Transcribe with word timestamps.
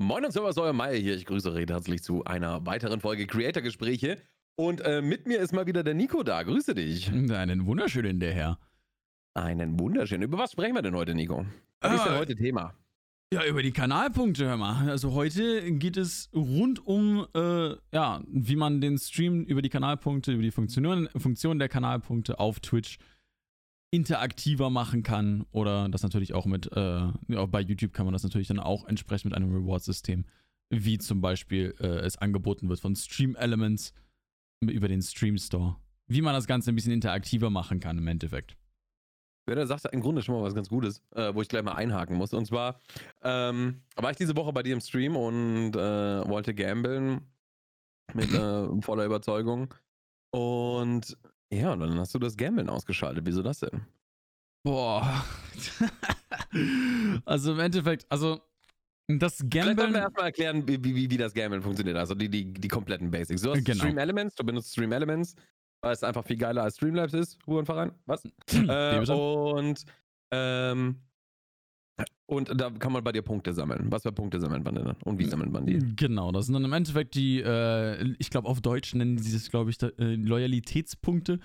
Moin 0.00 0.24
und 0.24 0.30
Servus, 0.30 0.56
euer 0.58 0.72
Meier 0.72 0.94
hier. 0.94 1.16
Ich 1.16 1.26
grüße 1.26 1.54
recht 1.54 1.70
herzlich 1.70 2.04
zu 2.04 2.24
einer 2.24 2.64
weiteren 2.64 3.00
Folge 3.00 3.26
Creator-Gespräche. 3.26 4.18
Und 4.54 4.80
äh, 4.80 5.02
mit 5.02 5.26
mir 5.26 5.40
ist 5.40 5.52
mal 5.52 5.66
wieder 5.66 5.82
der 5.82 5.94
Nico 5.94 6.22
da. 6.22 6.42
Grüße 6.44 6.74
dich. 6.76 7.10
Einen 7.10 7.66
wunderschönen 7.66 8.20
der 8.20 8.32
Herr. 8.32 8.58
Einen 9.34 9.78
wunderschönen. 9.80 10.22
Über 10.22 10.38
was 10.38 10.52
sprechen 10.52 10.74
wir 10.76 10.82
denn 10.82 10.94
heute, 10.94 11.16
Nico? 11.16 11.44
Was 11.80 11.94
ist 11.94 12.04
denn 12.04 12.12
Ah, 12.12 12.18
heute 12.18 12.36
Thema? 12.36 12.74
Ja, 13.32 13.44
über 13.44 13.60
die 13.60 13.72
Kanalpunkte, 13.72 14.46
hör 14.46 14.56
mal. 14.56 14.88
Also 14.88 15.14
heute 15.14 15.70
geht 15.72 15.96
es 15.96 16.30
rund 16.32 16.84
um, 16.86 17.26
äh, 17.34 17.74
ja, 17.92 18.22
wie 18.28 18.56
man 18.56 18.80
den 18.80 18.98
Stream 18.98 19.42
über 19.42 19.62
die 19.62 19.68
Kanalpunkte, 19.68 20.32
über 20.32 20.42
die 20.42 20.52
Funktionen, 20.52 21.08
Funktionen 21.16 21.58
der 21.58 21.68
Kanalpunkte 21.68 22.38
auf 22.38 22.60
Twitch 22.60 22.98
interaktiver 23.90 24.70
machen 24.70 25.02
kann. 25.02 25.46
Oder 25.52 25.88
das 25.88 26.02
natürlich 26.02 26.34
auch 26.34 26.46
mit, 26.46 26.70
äh, 26.72 27.08
ja, 27.28 27.46
bei 27.46 27.60
YouTube 27.60 27.92
kann 27.92 28.06
man 28.06 28.12
das 28.12 28.22
natürlich 28.22 28.48
dann 28.48 28.60
auch 28.60 28.86
entsprechend 28.86 29.26
mit 29.26 29.34
einem 29.34 29.54
Reward-System, 29.54 30.24
wie 30.70 30.98
zum 30.98 31.20
Beispiel 31.20 31.74
äh, 31.80 32.00
es 32.00 32.18
angeboten 32.18 32.68
wird 32.68 32.80
von 32.80 32.94
Stream 32.96 33.34
Elements 33.36 33.92
über 34.60 34.88
den 34.88 35.02
Stream 35.02 35.38
Store. 35.38 35.76
Wie 36.06 36.22
man 36.22 36.34
das 36.34 36.46
Ganze 36.46 36.72
ein 36.72 36.74
bisschen 36.74 36.92
interaktiver 36.92 37.50
machen 37.50 37.80
kann 37.80 37.98
im 37.98 38.06
Endeffekt. 38.06 38.56
Ja, 39.48 39.54
da 39.54 39.66
sagst 39.66 39.86
du 39.86 39.88
im 39.90 40.00
Grunde 40.00 40.22
schon 40.22 40.34
mal 40.34 40.42
was 40.42 40.54
ganz 40.54 40.68
Gutes, 40.68 41.02
äh, 41.14 41.34
wo 41.34 41.40
ich 41.40 41.48
gleich 41.48 41.62
mal 41.62 41.72
einhaken 41.72 42.16
muss. 42.16 42.34
Und 42.34 42.46
zwar 42.46 42.80
ähm, 43.22 43.80
war 43.96 44.10
ich 44.10 44.16
diese 44.18 44.36
Woche 44.36 44.52
bei 44.52 44.62
dir 44.62 44.74
im 44.74 44.80
Stream 44.80 45.16
und 45.16 45.74
äh, 45.74 46.28
wollte 46.28 46.54
gambeln 46.54 47.22
mit 48.12 48.32
äh, 48.32 48.82
voller 48.82 49.06
Überzeugung. 49.06 49.72
Und 50.30 51.16
ja, 51.52 51.72
und 51.72 51.80
dann 51.80 51.98
hast 51.98 52.14
du 52.14 52.18
das 52.18 52.36
Gambeln 52.36 52.68
ausgeschaltet. 52.68 53.24
Wieso 53.26 53.42
das 53.42 53.60
denn? 53.60 53.82
Boah. 54.64 55.24
also 57.24 57.52
im 57.52 57.60
Endeffekt, 57.60 58.06
also 58.10 58.40
das 59.06 59.36
Vielleicht 59.36 59.50
Gambeln. 59.50 59.92
wir 59.94 60.00
erstmal 60.00 60.26
erklären, 60.26 60.66
wie, 60.68 60.82
wie, 60.84 61.10
wie 61.10 61.16
das 61.16 61.32
Gambeln 61.32 61.62
funktioniert. 61.62 61.96
Also 61.96 62.14
die, 62.14 62.28
die, 62.28 62.52
die 62.52 62.68
kompletten 62.68 63.10
Basics. 63.10 63.40
Du 63.42 63.50
hast 63.52 63.64
Genau. 63.64 63.78
Stream 63.78 63.98
Elements, 63.98 64.34
du 64.34 64.44
benutzt 64.44 64.72
Stream 64.72 64.92
Elements, 64.92 65.34
weil 65.80 65.92
es 65.92 66.02
einfach 66.04 66.24
viel 66.26 66.36
geiler 66.36 66.64
als 66.64 66.76
Streamlabs 66.76 67.14
ist. 67.14 67.38
Hurenverein, 67.46 67.92
was? 68.06 68.22
Wie 68.50 68.66
Äh, 68.68 68.98
bitte? 69.00 69.16
und, 69.16 69.84
ähm, 70.30 71.00
und 72.26 72.60
da 72.60 72.70
kann 72.70 72.92
man 72.92 73.02
bei 73.02 73.12
dir 73.12 73.22
Punkte 73.22 73.52
sammeln. 73.52 73.86
Was 73.90 74.02
für 74.02 74.12
Punkte 74.12 74.40
sammelt 74.40 74.64
man 74.64 74.74
denn? 74.74 74.86
Und 75.04 75.18
wie 75.18 75.24
sammelt 75.24 75.50
man 75.50 75.66
die? 75.66 75.78
Genau, 75.96 76.30
das 76.32 76.46
sind 76.46 76.54
dann 76.54 76.64
im 76.64 76.72
Endeffekt 76.72 77.14
die, 77.14 77.40
äh, 77.40 78.14
ich 78.18 78.30
glaube 78.30 78.48
auf 78.48 78.60
Deutsch 78.60 78.94
nennen 78.94 79.18
sie 79.18 79.32
das, 79.32 79.50
glaube 79.50 79.70
ich, 79.70 79.78
da, 79.78 79.88
äh, 79.98 80.14
Loyalitätspunkte. 80.14 81.40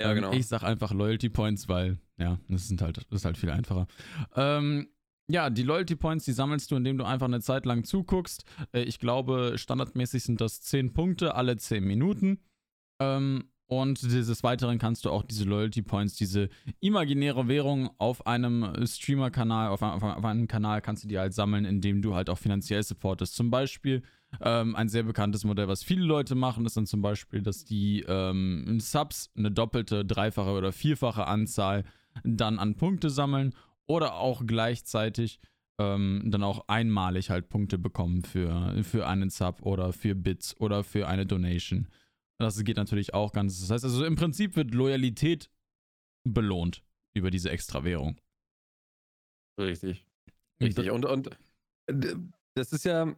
Ja, 0.00 0.10
Ähm, 0.10 0.14
genau. 0.16 0.32
Ich 0.32 0.46
sag 0.46 0.62
einfach 0.62 0.92
Loyalty 0.92 1.28
Points, 1.28 1.68
weil, 1.68 1.98
ja, 2.18 2.38
das 2.48 2.68
sind 2.68 2.82
halt, 2.82 2.96
das 2.96 3.04
ist 3.10 3.24
halt 3.24 3.36
viel 3.36 3.50
einfacher. 3.50 3.86
Ähm, 4.34 4.88
ja, 5.30 5.50
die 5.50 5.62
Loyalty 5.62 5.96
Points, 5.96 6.24
die 6.24 6.32
sammelst 6.32 6.70
du, 6.70 6.76
indem 6.76 6.98
du 6.98 7.04
einfach 7.04 7.26
eine 7.26 7.40
Zeit 7.40 7.64
lang 7.64 7.84
zuguckst. 7.84 8.44
Äh, 8.72 8.82
ich 8.82 8.98
glaube, 8.98 9.54
standardmäßig 9.56 10.24
sind 10.24 10.40
das 10.40 10.60
10 10.62 10.92
Punkte 10.92 11.34
alle 11.36 11.56
10 11.56 11.84
Minuten. 11.84 12.40
Ähm, 13.00 13.44
und 13.66 14.02
des 14.02 14.42
Weiteren 14.42 14.78
kannst 14.78 15.04
du 15.04 15.10
auch 15.10 15.22
diese 15.22 15.44
Loyalty 15.44 15.80
Points, 15.82 16.14
diese 16.14 16.50
imaginäre 16.80 17.48
Währung 17.48 17.90
auf 17.98 18.26
einem 18.26 18.74
Streamer-Kanal, 18.84 19.68
auf, 19.68 19.82
einem- 19.82 20.02
auf 20.02 20.24
einem 20.24 20.46
Kanal 20.46 20.82
kannst 20.82 21.04
du 21.04 21.08
die 21.08 21.18
halt 21.18 21.32
sammeln, 21.32 21.64
indem 21.64 22.02
du 22.02 22.14
halt 22.14 22.28
auch 22.28 22.38
finanziell 22.38 22.82
supportest. 22.82 23.34
Zum 23.34 23.50
Beispiel 23.50 24.02
ähm, 24.42 24.76
ein 24.76 24.88
sehr 24.88 25.04
bekanntes 25.04 25.44
Modell, 25.44 25.68
was 25.68 25.82
viele 25.82 26.04
Leute 26.04 26.34
machen, 26.34 26.66
ist 26.66 26.76
dann 26.76 26.86
zum 26.86 27.00
Beispiel, 27.02 27.42
dass 27.42 27.64
die 27.64 28.04
ähm, 28.08 28.78
Subs 28.80 29.30
eine 29.36 29.50
doppelte, 29.50 30.04
dreifache 30.04 30.50
oder 30.50 30.72
vierfache 30.72 31.26
Anzahl 31.26 31.84
dann 32.24 32.58
an 32.58 32.74
Punkte 32.76 33.08
sammeln 33.10 33.54
oder 33.86 34.16
auch 34.16 34.42
gleichzeitig 34.46 35.40
ähm, 35.78 36.22
dann 36.26 36.42
auch 36.42 36.68
einmalig 36.68 37.30
halt 37.30 37.48
Punkte 37.48 37.78
bekommen 37.78 38.22
für, 38.22 38.74
für 38.84 39.06
einen 39.06 39.30
Sub 39.30 39.62
oder 39.62 39.92
für 39.94 40.14
Bits 40.14 40.58
oder 40.60 40.84
für 40.84 41.08
eine 41.08 41.24
Donation. 41.26 41.88
Das 42.42 42.62
geht 42.64 42.76
natürlich 42.76 43.14
auch 43.14 43.32
ganz. 43.32 43.60
Das 43.60 43.70
heißt 43.70 43.84
also, 43.84 44.04
im 44.04 44.16
Prinzip 44.16 44.56
wird 44.56 44.74
Loyalität 44.74 45.50
belohnt 46.24 46.82
über 47.14 47.30
diese 47.30 47.50
Extrawährung. 47.50 48.20
Richtig. 49.58 50.06
Richtig. 50.62 50.90
Und, 50.90 51.04
und 51.04 51.30
das 52.54 52.72
ist 52.72 52.84
ja, 52.84 53.14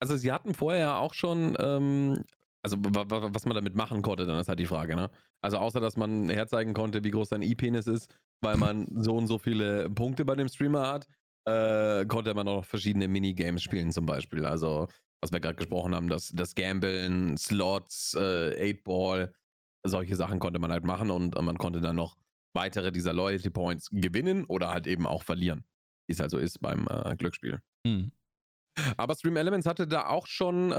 also 0.00 0.16
sie 0.16 0.32
hatten 0.32 0.54
vorher 0.54 0.98
auch 0.98 1.14
schon, 1.14 1.56
ähm, 1.60 2.24
also 2.62 2.76
wa- 2.78 3.04
wa- 3.08 3.28
was 3.32 3.44
man 3.44 3.54
damit 3.54 3.74
machen 3.74 4.02
konnte, 4.02 4.26
dann 4.26 4.38
ist 4.38 4.48
halt 4.48 4.58
die 4.58 4.66
Frage, 4.66 4.96
ne? 4.96 5.10
Also 5.42 5.58
außer, 5.58 5.80
dass 5.80 5.96
man 5.96 6.28
herzeigen 6.30 6.74
konnte, 6.74 7.04
wie 7.04 7.10
groß 7.10 7.28
sein 7.28 7.42
E-Penis 7.42 7.86
ist, 7.86 8.12
weil 8.40 8.56
man 8.56 8.86
so 9.02 9.16
und 9.16 9.26
so 9.26 9.38
viele 9.38 9.90
Punkte 9.90 10.24
bei 10.24 10.34
dem 10.34 10.48
Streamer 10.48 10.88
hat, 10.88 11.06
äh, 11.44 12.04
konnte 12.06 12.34
man 12.34 12.48
auch 12.48 12.56
noch 12.56 12.64
verschiedene 12.64 13.06
Minigames 13.06 13.62
spielen 13.62 13.92
zum 13.92 14.06
Beispiel. 14.06 14.44
Also, 14.44 14.88
was 15.20 15.32
wir 15.32 15.40
gerade 15.40 15.56
gesprochen 15.56 15.94
haben, 15.94 16.08
das, 16.08 16.32
das 16.34 16.54
Gambeln, 16.54 17.36
Slots, 17.36 18.14
äh, 18.14 18.74
8-Ball, 18.74 19.34
solche 19.84 20.16
Sachen 20.16 20.38
konnte 20.38 20.58
man 20.58 20.72
halt 20.72 20.84
machen 20.84 21.10
und 21.10 21.40
man 21.40 21.58
konnte 21.58 21.80
dann 21.80 21.96
noch 21.96 22.16
weitere 22.54 22.90
dieser 22.90 23.12
Loyalty 23.12 23.50
Points 23.50 23.88
gewinnen 23.92 24.44
oder 24.44 24.68
halt 24.68 24.86
eben 24.86 25.06
auch 25.06 25.22
verlieren 25.22 25.64
wie 26.06 26.12
es 26.12 26.20
also 26.20 26.38
ist 26.38 26.60
beim 26.60 26.86
äh, 26.88 27.16
Glücksspiel. 27.16 27.60
Hm. 27.86 28.12
Aber 28.96 29.14
Stream 29.14 29.36
Elements 29.36 29.66
hatte 29.66 29.86
da 29.86 30.06
auch 30.06 30.26
schon 30.26 30.70
äh, 30.70 30.74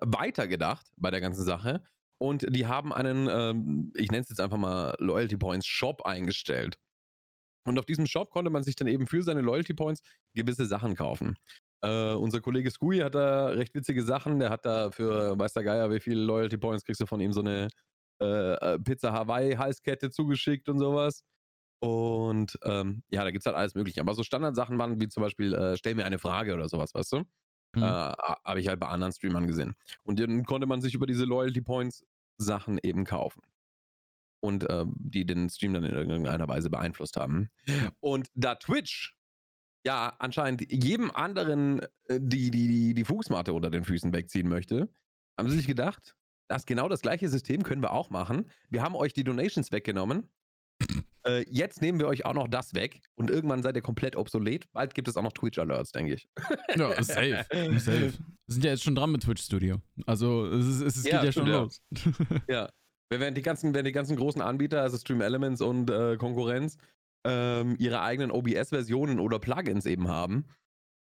weitergedacht 0.00 0.86
bei 0.96 1.10
der 1.10 1.20
ganzen 1.20 1.44
Sache. 1.44 1.82
Und 2.18 2.46
die 2.48 2.66
haben 2.66 2.92
einen, 2.92 3.28
ähm, 3.28 3.92
ich 3.96 4.10
nenne 4.10 4.22
es 4.22 4.30
jetzt 4.30 4.40
einfach 4.40 4.56
mal 4.56 4.94
Loyalty 4.98 5.36
Points 5.36 5.66
Shop 5.66 6.06
eingestellt. 6.06 6.78
Und 7.64 7.78
auf 7.78 7.86
diesem 7.86 8.06
Shop 8.06 8.30
konnte 8.30 8.50
man 8.50 8.62
sich 8.62 8.76
dann 8.76 8.88
eben 8.88 9.06
für 9.06 9.22
seine 9.22 9.40
Loyalty 9.40 9.74
Points 9.74 10.02
gewisse 10.34 10.66
Sachen 10.66 10.94
kaufen. 10.94 11.36
Äh, 11.82 12.14
unser 12.14 12.40
Kollege 12.40 12.70
Scooey 12.70 12.98
hat 13.00 13.14
da 13.14 13.48
recht 13.48 13.74
witzige 13.74 14.02
Sachen. 14.02 14.38
Der 14.38 14.50
hat 14.50 14.64
da 14.64 14.90
für, 14.90 15.38
weiß 15.38 15.52
der 15.52 15.64
Geier, 15.64 15.90
wie 15.90 16.00
viele 16.00 16.22
Loyalty 16.22 16.58
Points 16.58 16.84
kriegst 16.84 17.00
du 17.00 17.06
von 17.06 17.20
ihm 17.20 17.32
so 17.32 17.40
eine 17.40 17.68
äh, 18.20 18.54
äh, 18.54 18.78
Pizza 18.78 19.12
Hawaii 19.12 19.56
Halskette 19.56 20.10
zugeschickt 20.10 20.68
und 20.68 20.78
sowas. 20.78 21.24
Und 21.80 22.58
ähm, 22.62 23.02
ja, 23.10 23.24
da 23.24 23.30
gibt 23.30 23.42
es 23.42 23.46
halt 23.46 23.56
alles 23.56 23.74
Mögliche. 23.74 24.00
Aber 24.00 24.14
so 24.14 24.22
Standardsachen 24.22 24.78
waren 24.78 25.00
wie 25.00 25.08
zum 25.08 25.22
Beispiel, 25.22 25.52
äh, 25.54 25.76
stell 25.76 25.94
mir 25.94 26.06
eine 26.06 26.18
Frage 26.18 26.54
oder 26.54 26.68
sowas, 26.68 26.94
weißt 26.94 27.12
du? 27.12 27.16
Hm. 27.76 27.82
Äh, 27.82 27.86
Habe 27.86 28.60
ich 28.60 28.68
halt 28.68 28.80
bei 28.80 28.88
anderen 28.88 29.12
Streamern 29.12 29.46
gesehen. 29.46 29.74
Und 30.02 30.20
dann 30.20 30.44
konnte 30.44 30.66
man 30.66 30.80
sich 30.80 30.94
über 30.94 31.06
diese 31.06 31.24
Loyalty 31.24 31.60
Points 31.60 32.04
Sachen 32.38 32.78
eben 32.82 33.04
kaufen. 33.04 33.42
Und 34.44 34.68
äh, 34.68 34.84
die 34.94 35.24
den 35.24 35.48
Stream 35.48 35.72
dann 35.72 35.84
in 35.84 35.94
irgendeiner 35.94 36.46
Weise 36.48 36.68
beeinflusst 36.68 37.16
haben. 37.16 37.48
Und 38.00 38.28
da 38.34 38.56
Twitch 38.56 39.16
ja 39.86 40.14
anscheinend 40.18 40.70
jedem 40.70 41.10
anderen 41.10 41.80
äh, 42.08 42.20
die, 42.20 42.50
die, 42.50 42.68
die, 42.68 42.94
die 42.94 43.04
Fußmatte 43.04 43.54
unter 43.54 43.70
den 43.70 43.84
Füßen 43.84 44.12
wegziehen 44.12 44.48
möchte, 44.48 44.90
haben 45.38 45.48
sie 45.48 45.56
sich 45.56 45.66
gedacht, 45.66 46.14
das 46.48 46.66
genau 46.66 46.90
das 46.90 47.00
gleiche 47.00 47.28
System 47.30 47.62
können 47.62 47.82
wir 47.82 47.92
auch 47.92 48.10
machen. 48.10 48.50
Wir 48.68 48.82
haben 48.82 48.96
euch 48.96 49.14
die 49.14 49.24
Donations 49.24 49.72
weggenommen. 49.72 50.28
Äh, 51.26 51.46
jetzt 51.48 51.80
nehmen 51.80 51.98
wir 51.98 52.06
euch 52.06 52.26
auch 52.26 52.34
noch 52.34 52.48
das 52.48 52.74
weg 52.74 53.00
und 53.14 53.30
irgendwann 53.30 53.62
seid 53.62 53.76
ihr 53.76 53.82
komplett 53.82 54.14
obsolet. 54.14 54.70
Bald 54.72 54.94
gibt 54.94 55.08
es 55.08 55.16
auch 55.16 55.22
noch 55.22 55.32
Twitch-Alerts, 55.32 55.92
denke 55.92 56.12
ich. 56.12 56.28
Ja, 56.76 57.02
safe. 57.02 57.46
safe. 57.78 58.12
Wir 58.46 58.52
sind 58.52 58.64
ja 58.64 58.72
jetzt 58.72 58.82
schon 58.82 58.94
dran 58.94 59.10
mit 59.10 59.22
Twitch 59.22 59.42
Studio. 59.42 59.80
Also 60.04 60.46
es, 60.48 60.66
ist, 60.66 60.98
es, 60.98 61.04
Ja, 61.04 61.22
geht 61.22 61.24
ja 61.24 61.32
stimmt, 61.32 61.48
schon 61.48 61.54
ja. 61.54 61.62
los. 61.62 61.82
Ja. 62.48 62.68
Während 63.10 63.36
die 63.36 63.42
ganzen, 63.42 63.74
während 63.74 63.86
die 63.86 63.92
ganzen 63.92 64.16
großen 64.16 64.42
Anbieter, 64.42 64.82
also 64.82 64.96
Stream 64.96 65.20
Elements 65.20 65.60
und 65.60 65.90
äh, 65.90 66.16
Konkurrenz, 66.16 66.78
ähm, 67.26 67.76
ihre 67.78 68.02
eigenen 68.02 68.30
OBS-Versionen 68.30 69.18
oder 69.18 69.38
Plugins 69.38 69.86
eben 69.86 70.08
haben, 70.08 70.46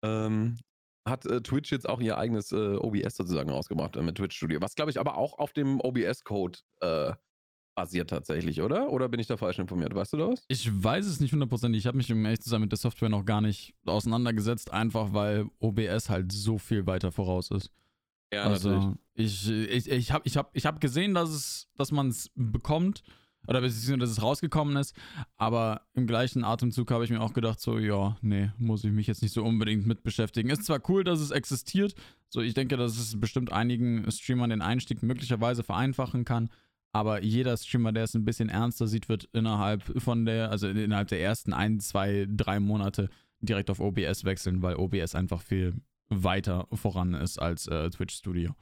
ähm, 0.05 0.59
hat 1.07 1.27
äh, 1.27 1.41
Twitch 1.41 1.73
jetzt 1.73 1.89
auch 1.89 2.01
ihr 2.01 2.19
eigenes 2.19 2.53
äh, 2.53 2.77
OBS 2.77 3.17
sozusagen 3.17 3.51
rausgebracht 3.51 3.97
äh, 3.97 4.03
mit 4.03 4.17
Twitch 4.17 4.37
Studio. 4.37 4.61
Was 4.61 4.75
glaube 4.75 4.91
ich 4.91 5.01
aber 5.01 5.17
auch 5.17 5.39
auf 5.39 5.53
dem 5.53 5.81
OBS-Code 5.81 6.59
äh, 6.81 7.13
basiert 7.75 8.11
tatsächlich, 8.11 8.61
oder? 8.61 8.91
Oder 8.91 9.09
bin 9.09 9.19
ich 9.19 9.27
da 9.27 9.37
falsch 9.37 9.59
informiert? 9.59 9.95
Weißt 9.95 10.13
du 10.13 10.19
das? 10.19 10.45
Ich 10.49 10.71
weiß 10.71 11.07
es 11.07 11.21
nicht 11.21 11.33
hundertprozentig. 11.33 11.81
Ich 11.81 11.87
habe 11.87 11.97
mich, 11.97 12.13
um 12.13 12.25
ehrlich 12.25 12.43
zu 12.43 12.51
sein, 12.51 12.61
mit 12.61 12.71
der 12.71 12.79
Software 12.79 13.09
noch 13.09 13.25
gar 13.25 13.41
nicht 13.41 13.75
auseinandergesetzt, 13.87 14.73
einfach 14.73 15.13
weil 15.13 15.47
OBS 15.59 16.11
halt 16.11 16.31
so 16.31 16.59
viel 16.59 16.87
weiter 16.87 17.11
voraus 17.11 17.51
ist. 17.51 17.71
Ja, 18.33 18.45
also 18.45 18.95
ich, 19.15 19.49
ich, 19.49 19.91
ich 19.91 20.13
habe 20.13 20.23
ich 20.27 20.37
hab, 20.37 20.57
ich 20.57 20.67
hab 20.67 20.81
gesehen, 20.81 21.15
dass, 21.15 21.31
es, 21.31 21.69
dass 21.77 21.93
man 21.93 22.09
es 22.09 22.31
bekommt 22.35 23.03
oder 23.47 23.61
beziehungsweise, 23.61 23.99
dass 23.99 24.11
es 24.11 24.23
rausgekommen 24.23 24.77
ist, 24.77 24.95
aber 25.37 25.83
im 25.95 26.07
gleichen 26.07 26.45
Atemzug 26.45 26.91
habe 26.91 27.05
ich 27.05 27.11
mir 27.11 27.21
auch 27.21 27.35
gedacht, 27.35 27.61
so, 27.61 27.79
ja, 27.79 28.17
nee, 28.23 28.51
muss 28.57 28.85
ich 28.85 28.93
mich 28.93 29.07
jetzt 29.07 29.21
nicht 29.21 29.33
so 29.33 29.45
unbedingt 29.45 29.87
mit 29.87 30.03
beschäftigen. 30.03 30.49
Ist 30.49 30.65
zwar 30.65 30.81
cool, 30.89 31.05
dass 31.05 31.21
es 31.21 31.31
existiert, 31.31 31.95
so 32.29 32.41
ich 32.41 32.55
denke, 32.55 32.77
dass 32.77 32.97
es 32.97 33.19
bestimmt 33.19 33.53
einigen 33.53 34.11
Streamern 34.11 34.51
den 34.51 34.63
Einstieg 34.63 35.03
möglicherweise 35.03 35.63
vereinfachen 35.63 36.25
kann, 36.25 36.51
aber 36.93 37.23
jeder 37.23 37.57
Streamer, 37.57 37.93
der 37.93 38.05
es 38.05 38.15
ein 38.15 38.25
bisschen 38.25 38.49
ernster 38.49 38.87
sieht, 38.87 39.09
wird 39.09 39.25
innerhalb 39.33 40.01
von 40.01 40.25
der, 40.25 40.51
also 40.51 40.69
innerhalb 40.69 41.09
der 41.09 41.21
ersten 41.21 41.53
ein, 41.53 41.81
zwei, 41.81 42.27
drei 42.31 42.61
Monate 42.61 43.09
direkt 43.41 43.71
auf 43.71 43.81
OBS 43.81 44.25
wechseln, 44.25 44.63
weil 44.63 44.77
OBS 44.77 45.15
einfach 45.15 45.43
viel 45.43 45.75
weiter 46.13 46.69
voran 46.73 47.15
ist 47.15 47.39
als 47.39 47.67
äh, 47.67 47.91
Twitch 47.91 48.15
Studio. 48.15 48.55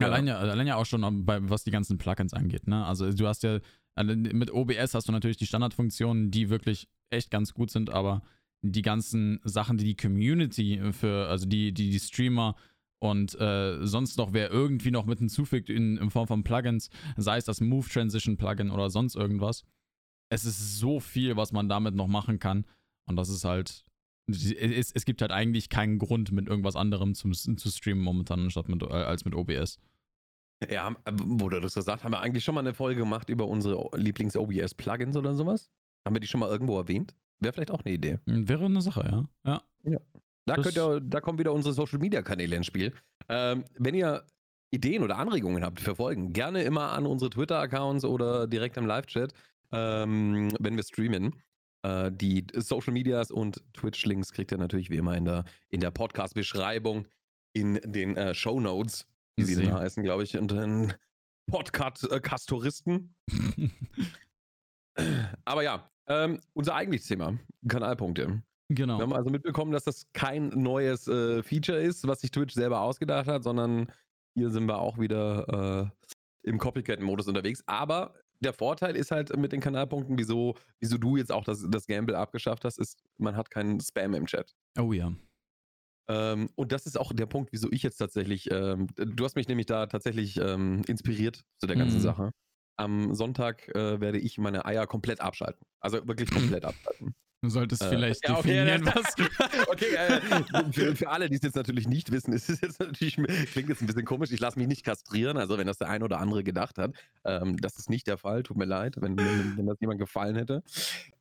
Ja. 0.00 0.06
Allein, 0.06 0.26
ja, 0.26 0.38
allein 0.38 0.66
ja 0.66 0.76
auch 0.76 0.86
schon, 0.86 1.26
bei, 1.26 1.38
was 1.48 1.64
die 1.64 1.70
ganzen 1.70 1.98
Plugins 1.98 2.32
angeht. 2.32 2.66
Ne? 2.66 2.84
Also 2.84 3.12
du 3.12 3.26
hast 3.26 3.42
ja, 3.42 3.60
mit 4.02 4.50
OBS 4.50 4.94
hast 4.94 5.08
du 5.08 5.12
natürlich 5.12 5.36
die 5.36 5.46
Standardfunktionen, 5.46 6.30
die 6.30 6.48
wirklich 6.48 6.88
echt 7.10 7.30
ganz 7.30 7.52
gut 7.52 7.70
sind, 7.70 7.90
aber 7.90 8.22
die 8.62 8.82
ganzen 8.82 9.40
Sachen, 9.44 9.76
die 9.76 9.84
die 9.84 9.96
Community 9.96 10.80
für, 10.92 11.28
also 11.28 11.46
die, 11.46 11.72
die, 11.72 11.90
die 11.90 12.00
Streamer 12.00 12.56
und 12.98 13.38
äh, 13.40 13.84
sonst 13.86 14.18
noch 14.18 14.32
wer 14.32 14.50
irgendwie 14.50 14.90
noch 14.90 15.06
mit 15.06 15.18
hinzufügt 15.18 15.70
in, 15.70 15.96
in 15.96 16.10
Form 16.10 16.26
von 16.26 16.44
Plugins, 16.44 16.90
sei 17.16 17.38
es 17.38 17.46
das 17.46 17.60
Move 17.60 17.88
Transition 17.88 18.36
Plugin 18.36 18.70
oder 18.70 18.90
sonst 18.90 19.16
irgendwas. 19.16 19.64
Es 20.28 20.44
ist 20.44 20.78
so 20.78 21.00
viel, 21.00 21.36
was 21.36 21.52
man 21.52 21.68
damit 21.68 21.94
noch 21.94 22.06
machen 22.06 22.38
kann. 22.38 22.66
Und 23.06 23.16
das 23.16 23.28
ist 23.28 23.44
halt. 23.44 23.84
Es, 24.32 24.92
es 24.92 25.04
gibt 25.04 25.22
halt 25.22 25.32
eigentlich 25.32 25.68
keinen 25.68 25.98
Grund, 25.98 26.32
mit 26.32 26.48
irgendwas 26.48 26.76
anderem 26.76 27.14
zum, 27.14 27.32
zu 27.32 27.70
streamen 27.70 28.02
momentan, 28.02 28.40
anstatt 28.40 28.68
mit, 28.68 28.82
äh, 28.82 28.86
als 28.86 29.24
mit 29.24 29.34
OBS. 29.34 29.78
Ja, 30.68 30.94
wo 31.10 31.48
du 31.48 31.60
das 31.60 31.74
gesagt 31.74 32.04
haben 32.04 32.12
wir 32.12 32.20
eigentlich 32.20 32.44
schon 32.44 32.54
mal 32.54 32.60
eine 32.60 32.74
Folge 32.74 33.00
gemacht 33.00 33.30
über 33.30 33.46
unsere 33.46 33.88
Lieblings-OBS-Plugins 33.96 35.16
oder 35.16 35.34
sowas? 35.34 35.70
Haben 36.04 36.14
wir 36.14 36.20
die 36.20 36.26
schon 36.26 36.40
mal 36.40 36.50
irgendwo 36.50 36.76
erwähnt? 36.78 37.14
Wäre 37.38 37.54
vielleicht 37.54 37.70
auch 37.70 37.82
eine 37.84 37.94
Idee. 37.94 38.18
Wäre 38.26 38.66
eine 38.66 38.82
Sache, 38.82 39.08
ja. 39.10 39.50
Ja. 39.50 39.62
ja. 39.90 39.98
Da, 40.44 40.56
könnt 40.56 40.76
ihr, 40.76 41.00
da 41.00 41.20
kommen 41.20 41.38
wieder 41.38 41.52
unsere 41.52 41.72
Social 41.72 41.98
Media 41.98 42.20
Kanäle 42.22 42.56
ins 42.56 42.66
Spiel. 42.66 42.92
Ähm, 43.28 43.64
wenn 43.78 43.94
ihr 43.94 44.24
Ideen 44.70 45.02
oder 45.02 45.16
Anregungen 45.18 45.64
habt 45.64 45.80
für 45.80 45.96
Folgen, 45.96 46.32
gerne 46.32 46.62
immer 46.62 46.92
an 46.92 47.06
unsere 47.06 47.30
Twitter-Accounts 47.30 48.04
oder 48.04 48.46
direkt 48.46 48.76
im 48.76 48.86
Live-Chat, 48.86 49.32
ähm, 49.72 50.52
wenn 50.58 50.76
wir 50.76 50.82
streamen. 50.82 51.34
Äh, 51.82 52.10
die 52.12 52.46
Social 52.54 52.92
Medias 52.92 53.30
und 53.30 53.62
Twitch-Links 53.74 54.32
kriegt 54.32 54.52
ihr 54.52 54.58
natürlich 54.58 54.90
wie 54.90 54.96
immer 54.96 55.16
in 55.16 55.24
der, 55.24 55.44
in 55.68 55.80
der 55.80 55.90
Podcast-Beschreibung, 55.90 57.06
in 57.52 57.80
den 57.84 58.16
äh, 58.16 58.34
Show 58.34 58.60
Notes, 58.60 59.06
wie 59.36 59.44
sie 59.44 59.56
denn 59.56 59.72
heißen, 59.72 60.02
glaube 60.02 60.22
ich, 60.24 60.36
und 60.36 60.50
den 60.50 60.92
Podcast-Kastoristen. 61.50 63.14
Aber 65.44 65.62
ja, 65.62 65.90
ähm, 66.06 66.40
unser 66.52 66.74
eigentliches 66.74 67.08
Thema, 67.08 67.38
Kanalpunkte. 67.66 68.42
Genau. 68.68 68.98
Wir 68.98 69.02
haben 69.02 69.12
also 69.12 69.30
mitbekommen, 69.30 69.72
dass 69.72 69.84
das 69.84 70.06
kein 70.12 70.48
neues 70.48 71.08
äh, 71.08 71.42
Feature 71.42 71.80
ist, 71.80 72.06
was 72.06 72.20
sich 72.20 72.30
Twitch 72.30 72.54
selber 72.54 72.80
ausgedacht 72.82 73.26
hat, 73.26 73.42
sondern 73.42 73.90
hier 74.34 74.50
sind 74.50 74.66
wir 74.66 74.78
auch 74.78 74.98
wieder 74.98 75.90
äh, 76.44 76.48
im 76.48 76.58
Copycat-Modus 76.58 77.26
unterwegs. 77.26 77.62
Aber 77.66 78.14
der 78.40 78.52
Vorteil 78.52 78.96
ist 78.96 79.10
halt 79.10 79.36
mit 79.36 79.52
den 79.52 79.60
Kanalpunkten, 79.60 80.18
wieso, 80.18 80.56
wieso 80.80 80.98
du 80.98 81.16
jetzt 81.16 81.30
auch 81.30 81.44
das, 81.44 81.66
das 81.68 81.86
Gamble 81.86 82.16
abgeschafft 82.16 82.64
hast, 82.64 82.78
ist, 82.78 83.02
man 83.18 83.36
hat 83.36 83.50
keinen 83.50 83.80
Spam 83.80 84.14
im 84.14 84.26
Chat. 84.26 84.54
Oh 84.78 84.92
ja. 84.92 85.12
Ähm, 86.08 86.48
und 86.56 86.72
das 86.72 86.86
ist 86.86 86.98
auch 86.98 87.12
der 87.12 87.26
Punkt, 87.26 87.52
wieso 87.52 87.70
ich 87.70 87.82
jetzt 87.82 87.98
tatsächlich, 87.98 88.50
ähm, 88.50 88.88
du 88.96 89.24
hast 89.24 89.36
mich 89.36 89.46
nämlich 89.46 89.66
da 89.66 89.86
tatsächlich 89.86 90.38
ähm, 90.38 90.82
inspiriert 90.86 91.44
zu 91.58 91.66
der 91.66 91.76
ganzen 91.76 91.98
mhm. 91.98 92.02
Sache. 92.02 92.30
Am 92.76 93.14
Sonntag 93.14 93.68
äh, 93.74 94.00
werde 94.00 94.18
ich 94.18 94.38
meine 94.38 94.64
Eier 94.64 94.86
komplett 94.86 95.20
abschalten. 95.20 95.64
Also 95.80 96.06
wirklich 96.08 96.30
komplett 96.30 96.64
abschalten. 96.64 97.14
Du 97.42 97.48
solltest 97.48 97.82
äh, 97.82 97.88
vielleicht 97.88 98.28
ja, 98.28 98.38
okay, 98.38 98.66
definieren, 98.66 98.84
was. 98.84 99.68
okay, 99.68 99.94
äh, 99.94 100.72
für, 100.72 100.94
für, 100.94 101.08
alle, 101.08 101.30
die 101.30 101.36
es 101.36 101.42
jetzt 101.42 101.56
natürlich 101.56 101.88
nicht 101.88 102.12
wissen, 102.12 102.34
ist 102.34 102.50
es 102.50 102.60
jetzt 102.60 102.80
natürlich, 102.80 103.14
klingt 103.14 103.70
jetzt 103.70 103.80
ein 103.80 103.86
bisschen 103.86 104.04
komisch. 104.04 104.30
Ich 104.30 104.40
lasse 104.40 104.58
mich 104.58 104.68
nicht 104.68 104.84
kastrieren. 104.84 105.38
Also, 105.38 105.56
wenn 105.56 105.66
das 105.66 105.78
der 105.78 105.88
ein 105.88 106.02
oder 106.02 106.20
andere 106.20 106.44
gedacht 106.44 106.76
hat, 106.76 106.92
ähm, 107.24 107.56
das 107.56 107.78
ist 107.78 107.88
nicht 107.88 108.06
der 108.06 108.18
Fall. 108.18 108.42
Tut 108.42 108.58
mir 108.58 108.66
leid, 108.66 108.96
wenn, 109.00 109.16
wenn, 109.16 109.56
wenn 109.56 109.66
das 109.66 109.80
jemand 109.80 110.00
gefallen 110.00 110.36
hätte. 110.36 110.62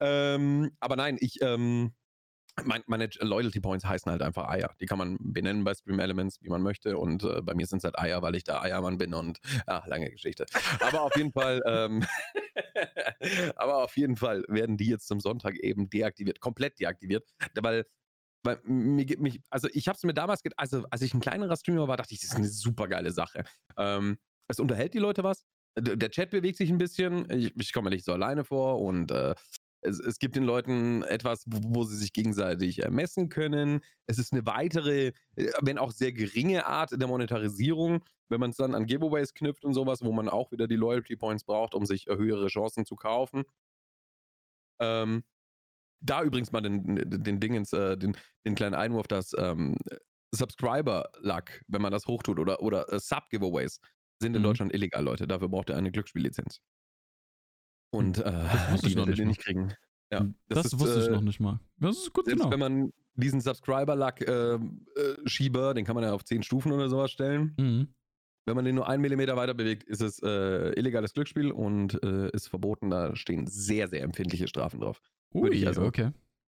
Ähm, 0.01 0.71
aber 0.81 0.97
nein, 0.97 1.17
ich, 1.21 1.41
ähm, 1.41 1.93
mein, 2.65 2.83
meine 2.87 3.09
Loyalty 3.19 3.59
Points 3.59 3.85
heißen 3.85 4.11
halt 4.11 4.21
einfach 4.21 4.49
Eier. 4.49 4.73
Die 4.79 4.85
kann 4.85 4.97
man 4.97 5.17
benennen 5.19 5.63
bei 5.63 5.73
Stream 5.73 5.99
Elements, 5.99 6.39
wie 6.41 6.49
man 6.49 6.61
möchte. 6.61 6.97
Und 6.97 7.23
äh, 7.23 7.41
bei 7.41 7.53
mir 7.53 7.65
sind 7.65 7.79
es 7.79 7.83
halt 7.83 7.97
Eier, 7.97 8.21
weil 8.21 8.35
ich 8.35 8.43
der 8.43 8.61
Eiermann 8.61 8.97
bin 8.97 9.13
und 9.13 9.39
ach, 9.65 9.85
lange 9.87 10.09
Geschichte. 10.09 10.45
Aber 10.79 11.01
auf 11.01 11.15
jeden 11.15 11.31
Fall, 11.31 11.61
ähm, 11.65 12.05
aber 13.55 13.83
auf 13.83 13.95
jeden 13.97 14.15
Fall 14.15 14.43
werden 14.47 14.77
die 14.77 14.87
jetzt 14.87 15.07
zum 15.07 15.19
Sonntag 15.19 15.55
eben 15.57 15.89
deaktiviert, 15.89 16.39
komplett 16.39 16.79
deaktiviert, 16.79 17.27
weil 17.59 17.85
weil 18.43 18.59
mir 18.63 19.03
gibt 19.05 19.21
mich, 19.21 19.41
also 19.49 19.67
ich 19.73 19.89
habe 19.89 19.97
es 19.97 20.03
mir 20.03 20.13
damals, 20.13 20.41
also 20.55 20.85
als 20.89 21.01
ich 21.01 21.13
ein 21.13 21.19
kleinerer 21.19 21.57
Streamer 21.57 21.89
war, 21.89 21.97
dachte 21.97 22.13
ich, 22.13 22.21
das 22.21 22.29
ist 22.29 22.37
eine 22.37 22.47
super 22.47 22.87
geile 22.87 23.11
Sache. 23.11 23.43
Ähm, 23.77 24.17
es 24.47 24.59
unterhält 24.59 24.93
die 24.93 24.99
Leute 24.99 25.23
was. 25.23 25.45
Der 25.77 26.09
Chat 26.09 26.31
bewegt 26.31 26.57
sich 26.57 26.69
ein 26.69 26.77
bisschen. 26.77 27.29
Ich, 27.29 27.55
ich 27.55 27.73
komme 27.73 27.89
nicht 27.89 28.05
so 28.05 28.13
alleine 28.13 28.43
vor 28.43 28.81
und 28.81 29.11
äh, 29.11 29.35
es, 29.81 29.99
es, 29.99 30.19
gibt 30.19 30.35
den 30.35 30.43
Leuten 30.43 31.03
etwas, 31.03 31.45
wo, 31.47 31.59
wo 31.79 31.83
sie 31.83 31.97
sich 31.97 32.13
gegenseitig 32.13 32.83
ermessen 32.83 33.29
können. 33.29 33.81
Es 34.07 34.17
ist 34.17 34.33
eine 34.33 34.45
weitere, 34.45 35.13
äh, 35.35 35.51
wenn 35.61 35.77
auch 35.77 35.91
sehr 35.91 36.11
geringe 36.11 36.65
Art 36.65 36.91
der 36.91 37.07
Monetarisierung, 37.07 38.03
wenn 38.29 38.39
man 38.39 38.51
es 38.51 38.57
dann 38.57 38.75
an 38.75 38.85
Giveaways 38.85 39.33
knüpft 39.33 39.65
und 39.65 39.73
sowas, 39.73 40.03
wo 40.03 40.11
man 40.11 40.29
auch 40.29 40.51
wieder 40.51 40.67
die 40.67 40.75
Loyalty 40.75 41.15
Points 41.15 41.43
braucht, 41.43 41.73
um 41.73 41.85
sich 41.85 42.07
höhere 42.07 42.47
Chancen 42.47 42.85
zu 42.85 42.95
kaufen. 42.95 43.43
Ähm, 44.79 45.23
da 46.01 46.23
übrigens 46.23 46.51
mal 46.51 46.61
den, 46.61 46.95
den 47.09 47.39
Dingens, 47.39 47.73
äh, 47.73 47.97
den, 47.97 48.15
den 48.45 48.55
kleinen 48.55 48.75
Einwurf, 48.75 49.07
dass 49.07 49.33
ähm, 49.37 49.75
Subscriber-Luck, 50.31 51.61
wenn 51.67 51.81
man 51.81 51.91
das 51.91 52.05
hochtut, 52.05 52.39
oder, 52.39 52.61
oder 52.61 52.91
äh, 52.91 52.99
Sub-Giveaways, 52.99 53.79
sind 54.21 54.35
in 54.35 54.41
mhm. 54.41 54.43
Deutschland 54.43 54.73
illegal, 54.73 55.03
Leute. 55.03 55.27
Dafür 55.27 55.49
braucht 55.49 55.69
ihr 55.69 55.77
eine 55.77 55.91
Glücksspiellizenz. 55.91 56.61
Und 57.91 58.19
äh, 58.19 58.31
die 58.83 58.95
werdet 58.95 59.17
ihr 59.17 59.25
nicht 59.25 59.41
kriegen. 59.41 59.73
Ja, 60.11 60.27
das, 60.47 60.63
das 60.63 60.73
ist, 60.73 60.79
wusste 60.79 60.99
äh, 60.99 61.03
ich 61.03 61.09
noch 61.09 61.21
nicht 61.21 61.39
mal. 61.39 61.59
Das 61.77 61.97
ist 61.97 62.13
gut, 62.13 62.25
selbst 62.25 62.41
genau. 62.41 62.51
wenn 62.51 62.59
man 62.59 62.91
diesen 63.15 63.41
Subscriber-Luck-Schieber, 63.41 65.59
ähm, 65.59 65.71
äh, 65.71 65.73
den 65.73 65.85
kann 65.85 65.95
man 65.95 66.03
ja 66.03 66.13
auf 66.13 66.23
10 66.23 66.43
Stufen 66.43 66.71
oder 66.71 66.87
sowas 66.89 67.11
stellen. 67.11 67.55
Mhm. 67.57 67.87
Wenn 68.45 68.55
man 68.55 68.63
den 68.65 68.75
nur 68.75 68.87
einen 68.89 69.01
Millimeter 69.01 69.37
weiter 69.37 69.53
bewegt, 69.53 69.83
ist 69.83 70.01
es 70.01 70.19
äh, 70.23 70.71
illegales 70.71 71.13
Glücksspiel 71.13 71.51
und 71.51 72.03
äh, 72.03 72.31
ist 72.31 72.47
verboten. 72.47 72.89
Da 72.89 73.15
stehen 73.15 73.45
sehr, 73.45 73.87
sehr 73.87 74.01
empfindliche 74.01 74.47
Strafen 74.47 74.79
drauf. 74.79 74.99
Ui, 75.33 75.43
Würde 75.43 75.55
ich 75.55 75.67
also 75.67 75.83
okay. 75.83 76.09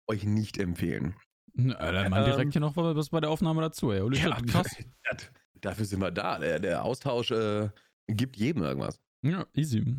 euch 0.09 0.25
nicht 0.25 0.59
empfehlen. 0.59 1.15
Na, 1.53 1.93
dann 1.93 2.11
mal 2.11 2.25
direkt 2.25 2.47
ähm, 2.47 2.51
hier 2.51 2.61
noch 2.61 2.77
was 2.77 3.11
bei 3.11 3.21
der 3.21 3.31
Aufnahme 3.31 3.61
dazu, 3.61 3.93
ey. 3.93 4.01
Holy 4.01 4.19
ja, 4.19 4.37
krass. 4.41 4.75
Dafür 5.61 5.85
sind 5.85 6.01
wir 6.01 6.11
da. 6.11 6.41
Der, 6.41 6.59
der 6.59 6.85
Austausch 6.85 7.31
äh, 7.31 7.69
gibt 8.09 8.37
jedem 8.37 8.65
irgendwas. 8.65 9.01
Ja, 9.23 9.47
easy. 9.55 9.97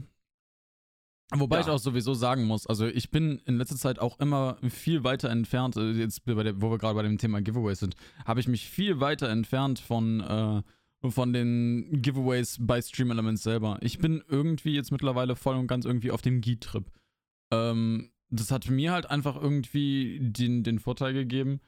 Wobei 1.33 1.57
ja. 1.57 1.62
ich 1.63 1.68
auch 1.69 1.80
sowieso 1.80 2.13
sagen 2.13 2.45
muss, 2.45 2.68
also 2.68 2.86
ich 2.86 3.10
bin 3.10 3.42
in 3.45 3.57
letzter 3.57 3.77
Zeit 3.77 3.98
auch 4.00 4.19
immer 4.19 4.57
viel 4.69 5.04
weiter 5.04 5.30
entfernt, 5.30 5.75
äh, 5.75 5.92
jetzt 5.92 6.27
der, 6.27 6.62
wo 6.62 6.69
wir 6.69 6.77
gerade 6.77 6.94
bei 6.94 7.01
dem 7.01 7.18
Thema 7.18 7.42
Giveaways 7.42 7.80
sind, 7.80 7.95
habe 8.25 8.39
ich 8.39 8.48
mich 8.48 8.69
viel 8.69 9.00
weiter 9.00 9.30
entfernt 9.30 9.80
von, 9.80 10.22
äh, 10.22 11.10
von 11.10 11.33
den 11.33 12.01
Giveaways 12.01 12.57
bei 12.60 12.80
Stream 12.81 13.10
Elements 13.10 13.42
selber. 13.42 13.80
Ich 13.81 13.98
bin 13.98 14.24
irgendwie 14.27 14.75
jetzt 14.75 14.92
mittlerweile 14.92 15.36
voll 15.36 15.56
und 15.56 15.68
ganz 15.68 15.86
irgendwie 15.86 16.12
auf 16.12 16.22
dem 16.22 16.42
Geek-Trip. 16.42 16.86
Ähm, 17.51 18.12
das 18.30 18.51
hat 18.51 18.69
mir 18.69 18.92
halt 18.92 19.10
einfach 19.10 19.36
irgendwie 19.36 20.19
den, 20.21 20.63
den 20.63 20.80
Vorteil 20.80 21.13
gegeben, 21.13 21.60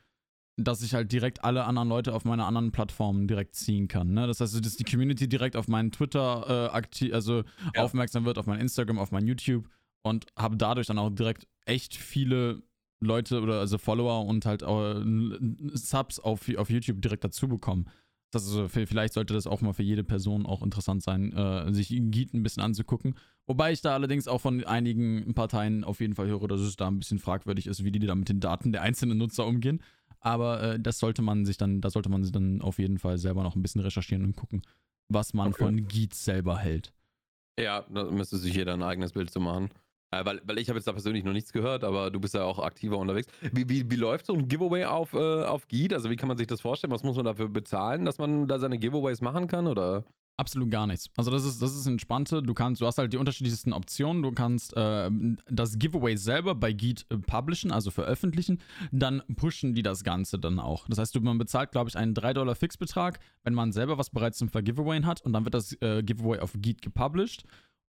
dass 0.57 0.81
ich 0.81 0.95
halt 0.95 1.11
direkt 1.11 1.43
alle 1.43 1.65
anderen 1.65 1.87
Leute 1.87 2.13
auf 2.13 2.25
meine 2.25 2.45
anderen 2.45 2.71
Plattformen 2.71 3.27
direkt 3.27 3.55
ziehen 3.55 3.87
kann. 3.87 4.13
Ne? 4.13 4.25
Das 4.25 4.41
heißt, 4.41 4.65
dass 4.65 4.75
die 4.75 4.83
Community 4.83 5.29
direkt 5.29 5.55
auf 5.55 5.67
meinen 5.67 5.91
Twitter 5.91 6.69
äh, 6.71 6.75
aktiv, 6.75 7.13
also 7.13 7.43
ja. 7.75 7.83
aufmerksam 7.83 8.25
wird, 8.25 8.39
auf 8.39 8.47
mein 8.47 8.59
Instagram, 8.59 8.97
auf 8.97 9.11
mein 9.11 9.27
YouTube 9.27 9.69
und 10.03 10.25
habe 10.35 10.57
dadurch 10.57 10.87
dann 10.87 10.97
auch 10.97 11.11
direkt 11.11 11.47
echt 11.65 11.95
viele 11.95 12.63
Leute 12.99 13.41
oder 13.41 13.59
also 13.59 13.77
Follower 13.77 14.25
und 14.25 14.45
halt 14.45 14.63
auch 14.63 14.99
Subs 15.73 16.19
auf, 16.19 16.49
auf 16.57 16.69
YouTube 16.71 17.01
direkt 17.01 17.23
dazu 17.23 17.47
bekommen. 17.47 17.87
Das 18.31 18.45
also 18.45 18.67
vielleicht 18.67 19.13
sollte 19.13 19.33
das 19.33 19.47
auch 19.47 19.61
mal 19.61 19.73
für 19.73 19.83
jede 19.83 20.03
Person 20.03 20.45
auch 20.45 20.61
interessant 20.61 21.01
sein, 21.01 21.31
äh, 21.31 21.73
sich 21.73 21.89
Geet 21.89 22.33
ein 22.33 22.43
bisschen 22.43 22.63
anzugucken. 22.63 23.15
Wobei 23.45 23.71
ich 23.71 23.81
da 23.81 23.93
allerdings 23.93 24.27
auch 24.27 24.41
von 24.41 24.63
einigen 24.65 25.33
Parteien 25.33 25.85
auf 25.85 26.01
jeden 26.01 26.15
Fall 26.15 26.27
höre, 26.27 26.47
dass 26.47 26.59
es 26.59 26.75
da 26.75 26.87
ein 26.87 26.99
bisschen 26.99 27.19
fragwürdig 27.19 27.67
ist, 27.67 27.85
wie 27.85 27.91
die 27.91 27.99
da 27.99 28.15
mit 28.15 28.27
den 28.27 28.41
Daten 28.41 28.73
der 28.73 28.81
einzelnen 28.81 29.17
Nutzer 29.17 29.45
umgehen. 29.45 29.81
Aber 30.19 30.61
äh, 30.63 30.79
das 30.79 30.99
sollte 30.99 31.21
man 31.21 31.45
sich 31.45 31.57
dann, 31.57 31.81
da 31.81 31.89
sollte 31.89 32.09
man 32.09 32.23
sich 32.23 32.31
dann 32.31 32.61
auf 32.61 32.79
jeden 32.79 32.97
Fall 32.99 33.17
selber 33.17 33.43
noch 33.43 33.55
ein 33.55 33.61
bisschen 33.61 33.81
recherchieren 33.81 34.23
und 34.23 34.35
gucken, 34.35 34.61
was 35.09 35.33
man 35.33 35.49
okay. 35.49 35.63
von 35.63 35.87
Geets 35.87 36.25
selber 36.25 36.57
hält. 36.57 36.93
Ja, 37.59 37.85
da 37.89 38.05
müsste 38.05 38.37
sich 38.37 38.55
jeder 38.55 38.73
ein 38.73 38.83
eigenes 38.83 39.13
Bild 39.13 39.31
zu 39.31 39.39
machen. 39.39 39.69
Äh, 40.11 40.23
weil, 40.25 40.41
weil 40.45 40.57
ich 40.57 40.69
habe 40.69 40.77
jetzt 40.77 40.87
da 40.87 40.93
persönlich 40.93 41.23
noch 41.23 41.33
nichts 41.33 41.51
gehört, 41.51 41.83
aber 41.83 42.11
du 42.11 42.19
bist 42.19 42.33
ja 42.33 42.43
auch 42.43 42.59
aktiver 42.59 42.97
unterwegs. 42.97 43.27
Wie, 43.51 43.67
wie, 43.67 43.89
wie 43.89 43.95
läuft 43.95 44.25
so 44.25 44.33
ein 44.33 44.47
Giveaway 44.47 44.85
auf, 44.85 45.13
äh, 45.13 45.43
auf 45.43 45.67
Geet? 45.67 45.93
Also 45.93 46.09
wie 46.09 46.15
kann 46.15 46.27
man 46.27 46.37
sich 46.37 46.47
das 46.47 46.61
vorstellen? 46.61 46.93
Was 46.93 47.03
muss 47.03 47.17
man 47.17 47.25
dafür 47.25 47.49
bezahlen, 47.49 48.05
dass 48.05 48.17
man 48.17 48.47
da 48.47 48.59
seine 48.59 48.77
Giveaways 48.77 49.21
machen 49.21 49.47
kann? 49.47 49.67
Oder? 49.67 50.05
Absolut 50.39 50.69
gar 50.69 50.85
nichts. 50.85 51.09
Also 51.17 51.31
das 51.31 51.43
ist, 51.45 51.63
das 51.63 51.75
ist 51.75 51.87
entspannte. 51.87 52.43
Du 52.43 52.53
kannst, 52.53 52.79
du 52.79 52.85
hast 52.85 52.99
halt 52.99 53.11
die 53.11 53.17
unterschiedlichsten 53.17 53.73
Optionen. 53.73 54.21
Du 54.21 54.31
kannst 54.31 54.77
äh, 54.77 55.09
das 55.49 55.79
Giveaway 55.79 56.15
selber 56.15 56.53
bei 56.53 56.73
Geet 56.73 57.07
äh, 57.09 57.17
publishen, 57.17 57.71
also 57.71 57.89
veröffentlichen. 57.89 58.59
Dann 58.91 59.23
pushen 59.35 59.73
die 59.73 59.81
das 59.81 60.03
Ganze 60.03 60.37
dann 60.37 60.59
auch. 60.59 60.87
Das 60.89 60.99
heißt, 60.99 61.19
man 61.21 61.39
bezahlt, 61.39 61.71
glaube 61.71 61.89
ich, 61.89 61.97
einen 61.97 62.13
3 62.13 62.33
Dollar 62.33 62.53
Fixbetrag, 62.53 63.19
wenn 63.43 63.55
man 63.55 63.71
selber 63.71 63.97
was 63.97 64.11
bereits 64.11 64.37
zum 64.37 64.49
Vergiveawayen 64.49 65.07
hat. 65.07 65.21
Und 65.21 65.33
dann 65.33 65.43
wird 65.43 65.55
das 65.55 65.73
äh, 65.81 66.03
Giveaway 66.03 66.39
auf 66.39 66.53
Geet 66.55 66.83
gepublished. 66.83 67.43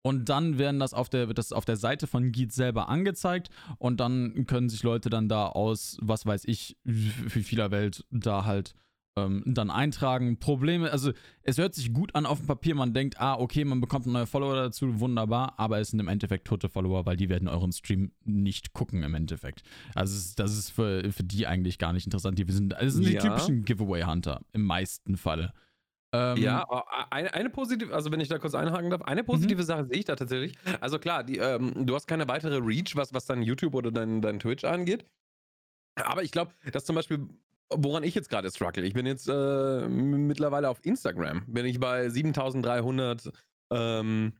Und 0.02 0.28
dann 0.28 0.58
werden 0.58 0.82
das 0.82 0.94
auf 0.94 1.08
der, 1.08 1.30
wird 1.30 1.38
das 1.38 1.54
auf 1.54 1.64
der 1.64 1.78
Seite 1.78 2.08
von 2.08 2.34
Geet 2.34 2.52
selber 2.52 2.90
angezeigt 2.90 3.50
und 3.78 4.02
dann 4.02 4.46
können 4.48 4.68
sich 4.68 4.84
Leute 4.84 5.10
dann 5.10 5.30
da 5.30 5.48
aus, 5.48 5.98
was 6.02 6.26
weiß 6.26 6.44
ich, 6.44 6.76
wie 6.84 7.44
vieler 7.44 7.72
Welt 7.72 8.06
da 8.12 8.44
halt 8.44 8.76
ähm, 9.15 9.43
dann 9.46 9.70
eintragen. 9.70 10.38
Probleme, 10.39 10.91
also 10.91 11.12
es 11.43 11.58
hört 11.58 11.75
sich 11.75 11.93
gut 11.93 12.15
an 12.15 12.25
auf 12.25 12.39
dem 12.39 12.48
Papier, 12.48 12.75
man 12.75 12.93
denkt, 12.93 13.20
ah, 13.20 13.36
okay, 13.36 13.63
man 13.65 13.82
bekommt 13.82 14.05
neue 14.05 14.25
Follower 14.25 14.55
dazu, 14.55 15.00
wunderbar, 15.00 15.53
aber 15.58 15.79
es 15.79 15.89
sind 15.89 16.00
im 16.00 16.08
Endeffekt 16.08 16.48
tote 16.48 16.70
Follower, 16.70 17.05
weil 17.05 17.17
die 17.17 17.29
werden 17.29 17.48
euren 17.48 17.72
Stream 17.72 18.12
nicht 18.24 18.74
gucken 18.74 19.03
im 19.03 19.13
Endeffekt. 19.13 19.63
Also 19.96 20.34
das 20.36 20.58
ist 20.58 20.72
für, 20.72 21.12
für 21.12 21.24
die 21.24 21.48
eigentlich 21.48 21.77
gar 21.77 21.93
nicht 21.93 22.05
interessant. 22.05 22.39
Die 22.39 22.51
sind, 22.51 22.74
also 22.74 23.01
sind 23.01 23.12
ja. 23.12 23.22
die 23.22 23.27
typischen 23.27 23.65
Giveaway-Hunter 23.65 24.41
im 24.53 24.65
meisten 24.65 25.17
Falle. 25.17 25.53
Ähm, 26.15 26.38
ja, 26.38 26.67
eine, 27.10 27.34
eine, 27.34 27.50
positive, 27.50 27.93
also 27.93 28.12
wenn 28.12 28.20
ich 28.20 28.27
da 28.27 28.38
kurz 28.38 28.53
einhaken 28.53 28.91
darf, 28.91 29.01
eine 29.01 29.24
positive 29.24 29.63
mhm. 29.63 29.65
Sache 29.65 29.86
sehe 29.86 29.98
ich 29.98 30.05
da 30.05 30.15
tatsächlich. 30.15 30.53
Also 30.79 31.00
klar, 31.00 31.24
die, 31.24 31.38
ähm, 31.38 31.88
du 31.88 31.96
hast 31.96 32.05
keine 32.05 32.27
weitere 32.27 32.58
Reach, 32.58 32.96
was, 32.96 33.15
was 33.15 33.25
dein 33.25 33.41
YouTube 33.41 33.74
oder 33.74 33.91
dein, 33.91 34.22
dein 34.22 34.39
Twitch 34.39 34.63
angeht. 34.63 35.05
Aber 35.96 36.22
ich 36.22 36.32
glaube, 36.32 36.51
dass 36.72 36.86
zum 36.86 36.96
Beispiel 36.96 37.27
woran 37.77 38.03
ich 38.03 38.15
jetzt 38.15 38.30
gerade 38.30 38.50
struggle. 38.50 38.84
Ich 38.84 38.94
bin 38.94 39.06
jetzt 39.06 39.27
äh, 39.27 39.88
mittlerweile 39.88 40.70
auf 40.70 40.80
Instagram. 40.84 41.44
Bin 41.48 41.65
ich 41.65 41.80
bei 41.80 42.10
7300 42.10 43.32
ähm, 43.72 44.34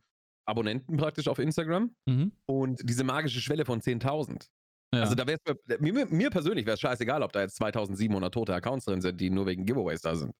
Abonnenten 0.46 0.96
praktisch 0.96 1.28
auf 1.28 1.38
Instagram 1.38 1.94
mhm. 2.06 2.32
und 2.46 2.80
diese 2.84 3.04
magische 3.04 3.40
Schwelle 3.40 3.64
von 3.64 3.80
10.000. 3.80 4.48
Ja. 4.94 5.00
Also 5.00 5.14
da 5.14 5.26
wäre 5.26 5.38
mir, 5.80 6.06
mir, 6.06 6.30
persönlich 6.30 6.66
wäre 6.66 6.74
es 6.74 6.80
scheißegal, 6.80 7.22
ob 7.22 7.32
da 7.32 7.40
jetzt 7.40 7.56
2700 7.56 8.32
tote 8.32 8.54
Accounts 8.54 8.84
drin 8.84 9.00
sind, 9.00 9.20
die 9.20 9.30
nur 9.30 9.46
wegen 9.46 9.64
Giveaways 9.64 10.02
da 10.02 10.14
sind. 10.14 10.34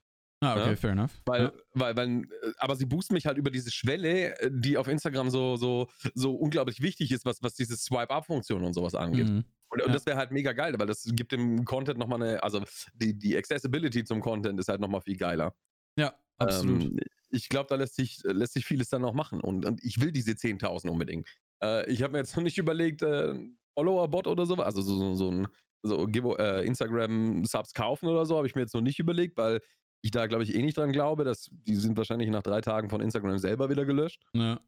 Ah, 0.45 0.57
okay, 0.57 0.71
ja? 0.71 0.77
fair 0.77 0.91
enough. 0.91 1.13
Weil, 1.25 1.43
ja. 1.45 1.53
weil, 1.75 1.97
weil, 1.97 2.09
äh, 2.09 2.53
aber 2.59 2.77
sie 2.77 2.87
boosten 2.87 3.15
mich 3.15 3.27
halt 3.27 3.39
über 3.39 3.51
diese 3.51 3.71
Schwelle, 3.71 4.39
äh, 4.41 4.51
die 4.53 4.77
auf 4.77 4.89
Instagram 4.89 5.31
so, 5.31 5.57
so, 5.57 5.89
so 6.15 6.35
unglaublich 6.35 6.81
wichtig 6.81 7.13
ist, 7.13 7.25
was, 7.25 7.43
was 7.43 7.55
diese 7.55 7.77
Swipe-Up-Funktion 7.77 8.63
und 8.63 8.75
sowas 8.75 8.95
angeht. 8.95 9.29
Mhm. 9.29 9.45
Und, 9.71 9.83
und 9.83 9.95
das 9.95 10.07
wäre 10.07 10.17
halt 10.17 10.31
mega 10.31 10.53
geil, 10.53 10.75
weil 10.79 10.87
das 10.87 11.05
gibt 11.13 11.33
dem 11.33 11.65
Content 11.65 11.99
nochmal 11.99 12.23
eine, 12.23 12.43
also 12.43 12.63
die, 12.95 13.19
die 13.19 13.37
Accessibility 13.37 14.05
zum 14.05 14.21
Content 14.21 14.61
ist 14.61 14.69
halt 14.69 14.81
nochmal 14.81 15.01
viel 15.01 15.17
geiler. 15.17 15.55
Ja, 15.99 16.15
absolut. 16.39 16.85
Ähm, 16.85 17.01
ich 17.31 17.49
glaube, 17.49 17.67
da 17.69 17.75
lässt 17.75 17.97
sich, 17.97 18.21
lässt 18.23 18.53
sich 18.53 18.65
vieles 18.65 18.89
dann 18.89 19.03
noch 19.03 19.15
machen 19.15 19.41
und, 19.41 19.65
und 19.65 19.83
ich 19.83 20.01
will 20.01 20.13
diese 20.13 20.33
10.000 20.33 20.89
unbedingt. 20.89 21.29
Äh, 21.63 21.91
ich 21.91 22.03
habe 22.03 22.13
mir 22.13 22.19
jetzt 22.19 22.37
noch 22.37 22.45
nicht 22.45 22.59
überlegt, 22.59 23.03
äh, 23.03 23.35
Follower-Bot 23.75 24.29
oder 24.29 24.47
so, 24.47 24.55
also 24.57 24.83
so, 24.83 24.97
so, 24.97 25.15
so 25.15 25.31
ein 25.31 25.49
so 25.83 26.07
äh, 26.39 26.65
Instagram-Subs 26.65 27.75
kaufen 27.75 28.09
oder 28.09 28.25
so, 28.27 28.37
habe 28.37 28.47
ich 28.47 28.55
mir 28.55 28.63
jetzt 28.63 28.75
noch 28.75 28.81
nicht 28.81 28.99
überlegt, 28.99 29.37
weil 29.37 29.61
ich 30.05 30.11
da, 30.11 30.27
glaube 30.27 30.45
ich, 30.45 30.55
eh 30.55 30.61
nicht 30.61 30.77
dran 30.77 30.93
glaube, 30.93 31.25
dass 31.25 31.49
die 31.51 31.77
sind 31.77 31.97
wahrscheinlich 31.97 32.29
nach 32.29 32.43
drei 32.43 32.61
Tagen 32.61 32.91
von 32.91 33.01
Instagram 33.01 33.39
selber 33.39 33.71
wieder 33.71 33.87
gelöscht. 33.87 34.23
Ja. 34.35 34.61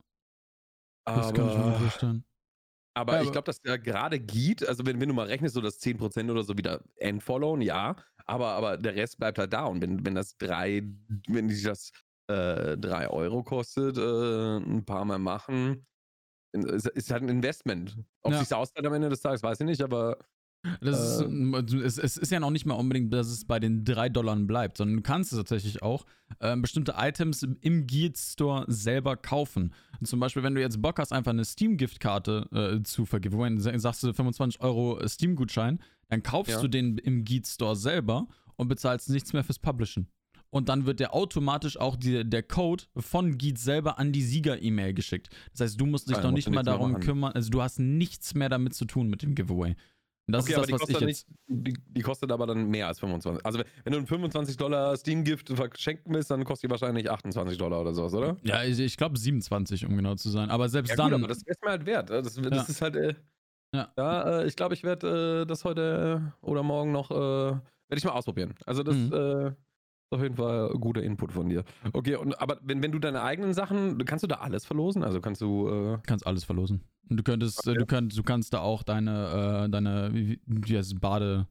Das 1.05 1.29
aber, 1.29 1.33
kann 1.35 1.51
ich 1.51 1.57
mir 1.59 1.73
vorstellen. 1.75 2.25
Aber, 2.95 3.13
aber 3.13 3.23
ich 3.23 3.33
glaube, 3.33 3.45
dass 3.45 3.61
der 3.61 3.79
gerade 3.79 4.19
geht, 4.19 4.67
also 4.67 4.87
wenn, 4.87 4.99
wenn 4.99 5.11
du 5.11 5.15
mal 5.15 5.27
rechnest, 5.27 5.55
so 5.55 5.61
dass 5.61 5.79
10% 5.79 6.31
oder 6.31 6.43
so 6.43 6.57
wieder 6.57 6.83
entfollowen, 6.97 7.61
ja, 7.61 7.97
aber, 8.25 8.49
aber 8.53 8.79
der 8.79 8.95
Rest 8.95 9.19
bleibt 9.19 9.39
halt 9.39 9.53
da. 9.53 9.67
Und 9.67 9.83
wenn, 9.83 10.07
wenn 10.07 10.15
das 10.15 10.39
drei, 10.39 10.83
wenn 11.29 11.51
sich 11.51 11.65
das 11.65 11.93
äh, 12.29 12.79
drei 12.79 13.11
Euro 13.11 13.45
kostet, 13.45 13.99
äh, 13.99 14.57
ein 14.57 14.87
paar 14.87 15.05
Mal 15.05 15.19
machen, 15.19 15.87
ist, 16.53 16.87
ist 16.89 17.11
halt 17.11 17.25
ein 17.25 17.29
Investment. 17.29 17.99
Ob 18.23 18.33
ja. 18.33 18.39
sich 18.39 18.55
auszahlt 18.55 18.87
am 18.87 18.95
Ende 18.95 19.11
des 19.11 19.21
Tages, 19.21 19.43
weiß 19.43 19.61
ich 19.61 19.67
nicht, 19.67 19.83
aber 19.83 20.17
das 20.81 21.21
äh, 21.21 21.85
ist, 21.85 21.99
es, 21.99 21.99
es, 21.99 22.17
ist 22.17 22.33
ja 22.33 22.41
noch 22.41 22.51
nicht 22.51 22.67
mal 22.67 22.75
unbedingt, 22.75 23.13
dass 23.13 23.29
es 23.29 23.45
bei 23.45 23.61
den 23.61 23.85
3 23.85 24.09
Dollar 24.09 24.37
bleibt, 24.37 24.79
sondern 24.79 24.97
du 24.97 25.03
kannst 25.03 25.33
es 25.33 25.39
tatsächlich 25.39 25.83
auch 25.83 26.07
äh, 26.41 26.57
bestimmte 26.57 26.95
Items 26.97 27.43
im 27.43 27.87
Guild 27.87 28.19
Store 28.19 28.65
selber 28.69 29.17
kaufen. 29.17 29.73
zum 30.05 30.21
Beispiel, 30.21 30.43
wenn 30.43 30.55
du 30.55 30.61
jetzt 30.61 30.81
Bock 30.83 30.99
hast, 30.99 31.13
einfach 31.13 31.33
eine 31.33 31.45
Steam-Giftkarte 31.45 32.79
äh, 32.79 32.83
zu 32.83 33.05
vergeben, 33.05 33.59
sagst 33.61 34.03
du 34.03 34.13
25 34.13 34.61
Euro 34.61 35.01
Steam-Gutschein, 35.07 35.81
dann 36.09 36.23
kaufst 36.23 36.53
ja. 36.53 36.61
du 36.61 36.69
den 36.69 36.99
im 36.99 37.25
Guild 37.25 37.47
Store 37.47 37.77
selber 37.77 38.29
und 38.57 38.69
bezahlst 38.69 39.11
nichts 39.11 39.33
mehr 39.33 39.45
fürs 39.45 39.59
Publishen. 39.59 40.09
Und 40.51 40.69
dann 40.69 40.87
wird 40.87 41.01
der 41.01 41.15
automatisch 41.15 41.79
auch 41.79 41.97
die, 41.97 42.29
der 42.29 42.43
Code 42.43 42.85
von 42.97 43.37
Geet 43.37 43.59
selber 43.59 43.99
an 43.99 44.13
die 44.13 44.23
Sieger-E-Mail 44.23 44.95
geschickt. 44.95 45.29
Das 45.53 45.61
heißt, 45.61 45.81
du 45.81 45.87
musst 45.87 46.09
dich 46.09 46.17
ja, 46.17 46.23
noch 46.23 46.31
nicht 46.31 46.49
mal 46.49 46.63
darum 46.63 47.01
kümmern, 47.01 47.33
also 47.33 47.51
du 47.51 47.63
hast 47.63 47.79
nichts 47.79 48.35
mehr 48.35 48.49
damit 48.49 48.75
zu 48.75 48.85
tun 48.85 49.09
mit 49.09 49.23
dem 49.23 49.35
Giveaway. 49.35 49.77
Das 50.29 50.45
okay, 50.45 50.61
ist 50.61 50.73
das, 50.73 50.83
ich 50.83 50.89
jetzt. 50.89 51.03
Nicht, 51.03 51.27
die, 51.47 51.75
die, 51.89 52.01
kostet 52.03 52.33
aber 52.33 52.47
dann 52.47 52.69
mehr 52.69 52.89
als 52.89 52.99
25. 52.99 53.47
Also, 53.47 53.61
wenn 53.85 53.93
du 53.93 53.99
ein 54.01 54.07
25 54.07 54.57
Dollar 54.57 54.97
Steam-Gift 54.97 55.51
verschenken 55.51 56.13
willst, 56.13 56.33
dann 56.33 56.45
kostet 56.45 56.69
die 56.69 56.71
wahrscheinlich 56.73 57.09
28 57.09 57.57
Dollar 57.57 57.81
oder 57.81 57.95
sowas, 57.95 58.13
oder? 58.13 58.37
Ja, 58.43 58.65
ich, 58.65 58.79
ich 58.81 58.97
glaube 58.97 59.17
27, 59.17 59.87
um 59.87 59.97
genau 59.97 60.17
zu 60.17 60.29
sein. 60.31 60.51
Aber 60.51 60.69
selbst 60.69 60.91
ja, 60.91 60.97
dann. 60.97 61.11
Gut, 61.11 61.21
aber 61.21 61.29
das 61.29 61.43
ist 61.45 61.63
mir 61.63 61.71
halt 61.71 61.87
wert. 61.87 62.11
Das, 62.11 62.35
das 62.35 62.45
ja. 62.45 62.63
ist 62.63 62.83
halt. 62.83 62.97
Äh, 62.97 63.15
ja. 63.73 63.93
ja 63.97 64.41
äh, 64.41 64.47
ich 64.49 64.57
glaube, 64.57 64.75
ich 64.75 64.83
werde 64.83 65.43
äh, 65.43 65.47
das 65.47 65.65
heute 65.65 66.33
oder 66.41 66.65
morgen 66.65 66.91
noch. 66.91 67.13
Äh, 67.13 67.15
werde 67.15 67.63
ich 67.99 68.05
mal 68.05 68.13
ausprobieren. 68.13 68.55
Also, 68.65 68.83
das. 68.83 68.97
Mhm. 68.97 69.57
Auf 70.11 70.23
jeden 70.23 70.37
Fall 70.37 70.71
guter 70.79 71.03
Input 71.03 71.33
von 71.33 71.49
dir. 71.49 71.65
Okay, 71.93 72.15
und 72.15 72.41
aber 72.41 72.59
wenn, 72.63 72.83
wenn 72.83 72.93
du 72.93 72.99
deine 72.99 73.23
eigenen 73.23 73.55
Sachen, 73.55 73.99
kannst 74.05 74.23
du 74.23 74.29
da 74.29 74.37
alles 74.37 74.65
verlosen? 74.65 75.03
Also 75.03 75.21
kannst 75.21 75.41
du. 75.41 75.69
Äh 75.69 75.99
kannst 76.07 76.27
alles 76.27 76.45
verlosen. 76.45 76.83
Und 77.09 77.17
du 77.19 77.23
könntest, 77.23 77.67
okay. 77.67 77.77
du 77.77 77.87
könntest, 77.87 78.19
du 78.19 78.23
kannst 78.23 78.53
da 78.53 78.61
auch 78.61 78.83
deine, 78.83 79.65
äh, 79.67 79.71
deine, 79.71 80.11
wie, 80.13 80.41
wie 80.47 80.77
heißt 80.77 80.93
es, 80.93 80.99
Bade. 80.99 81.47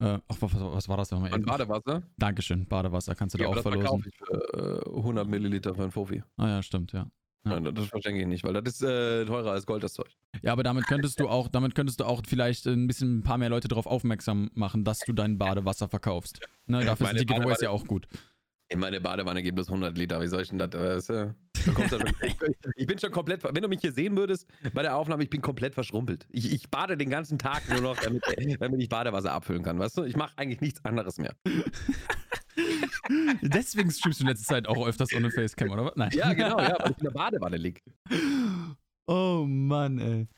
Äh, 0.00 0.18
ach, 0.28 0.36
was, 0.40 0.52
was 0.54 0.88
war 0.88 0.96
das 0.96 1.10
nochmal? 1.10 1.32
Ein 1.32 1.42
Badewasser? 1.42 2.02
Dankeschön, 2.18 2.66
Badewasser 2.66 3.14
kannst 3.14 3.34
du 3.34 3.38
ja, 3.38 3.50
da 3.50 3.58
auch 3.58 3.62
verlosen. 3.62 4.04
Ich 4.06 4.16
für, 4.16 4.84
äh, 4.86 4.96
100 4.96 5.28
Milliliter 5.28 5.74
für 5.74 5.84
ein 5.84 5.90
Fofi. 5.90 6.22
Ah 6.36 6.48
ja, 6.48 6.62
stimmt, 6.62 6.92
ja. 6.92 7.06
Ja. 7.44 7.58
Nein, 7.58 7.74
das 7.74 7.86
verschenke 7.86 8.20
ich 8.20 8.26
nicht, 8.26 8.44
weil 8.44 8.52
das 8.52 8.74
ist 8.74 8.82
äh, 8.82 9.24
teurer 9.24 9.52
als 9.52 9.66
Gold, 9.66 9.82
das 9.82 9.94
Zeug. 9.94 10.08
Ja, 10.42 10.52
aber 10.52 10.62
damit 10.62 10.86
könntest 10.86 11.18
du 11.18 11.28
auch, 11.28 11.48
damit 11.48 11.74
könntest 11.74 12.00
du 12.00 12.04
auch 12.04 12.22
vielleicht 12.26 12.66
ein 12.66 12.86
bisschen 12.86 13.18
ein 13.18 13.22
paar 13.22 13.38
mehr 13.38 13.48
Leute 13.48 13.68
darauf 13.68 13.86
aufmerksam 13.86 14.50
machen, 14.54 14.84
dass 14.84 15.00
du 15.00 15.12
dein 15.12 15.38
Badewasser 15.38 15.88
verkaufst. 15.88 16.40
Ne, 16.66 16.84
dafür 16.84 17.08
sind 17.08 17.20
die 17.20 17.26
Giveaways 17.26 17.60
ja 17.60 17.70
auch 17.70 17.84
gut. 17.86 18.06
In 18.68 18.78
meine 18.78 19.00
Badewanne 19.00 19.42
geht 19.42 19.54
bloß 19.54 19.68
100 19.68 19.98
Liter. 19.98 20.20
Wie 20.22 20.28
soll 20.28 20.42
ich 20.42 20.48
denn 20.48 20.58
das? 20.58 21.08
Äh, 21.10 21.34
ich 22.76 22.86
bin 22.86 22.98
schon 22.98 23.10
komplett. 23.10 23.44
Wenn 23.44 23.62
du 23.62 23.68
mich 23.68 23.80
hier 23.82 23.92
sehen 23.92 24.16
würdest 24.16 24.48
bei 24.72 24.82
der 24.82 24.96
Aufnahme, 24.96 25.22
ich 25.22 25.30
bin 25.30 25.42
komplett 25.42 25.74
verschrumpelt. 25.74 26.26
Ich, 26.30 26.52
ich 26.52 26.70
bade 26.70 26.96
den 26.96 27.10
ganzen 27.10 27.38
Tag 27.38 27.68
nur 27.68 27.82
noch, 27.82 27.96
damit, 27.98 28.22
damit 28.60 28.80
ich 28.80 28.88
Badewasser 28.88 29.32
abfüllen 29.32 29.62
kann. 29.62 29.78
Weißt 29.78 29.98
du? 29.98 30.04
Ich 30.04 30.16
mache 30.16 30.32
eigentlich 30.36 30.60
nichts 30.62 30.82
anderes 30.84 31.18
mehr. 31.18 31.34
Deswegen 33.42 33.90
streamst 33.90 34.20
du 34.20 34.24
in 34.24 34.28
letzter 34.28 34.54
Zeit 34.54 34.68
auch 34.68 34.86
öfters 34.86 35.12
ohne 35.14 35.30
Facecam, 35.30 35.70
oder 35.70 35.86
was? 35.86 35.96
Nein. 35.96 36.10
Ja, 36.14 36.32
genau, 36.32 36.58
ja, 36.60 36.76
weil 36.78 36.90
ich 36.90 36.98
in 36.98 37.04
der 37.04 37.10
Badewanne 37.10 37.56
liege. 37.56 37.80
Oh 39.06 39.44
Mann, 39.46 39.98
ey. 39.98 40.28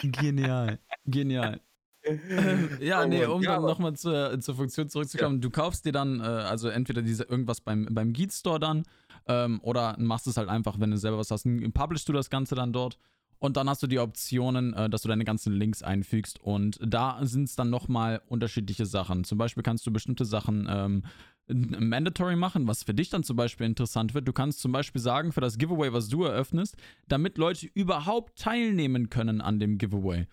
Genial. 0.00 0.78
Genial. 1.04 1.60
Ähm, 2.04 2.70
ja, 2.80 3.02
oh, 3.02 3.06
nee, 3.06 3.24
um 3.24 3.42
ja, 3.42 3.54
dann 3.54 3.62
nochmal 3.62 3.94
zur, 3.94 4.38
zur 4.40 4.54
Funktion 4.54 4.88
zurückzukommen. 4.88 5.36
Ja. 5.36 5.40
Du 5.40 5.50
kaufst 5.50 5.84
dir 5.84 5.92
dann, 5.92 6.20
äh, 6.20 6.22
also 6.22 6.68
entweder 6.68 7.02
diese 7.02 7.24
irgendwas 7.24 7.60
beim, 7.60 7.88
beim 7.90 8.12
Geet 8.12 8.32
Store 8.32 8.60
dann 8.60 8.84
ähm, 9.26 9.60
oder 9.62 9.96
machst 9.98 10.26
es 10.26 10.36
halt 10.36 10.48
einfach, 10.48 10.78
wenn 10.78 10.90
du 10.90 10.98
selber 10.98 11.18
was 11.18 11.30
hast, 11.30 11.46
publishst 11.74 12.08
du 12.08 12.12
das 12.12 12.30
Ganze 12.30 12.54
dann 12.54 12.72
dort. 12.72 12.98
Und 13.38 13.56
dann 13.58 13.68
hast 13.68 13.82
du 13.82 13.86
die 13.86 13.98
Optionen, 13.98 14.72
äh, 14.74 14.88
dass 14.88 15.02
du 15.02 15.08
deine 15.08 15.24
ganzen 15.24 15.52
Links 15.52 15.82
einfügst. 15.82 16.40
Und 16.40 16.78
da 16.82 17.18
sind 17.22 17.44
es 17.44 17.56
dann 17.56 17.70
nochmal 17.70 18.22
unterschiedliche 18.28 18.86
Sachen. 18.86 19.24
Zum 19.24 19.36
Beispiel 19.36 19.62
kannst 19.62 19.86
du 19.86 19.92
bestimmte 19.92 20.24
Sachen 20.24 20.66
ähm, 20.70 21.02
mandatory 21.48 22.36
machen, 22.36 22.66
was 22.66 22.82
für 22.82 22.94
dich 22.94 23.10
dann 23.10 23.22
zum 23.22 23.36
Beispiel 23.36 23.66
interessant 23.66 24.14
wird. 24.14 24.26
Du 24.26 24.32
kannst 24.32 24.60
zum 24.60 24.72
Beispiel 24.72 25.00
sagen, 25.00 25.32
für 25.32 25.40
das 25.40 25.58
Giveaway, 25.58 25.92
was 25.92 26.08
du 26.08 26.24
eröffnest, 26.24 26.76
damit 27.08 27.38
Leute 27.38 27.66
überhaupt 27.74 28.38
teilnehmen 28.38 29.10
können 29.10 29.40
an 29.40 29.58
dem 29.60 29.78
Giveaway 29.78 30.26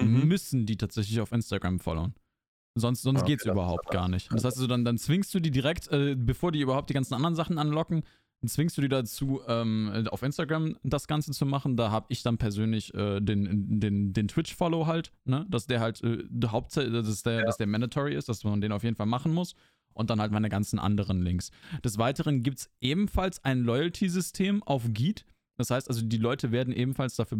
mhm. 0.00 0.28
müssen 0.28 0.66
die 0.66 0.76
tatsächlich 0.76 1.20
auf 1.20 1.32
Instagram 1.32 1.80
followen. 1.80 2.14
Sonst, 2.76 3.02
sonst 3.02 3.22
okay, 3.22 3.32
geht 3.32 3.40
es 3.40 3.46
überhaupt 3.46 3.90
gar 3.90 4.08
nicht. 4.08 4.32
Das 4.32 4.44
heißt 4.44 4.56
also, 4.56 4.68
dann, 4.68 4.84
dann 4.84 4.96
zwingst 4.96 5.34
du 5.34 5.40
die 5.40 5.50
direkt, 5.50 5.88
äh, 5.88 6.14
bevor 6.16 6.52
die 6.52 6.60
überhaupt 6.60 6.88
die 6.88 6.94
ganzen 6.94 7.14
anderen 7.14 7.34
Sachen 7.34 7.58
anlocken, 7.58 8.04
dann 8.40 8.48
zwingst 8.48 8.78
du 8.78 8.82
die 8.82 8.88
dazu, 8.88 9.40
ähm, 9.48 10.06
auf 10.10 10.22
Instagram 10.22 10.76
das 10.82 11.08
Ganze 11.08 11.32
zu 11.32 11.44
machen. 11.44 11.76
Da 11.76 11.90
habe 11.90 12.06
ich 12.08 12.22
dann 12.22 12.38
persönlich 12.38 12.94
äh, 12.94 13.20
den, 13.20 13.80
den, 13.80 14.12
den 14.12 14.28
Twitch-Follow 14.28 14.86
halt, 14.86 15.12
ne? 15.24 15.46
dass 15.48 15.66
der 15.66 15.80
halt 15.80 16.02
äh, 16.02 16.24
Hauptzeit, 16.46 16.92
dass 16.94 17.22
der, 17.22 17.40
ja. 17.40 17.44
dass 17.44 17.56
der 17.56 17.66
mandatory 17.66 18.14
ist, 18.14 18.28
dass 18.28 18.44
man 18.44 18.60
den 18.60 18.72
auf 18.72 18.84
jeden 18.84 18.96
Fall 18.96 19.06
machen 19.06 19.34
muss. 19.34 19.54
Und 20.00 20.08
dann 20.08 20.18
halt 20.18 20.32
meine 20.32 20.48
ganzen 20.48 20.78
anderen 20.78 21.20
Links. 21.20 21.50
Des 21.84 21.98
Weiteren 21.98 22.42
gibt 22.42 22.60
es 22.60 22.70
ebenfalls 22.80 23.44
ein 23.44 23.60
Loyalty-System 23.60 24.62
auf 24.62 24.84
Geet. 24.94 25.26
Das 25.58 25.70
heißt 25.70 25.88
also, 25.88 26.02
die 26.02 26.16
Leute 26.16 26.52
werden 26.52 26.72
ebenfalls 26.72 27.16
dafür 27.16 27.36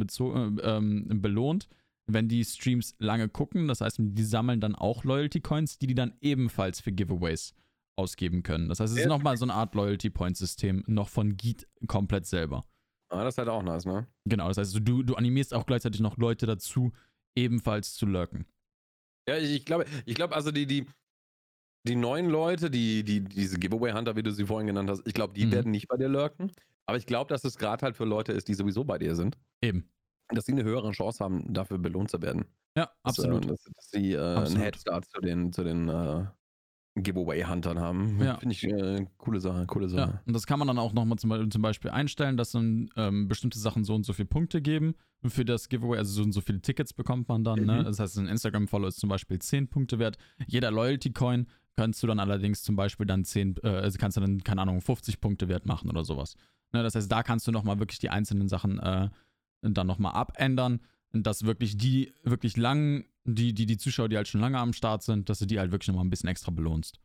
ähm, 0.63 1.23
belohnt, 1.23 1.69
wenn 2.07 2.29
die 2.29 2.45
Streams 2.45 2.95
lange 2.99 3.31
gucken. 3.31 3.67
Das 3.67 3.81
heißt, 3.81 3.97
die 3.99 4.23
sammeln 4.25 4.61
dann 4.61 4.75
auch 4.75 5.05
Loyalty-Coins, 5.05 5.79
die 5.79 5.87
die 5.87 5.95
dann 5.95 6.13
ebenfalls 6.21 6.83
für 6.83 6.93
Giveaways 6.93 7.55
ausgeben 7.97 8.43
können. 8.43 8.69
Das 8.69 8.79
heißt, 8.81 8.93
es 8.93 9.01
ist 9.01 9.09
nochmal 9.09 9.39
so 9.39 9.47
eine 9.47 9.55
Art 9.55 9.75
Loyalty-Point-System, 9.75 10.85
noch 10.87 11.09
von 11.09 11.39
Geet 11.39 11.67
komplett 11.87 12.27
selber. 12.27 12.67
Ah, 13.09 13.25
das 13.25 13.35
ist 13.35 13.39
halt 13.39 13.49
auch 13.49 13.63
nice, 13.63 13.87
ne? 13.87 14.07
Genau, 14.27 14.49
das 14.49 14.59
heißt, 14.59 14.79
du, 14.87 15.03
du 15.03 15.15
animierst 15.15 15.55
auch 15.55 15.65
gleichzeitig 15.65 16.03
noch 16.03 16.19
Leute 16.19 16.45
dazu, 16.45 16.93
ebenfalls 17.35 17.95
zu 17.95 18.05
lurken. 18.05 18.45
Ja, 19.27 19.39
ich, 19.39 19.51
ich 19.51 19.65
glaube, 19.65 19.87
ich 20.05 20.15
glaube, 20.15 20.35
also 20.35 20.51
die, 20.51 20.67
die, 20.67 20.87
die 21.85 21.97
neuen 21.97 22.29
Leute, 22.29 22.71
die, 22.71 23.05
die, 23.05 23.21
diese 23.21 23.59
Giveaway-Hunter, 23.59 24.17
wie 24.17 24.23
du 24.23 24.33
sie 24.33 24.47
vorhin 24.47 24.67
genannt 24.67 24.91
hast, 24.91 25.07
ich 25.07 25.15
glaube, 25.15 25.35
die 25.35 25.47
mhm. 25.47 25.53
werden 25.53 25.71
nicht 25.71 25.89
bei 25.89 25.97
dir 25.97 26.09
lurken. 26.09 26.53
Aber 26.87 26.99
ich 26.99 27.07
glaube, 27.07 27.29
dass 27.29 27.45
es 27.45 27.57
gerade 27.57 27.83
halt 27.83 27.97
für 27.97 28.05
Leute 28.05 28.33
ist, 28.33 28.49
die 28.49 28.55
sowieso 28.55 28.85
bei 28.85 28.99
dir 28.99 29.15
sind. 29.15 29.39
Eben 29.63 29.89
dass 30.35 30.47
sie 30.47 30.53
eine 30.53 30.65
höhere 30.65 30.93
Chance 30.93 31.23
haben, 31.23 31.53
dafür 31.53 31.79
belohnt 31.79 32.11
zu 32.11 32.21
werden. 32.23 32.45
Ja, 32.77 32.91
absolut. 33.03 33.49
Dass, 33.49 33.65
dass 33.65 33.91
sie 33.91 34.13
äh, 34.13 34.19
absolut. 34.19 34.49
einen 34.51 34.63
Headstart 34.63 35.05
zu 35.07 35.21
den, 35.21 35.53
zu 35.53 35.65
den, 35.65 35.89
äh, 35.89 36.25
Giveaway-Huntern 36.97 37.79
haben. 37.79 38.21
Ja. 38.21 38.37
Finde 38.41 38.53
ich 38.53 38.65
äh, 38.65 39.07
coole 39.17 39.41
Sache, 39.41 39.67
coole 39.67 39.89
Sache. 39.89 40.13
Ja, 40.13 40.23
und 40.27 40.35
das 40.35 40.47
kann 40.47 40.59
man 40.59 40.69
dann 40.69 40.79
auch 40.79 40.93
nochmal 40.93 41.19
zum, 41.19 41.31
Beispiel- 41.31 41.49
zum 41.49 41.63
Beispiel 41.63 41.91
einstellen, 41.91 42.37
dass 42.37 42.53
dann 42.53 42.91
ähm, 42.97 43.29
bestimmte 43.29 43.59
Sachen 43.59 43.85
so 43.85 43.95
und 43.95 44.05
so 44.05 44.13
viele 44.13 44.27
Punkte 44.27 44.61
geben 44.61 44.95
für 45.25 45.45
das 45.45 45.69
Giveaway. 45.69 45.99
Also 45.99 46.13
so 46.13 46.23
und 46.23 46.33
so 46.33 46.41
viele 46.41 46.61
Tickets 46.61 46.93
bekommt 46.93 47.29
man 47.29 47.45
dann. 47.45 47.65
Ne? 47.65 47.81
Mhm. 47.81 47.85
Das 47.85 48.01
heißt, 48.01 48.19
ein 48.19 48.27
Instagram-Follow 48.27 48.89
ist 48.89 49.01
zum 49.01 49.09
Beispiel 49.09 49.39
10 49.39 49.69
Punkte 49.69 49.99
wert. 49.99 50.19
Jeder 50.47 50.71
Loyalty-Coin 50.71 51.47
kannst 51.81 52.03
du 52.03 52.07
dann 52.07 52.21
allerdings 52.21 52.63
zum 52.63 52.77
Beispiel 52.77 53.07
dann 53.07 53.25
10, 53.25 53.57
äh, 53.63 53.69
also 53.69 53.97
kannst 53.99 54.19
du 54.19 54.21
dann, 54.21 54.45
keine 54.45 54.61
Ahnung, 54.61 54.83
50 54.83 55.19
Punkte 55.19 55.49
wert 55.49 55.65
machen 55.65 55.89
oder 55.89 56.05
sowas. 56.05 56.37
Ne? 56.73 56.83
Das 56.83 56.95
heißt, 56.95 57.11
da 57.11 57.23
kannst 57.23 57.47
du 57.47 57.53
nochmal 57.53 57.79
wirklich 57.79 57.99
die 58.01 58.11
einzelnen 58.11 58.49
Sachen 58.49 58.79
äh, 58.81 59.09
dann 59.63 59.87
nochmal 59.87 60.13
abändern. 60.13 60.81
Und 61.15 61.27
dass 61.27 61.45
wirklich 61.47 61.79
die 61.79 62.13
wirklich 62.23 62.59
lang, 62.59 63.07
die, 63.25 63.55
die, 63.55 63.65
die 63.65 63.79
Zuschauer, 63.79 64.11
die 64.11 64.17
halt 64.19 64.29
schon 64.29 64.43
lange 64.43 64.59
am 64.59 64.75
Start 64.75 65.03
sind, 65.03 65.31
dass 65.31 65.39
du 65.39 65.47
die 65.47 65.59
halt 65.59 65.73
wirklich 65.73 65.89
nochmal 65.89 66.05
ein 66.05 66.11
bisschen 66.11 66.29
extra 66.29 66.51
belohnst. 66.53 67.01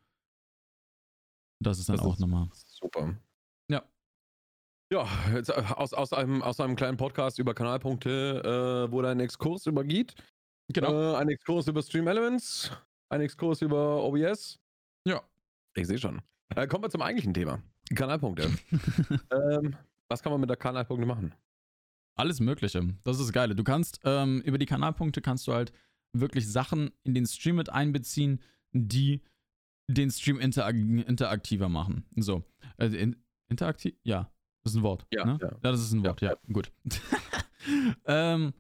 Das 1.63 1.79
ist 1.79 1.87
dann 1.87 1.95
Das 1.95 2.05
auch 2.05 2.15
ist- 2.15 2.19
nochmal. 2.19 2.49
Super. 2.53 3.15
Ja. 3.71 3.81
Ja, 4.91 5.07
jetzt, 5.33 5.49
äh, 5.51 5.53
aus, 5.53 5.93
aus, 5.93 6.11
einem, 6.11 6.41
aus 6.41 6.59
einem 6.59 6.75
kleinen 6.75 6.97
Podcast 6.97 7.39
über 7.39 7.53
Kanalpunkte 7.53 8.87
äh, 8.89 8.91
wurde 8.91 9.07
ein 9.09 9.21
Exkurs 9.21 9.67
über 9.67 9.85
Git. 9.85 10.15
Äh, 10.75 10.81
ein 11.15 11.29
Exkurs 11.29 11.67
über 11.69 11.81
Stream 11.81 12.07
Elements. 12.07 12.71
Ein 13.09 13.21
Exkurs 13.21 13.61
über 13.61 14.03
OBS. 14.03 14.59
Ja. 15.05 15.21
Ich 15.75 15.87
sehe 15.87 15.97
schon. 15.97 16.21
Äh, 16.55 16.67
kommen 16.67 16.83
wir 16.83 16.89
zum 16.89 17.01
eigentlichen 17.01 17.33
Thema. 17.33 17.61
Kanalpunkte. 17.93 18.49
ähm, 19.31 19.75
was 20.09 20.21
kann 20.21 20.31
man 20.31 20.41
mit 20.41 20.49
der 20.49 20.57
Kanalpunkte 20.57 21.05
machen? 21.05 21.33
Alles 22.17 22.39
Mögliche. 22.39 22.81
Das 23.03 23.17
ist 23.17 23.25
das 23.25 23.33
Geile. 23.33 23.55
Du 23.55 23.63
kannst 23.63 23.99
ähm, 24.03 24.41
über 24.41 24.57
die 24.57 24.65
Kanalpunkte 24.65 25.21
kannst 25.21 25.47
du 25.47 25.53
halt 25.53 25.73
wirklich 26.13 26.49
Sachen 26.49 26.91
in 27.03 27.13
den 27.13 27.25
Stream 27.25 27.57
mit 27.57 27.69
einbeziehen, 27.69 28.41
die 28.71 29.21
den 29.87 30.09
Stream 30.09 30.39
interag 30.39 30.75
interaktiver 30.75 31.69
machen. 31.69 32.05
So. 32.15 32.43
Also 32.77 32.97
in, 32.97 33.17
interaktiv? 33.49 33.95
Ja. 34.03 34.31
Das 34.63 34.73
ist 34.73 34.79
ein 34.79 34.83
Wort. 34.83 35.05
Ja, 35.11 35.25
ne? 35.25 35.37
ja. 35.41 35.51
das 35.61 35.81
ist 35.81 35.91
ein 35.91 36.03
Ja, 36.03 36.09
Wort. 36.09 36.21
Ja, 36.21 36.35
gut. 36.51 36.71
ähm, 38.05 38.53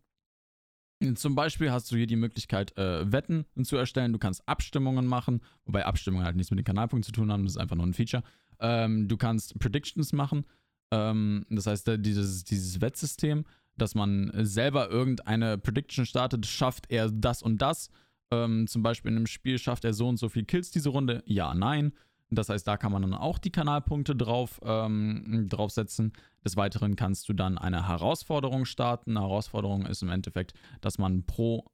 zum 1.15 1.35
Beispiel 1.35 1.71
hast 1.71 1.91
du 1.91 1.97
hier 1.97 2.07
die 2.07 2.15
Möglichkeit, 2.15 2.77
äh, 2.77 3.11
Wetten 3.11 3.45
zu 3.63 3.77
erstellen. 3.77 4.13
Du 4.13 4.19
kannst 4.19 4.47
Abstimmungen 4.47 5.05
machen, 5.05 5.41
wobei 5.65 5.85
Abstimmungen 5.85 6.25
halt 6.25 6.35
nichts 6.35 6.51
mit 6.51 6.59
den 6.59 6.65
Kanalpunkten 6.65 7.03
zu 7.03 7.11
tun 7.11 7.31
haben. 7.31 7.43
Das 7.43 7.53
ist 7.53 7.57
einfach 7.57 7.75
nur 7.75 7.85
ein 7.85 7.93
Feature. 7.93 8.23
Ähm, 8.59 9.07
du 9.07 9.17
kannst 9.17 9.59
Predictions 9.59 10.13
machen. 10.13 10.45
Ähm, 10.91 11.45
das 11.49 11.67
heißt, 11.67 11.87
äh, 11.89 11.99
dieses, 11.99 12.43
dieses 12.43 12.81
Wettsystem, 12.81 13.45
dass 13.77 13.95
man 13.95 14.31
selber 14.45 14.89
irgendeine 14.89 15.57
Prediction 15.57 16.05
startet, 16.05 16.45
schafft 16.45 16.89
er 16.89 17.11
das 17.11 17.41
und 17.43 17.61
das. 17.61 17.89
Ähm, 18.31 18.67
zum 18.67 18.81
Beispiel 18.81 19.11
in 19.11 19.17
einem 19.17 19.27
Spiel 19.27 19.59
schafft 19.59 19.85
er 19.85 19.93
so 19.93 20.07
und 20.07 20.17
so 20.17 20.29
viel 20.29 20.45
Kills 20.45 20.71
diese 20.71 20.89
Runde. 20.89 21.23
Ja, 21.25 21.53
nein. 21.53 21.93
Das 22.35 22.49
heißt, 22.49 22.67
da 22.67 22.77
kann 22.77 22.91
man 22.91 23.01
dann 23.01 23.13
auch 23.13 23.37
die 23.39 23.51
Kanalpunkte 23.51 24.15
drauf, 24.15 24.59
ähm, 24.63 25.47
draufsetzen. 25.49 26.13
Des 26.43 26.57
Weiteren 26.57 26.95
kannst 26.95 27.27
du 27.29 27.33
dann 27.33 27.57
eine 27.57 27.87
Herausforderung 27.87 28.65
starten. 28.65 29.11
Eine 29.11 29.21
Herausforderung 29.21 29.85
ist 29.85 30.03
im 30.03 30.09
Endeffekt, 30.09 30.53
dass 30.81 30.97
man 30.97 31.23
pro 31.25 31.65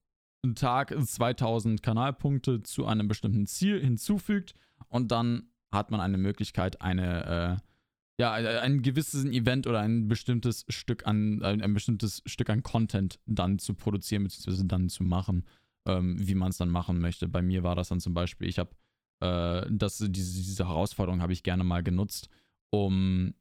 Tag 0.56 0.96
2000 1.00 1.84
Kanalpunkte 1.84 2.64
zu 2.64 2.86
einem 2.86 3.08
bestimmten 3.08 3.46
Ziel 3.46 3.80
hinzufügt 3.80 4.56
und 4.88 5.12
dann 5.12 5.50
hat 5.72 5.92
man 5.92 6.02
eine 6.02 6.18
Möglichkeit, 6.18 6.82
eine, 6.82 7.60
äh, 7.60 8.22
ja, 8.22 8.34
ein, 8.34 8.82
gewisses 8.82 9.26
Event 9.26 9.68
oder 9.68 9.80
ein 9.80 10.08
bestimmtes 10.08 10.66
Stück 10.68 11.08
an, 11.08 11.42
ein 11.44 11.74
bestimmtes 11.74 12.22
Stück 12.26 12.50
an 12.50 12.64
Content 12.64 13.20
dann 13.26 13.58
zu 13.60 13.74
produzieren, 13.74 14.24
beziehungsweise 14.24 14.66
dann 14.66 14.90
zu 14.90 15.04
machen, 15.04 15.46
ähm, 15.86 16.16
wie 16.20 16.36
man 16.36 16.50
es 16.50 16.58
dann 16.58 16.70
machen 16.70 17.00
möchte. 17.00 17.28
Bei 17.28 17.42
mir 17.42 17.64
war 17.64 17.76
das 17.76 17.90
dann 17.90 18.00
zum 18.00 18.14
Beispiel, 18.14 18.48
ich 18.48 18.60
habe 18.60 18.72
äh, 19.22 19.66
das, 19.70 19.98
diese, 19.98 20.42
diese 20.44 20.68
Herausforderung 20.68 21.22
habe 21.22 21.34
ich 21.34 21.44
gerne 21.44 21.64
mal 21.64 21.84
genutzt, 21.84 22.30
um 22.70 23.34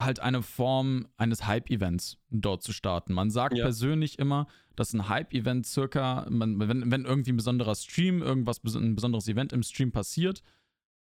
halt 0.00 0.20
eine 0.20 0.42
Form 0.42 1.08
eines 1.16 1.46
Hype-Events 1.46 2.18
dort 2.30 2.62
zu 2.62 2.72
starten. 2.72 3.12
Man 3.12 3.30
sagt 3.30 3.56
Ja. 3.56 3.64
persönlich 3.64 4.18
immer, 4.18 4.46
dass 4.76 4.92
ein 4.92 5.08
Hype-Event 5.08 5.66
circa, 5.66 6.26
man, 6.30 6.60
wenn, 6.60 6.90
wenn 6.90 7.04
irgendwie 7.04 7.32
ein 7.32 7.36
besonderer 7.36 7.74
Stream, 7.74 8.22
irgendwas, 8.22 8.62
ein 8.64 8.94
besonderes 8.94 9.26
Event 9.26 9.52
im 9.52 9.64
Stream 9.64 9.90
passiert, 9.90 10.42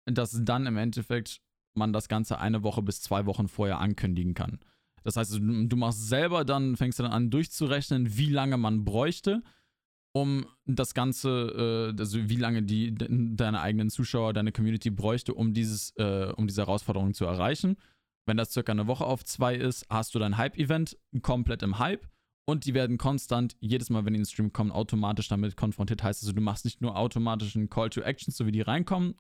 dass 0.06 0.38
dann 0.44 0.66
im 0.66 0.78
Endeffekt 0.78 1.42
man 1.74 1.92
das 1.92 2.08
Ganze 2.08 2.38
eine 2.38 2.62
Woche 2.62 2.80
bis 2.82 3.02
zwei 3.02 3.26
Wochen 3.26 3.48
vorher 3.48 3.80
ankündigen 3.80 4.32
kann. 4.32 4.60
Das 5.02 5.16
heißt, 5.16 5.34
du, 5.34 5.66
du 5.66 5.76
machst 5.76 6.08
selber 6.08 6.44
dann, 6.44 6.76
fängst 6.76 6.98
du 6.98 7.02
dann 7.02 7.12
an 7.12 7.30
durchzurechnen, 7.30 8.16
wie 8.16 8.30
lange 8.30 8.56
man 8.56 8.84
bräuchte, 8.84 9.42
um 10.20 10.46
das 10.64 10.94
Ganze, 10.94 11.92
äh, 11.94 12.00
also 12.00 12.28
wie 12.30 12.36
lange 12.36 12.62
die 12.62 12.94
de, 12.94 13.08
deine 13.36 13.60
eigenen 13.60 13.90
Zuschauer, 13.90 14.32
deine 14.32 14.50
Community 14.52 14.90
bräuchte, 14.90 15.34
um 15.34 15.52
dieses, 15.52 15.90
äh, 15.96 16.32
um 16.36 16.46
diese 16.46 16.62
Herausforderung 16.62 17.12
zu 17.12 17.24
erreichen. 17.26 17.76
Wenn 18.26 18.36
das 18.38 18.52
circa 18.52 18.72
eine 18.72 18.86
Woche 18.86 19.04
auf 19.04 19.24
zwei 19.24 19.54
ist, 19.54 19.86
hast 19.90 20.14
du 20.14 20.18
dein 20.18 20.36
Hype-Event 20.36 20.96
komplett 21.22 21.62
im 21.62 21.78
Hype 21.78 22.08
und 22.48 22.64
die 22.64 22.72
werden 22.74 22.96
konstant, 22.98 23.56
jedes 23.60 23.90
Mal, 23.90 24.04
wenn 24.04 24.14
die 24.14 24.18
in 24.18 24.22
den 24.24 24.30
Stream 24.30 24.52
kommen, 24.52 24.72
automatisch 24.72 25.28
damit 25.28 25.56
konfrontiert. 25.56 26.02
Heißt 26.02 26.22
also, 26.22 26.32
du 26.32 26.40
machst 26.40 26.64
nicht 26.64 26.80
nur 26.80 26.96
automatisch 26.96 27.54
einen 27.54 27.68
Call 27.68 27.90
to 27.90 28.00
Action, 28.00 28.32
so 28.32 28.46
wie 28.46 28.52
die 28.52 28.62
reinkommen, 28.62 29.14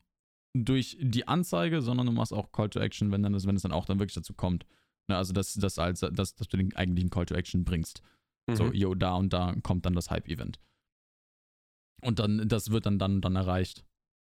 durch 0.56 0.96
die 1.00 1.28
Anzeige, 1.28 1.82
sondern 1.82 2.06
du 2.06 2.12
machst 2.12 2.32
auch 2.32 2.50
Call 2.52 2.70
to 2.70 2.80
Action, 2.80 3.12
wenn, 3.12 3.22
dann, 3.22 3.32
das- 3.34 3.46
wenn 3.46 3.56
es 3.56 3.62
dann 3.62 3.72
auch 3.72 3.84
dann 3.84 3.98
wirklich 3.98 4.14
dazu 4.14 4.32
kommt. 4.34 4.64
Ne, 5.08 5.16
also, 5.16 5.32
dass, 5.32 5.54
dass, 5.54 5.78
als, 5.78 6.00
dass, 6.00 6.34
dass 6.34 6.48
du 6.48 6.56
den 6.56 6.74
eigentlichen 6.74 7.10
Call 7.10 7.26
to 7.26 7.34
Action 7.34 7.64
bringst. 7.64 8.00
So, 8.50 8.64
Mhm. 8.64 8.72
yo, 8.74 8.94
da 8.94 9.14
und 9.14 9.32
da 9.32 9.54
kommt 9.62 9.84
dann 9.86 9.94
das 9.94 10.10
Hype-Event. 10.10 10.58
Und 12.02 12.18
dann, 12.18 12.48
das 12.48 12.70
wird 12.70 12.86
dann, 12.86 12.98
dann, 12.98 13.20
dann 13.20 13.36
erreicht, 13.36 13.84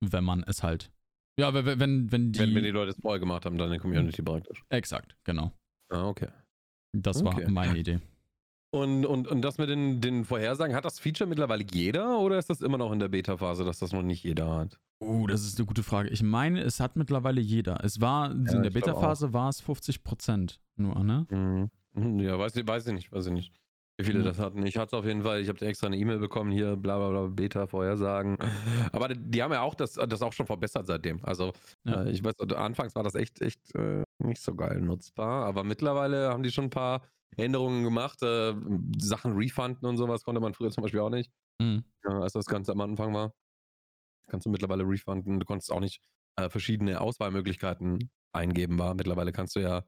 wenn 0.00 0.24
man 0.24 0.42
es 0.44 0.62
halt. 0.62 0.90
Ja, 1.38 1.54
wenn, 1.54 1.78
wenn, 1.78 2.12
wenn 2.12 2.32
die. 2.32 2.38
wenn, 2.40 2.54
wenn 2.54 2.64
die 2.64 2.70
Leute 2.70 2.90
es 2.92 3.00
vorher 3.00 3.20
gemacht 3.20 3.44
haben, 3.44 3.58
dann 3.58 3.68
eine 3.68 3.78
Community 3.78 4.22
praktisch. 4.22 4.62
exakt, 4.70 5.16
genau. 5.24 5.52
Ah, 5.90 6.06
okay. 6.06 6.28
Das 6.96 7.22
Okay. 7.22 7.44
war 7.44 7.50
meine 7.50 7.78
Idee. 7.78 8.00
Und, 8.70 9.06
und, 9.06 9.28
und 9.28 9.40
das 9.42 9.56
mit 9.56 9.70
den, 9.70 10.00
den 10.00 10.24
Vorhersagen, 10.24 10.74
hat 10.74 10.84
das 10.84 10.98
Feature 10.98 11.28
mittlerweile 11.28 11.64
jeder 11.72 12.18
oder 12.18 12.38
ist 12.38 12.50
das 12.50 12.60
immer 12.60 12.76
noch 12.76 12.92
in 12.92 12.98
der 12.98 13.08
Beta-Phase, 13.08 13.64
dass 13.64 13.78
das 13.78 13.92
noch 13.92 14.02
nicht 14.02 14.24
jeder 14.24 14.54
hat? 14.54 14.78
Oh, 15.00 15.26
das 15.26 15.42
ist 15.46 15.58
eine 15.58 15.66
gute 15.66 15.82
Frage. 15.82 16.10
Ich 16.10 16.22
meine, 16.22 16.60
es 16.60 16.78
hat 16.80 16.96
mittlerweile 16.96 17.40
jeder. 17.40 17.82
Es 17.84 18.00
war, 18.00 18.30
in 18.30 18.44
der 18.44 18.70
Beta-Phase 18.70 19.32
war 19.32 19.48
es 19.48 19.62
50% 19.64 20.58
nur, 20.76 21.02
ne? 21.02 21.26
Mhm. 21.94 22.18
Ja, 22.20 22.38
weiß 22.38 22.56
ich, 22.56 22.66
weiß 22.66 22.86
ich 22.88 22.92
nicht, 22.94 23.10
weiß 23.12 23.26
ich 23.26 23.32
nicht. 23.32 23.54
Wie 24.00 24.04
viele 24.04 24.22
Ja. 24.22 24.22
das 24.22 24.38
hatten. 24.38 24.64
Ich 24.64 24.76
hatte 24.76 24.94
es 24.96 25.00
auf 25.00 25.04
jeden 25.06 25.24
Fall, 25.24 25.40
ich 25.40 25.48
habe 25.48 25.60
extra 25.66 25.88
eine 25.88 25.96
E-Mail 25.96 26.18
bekommen, 26.20 26.52
hier 26.52 26.76
bla 26.76 26.98
bla 26.98 27.10
bla, 27.10 27.26
Beta, 27.26 27.66
Vorhersagen. 27.66 28.38
Aber 28.92 29.08
die, 29.08 29.42
haben 29.42 29.52
ja 29.52 29.62
auch 29.62 29.74
das, 29.74 29.94
das 29.94 30.22
auch 30.22 30.32
schon 30.32 30.46
verbessert 30.46 30.86
seitdem. 30.86 31.18
Also 31.24 31.52
Ja. 31.84 32.04
äh, 32.04 32.10
ich 32.12 32.22
weiß, 32.22 32.34
anfangs 32.54 32.94
war 32.94 33.02
das 33.02 33.16
echt, 33.16 33.40
echt 33.42 33.74
äh, 33.74 34.04
nicht 34.22 34.40
so 34.40 34.54
geil 34.54 34.80
nutzbar, 34.80 35.46
aber 35.46 35.64
mittlerweile 35.64 36.28
haben 36.30 36.42
die 36.44 36.50
schon 36.52 36.64
ein 36.66 36.70
paar 36.70 37.02
Änderungen 37.36 37.82
gemacht. 37.82 38.22
Äh, 38.22 38.54
Sachen 38.98 39.32
refunden 39.36 39.84
und 39.86 39.96
sowas 39.96 40.22
konnte 40.22 40.40
man 40.40 40.54
früher 40.54 40.70
zum 40.70 40.82
Beispiel 40.82 41.00
auch 41.00 41.10
nicht, 41.10 41.32
Mhm. 41.60 41.84
äh, 42.04 42.12
als 42.12 42.34
das 42.34 42.46
Ganze 42.46 42.72
am 42.72 42.80
Anfang 42.82 43.14
war. 43.14 43.32
Kannst 44.30 44.46
du 44.46 44.50
mittlerweile 44.50 44.84
refunden. 44.84 45.40
Du 45.40 45.46
konntest 45.46 45.72
auch 45.72 45.80
nicht 45.80 46.00
äh, 46.36 46.50
verschiedene 46.50 47.00
Auswahlmöglichkeiten 47.00 48.10
eingeben 48.32 48.78
war. 48.78 48.94
Mittlerweile 48.94 49.32
kannst 49.32 49.56
du 49.56 49.60
ja 49.60 49.84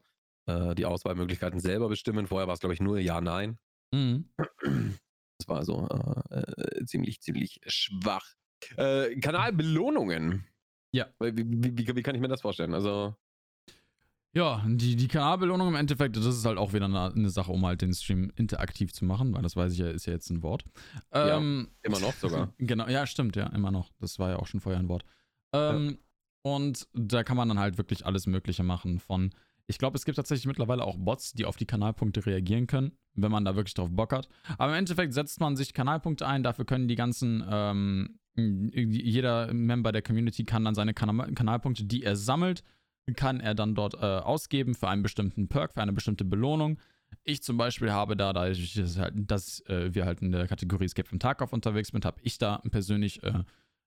äh, 0.47 0.75
die 0.75 0.85
Auswahlmöglichkeiten 0.85 1.59
selber 1.59 1.89
bestimmen. 1.89 2.27
Vorher 2.27 2.47
war 2.47 2.55
es, 2.55 2.59
glaube 2.61 2.73
ich, 2.73 2.81
nur 2.81 2.99
Ja, 2.99 3.21
Nein. 3.21 3.59
Mhm. 3.93 4.29
Das 5.37 5.47
war 5.47 5.57
also 5.57 5.87
äh, 5.89 6.39
äh, 6.39 6.85
ziemlich, 6.85 7.21
ziemlich 7.21 7.59
schwach. 7.67 8.25
Äh, 8.77 9.15
Kanalbelohnungen. 9.19 10.45
Ja. 10.93 11.07
Wie, 11.19 11.35
wie, 11.37 11.77
wie, 11.77 11.95
wie 11.95 12.03
kann 12.03 12.15
ich 12.15 12.21
mir 12.21 12.27
das 12.27 12.41
vorstellen? 12.41 12.73
Also, 12.73 13.15
Ja, 14.33 14.63
die, 14.67 14.95
die 14.95 15.07
Kanalbelohnung 15.07 15.69
im 15.69 15.75
Endeffekt, 15.75 16.15
das 16.15 16.25
ist 16.25 16.45
halt 16.45 16.57
auch 16.57 16.73
wieder 16.73 16.85
eine, 16.85 17.11
eine 17.11 17.29
Sache, 17.29 17.51
um 17.51 17.65
halt 17.65 17.81
den 17.81 17.93
Stream 17.93 18.31
interaktiv 18.35 18.93
zu 18.93 19.03
machen, 19.05 19.33
weil 19.33 19.41
das 19.41 19.55
weiß 19.55 19.73
ich 19.73 19.79
ja, 19.79 19.89
ist 19.89 20.05
ja 20.05 20.13
jetzt 20.13 20.29
ein 20.29 20.43
Wort. 20.43 20.63
Ja, 21.13 21.37
Ähm, 21.37 21.69
immer 21.81 21.99
noch 21.99 22.13
sogar. 22.13 22.53
Genau, 22.57 22.87
ja, 22.87 23.05
stimmt, 23.07 23.35
ja, 23.35 23.47
immer 23.47 23.71
noch. 23.71 23.91
Das 23.99 24.19
war 24.19 24.29
ja 24.29 24.35
auch 24.37 24.47
schon 24.47 24.59
vorher 24.61 24.79
ein 24.79 24.89
Wort. 24.89 25.03
Ähm, 25.53 25.97
Und 26.43 26.87
da 26.93 27.23
kann 27.23 27.37
man 27.37 27.49
dann 27.49 27.59
halt 27.59 27.77
wirklich 27.77 28.05
alles 28.05 28.25
Mögliche 28.27 28.63
machen. 28.63 28.99
Von, 28.99 29.31
ich 29.71 29.79
glaube, 29.79 29.97
es 29.97 30.05
gibt 30.05 30.17
tatsächlich 30.17 30.45
mittlerweile 30.45 30.83
auch 30.83 30.97
Bots, 30.97 31.33
die 31.33 31.45
auf 31.45 31.57
die 31.57 31.65
Kanalpunkte 31.65 32.25
reagieren 32.25 32.67
können, 32.67 32.91
wenn 33.15 33.31
man 33.31 33.43
da 33.43 33.55
wirklich 33.55 33.73
drauf 33.73 33.89
Bock 33.89 34.13
hat. 34.13 34.29
Aber 34.57 34.71
im 34.71 34.77
Endeffekt 34.77 35.13
setzt 35.13 35.39
man 35.39 35.55
sich 35.55 35.73
Kanalpunkte 35.73 36.27
ein, 36.27 36.43
dafür 36.43 36.65
können 36.65 36.87
die 36.87 36.95
ganzen, 36.95 37.43
ähm, 37.49 38.19
jeder 38.35 39.53
Member 39.53 39.91
der 39.91 40.01
Community 40.01 40.43
kann 40.43 40.63
dann 40.63 40.75
seine 40.75 40.93
Kana 40.93 41.31
Kanalpunkte, 41.31 41.85
die 41.85 42.03
er 42.03 42.15
sammelt, 42.15 42.63
kann 43.15 43.39
er 43.39 43.55
dann 43.55 43.75
dort 43.75 43.95
äh, 43.95 43.97
ausgeben 43.97 44.75
für 44.75 44.87
einen 44.87 45.03
bestimmten 45.03 45.47
Perk, 45.47 45.73
für 45.73 45.81
eine 45.81 45.93
bestimmte 45.93 46.23
Belohnung. 46.23 46.77
Ich 47.23 47.43
zum 47.43 47.57
Beispiel 47.57 47.91
habe 47.91 48.15
da, 48.15 48.31
da 48.33 48.47
ich, 48.47 48.73
das 48.73 48.97
halt, 48.97 49.13
dass 49.15 49.61
äh, 49.67 49.93
wir 49.93 50.05
halt 50.05 50.21
in 50.21 50.31
der 50.31 50.47
Kategorie 50.47 50.85
Escape 50.85 51.09
from 51.09 51.19
Tarkov 51.19 51.51
unterwegs 51.51 51.89
sind, 51.89 52.05
habe 52.05 52.21
ich 52.23 52.37
da 52.37 52.61
persönlich 52.69 53.21
äh, 53.23 53.43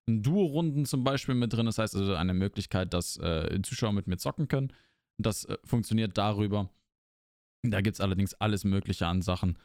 Duo-Runden 0.07 0.85
zum 0.85 1.03
Beispiel 1.03 1.35
mit 1.35 1.53
drin. 1.53 1.65
Das 1.65 1.77
heißt 1.77 1.95
also 1.95 2.13
eine 2.13 2.33
Möglichkeit, 2.33 2.93
dass 2.93 3.17
äh, 3.17 3.59
Zuschauer 3.63 3.93
mit 3.93 4.07
mir 4.07 4.17
zocken 4.17 4.47
können. 4.47 4.71
Das 5.17 5.45
äh, 5.45 5.57
funktioniert 5.63 6.17
darüber. 6.17 6.69
Da 7.63 7.81
gibt 7.81 7.95
es 7.95 8.01
allerdings 8.01 8.33
alles 8.35 8.63
Mögliche 8.63 9.07
an 9.07 9.21
Sachen, 9.21 9.57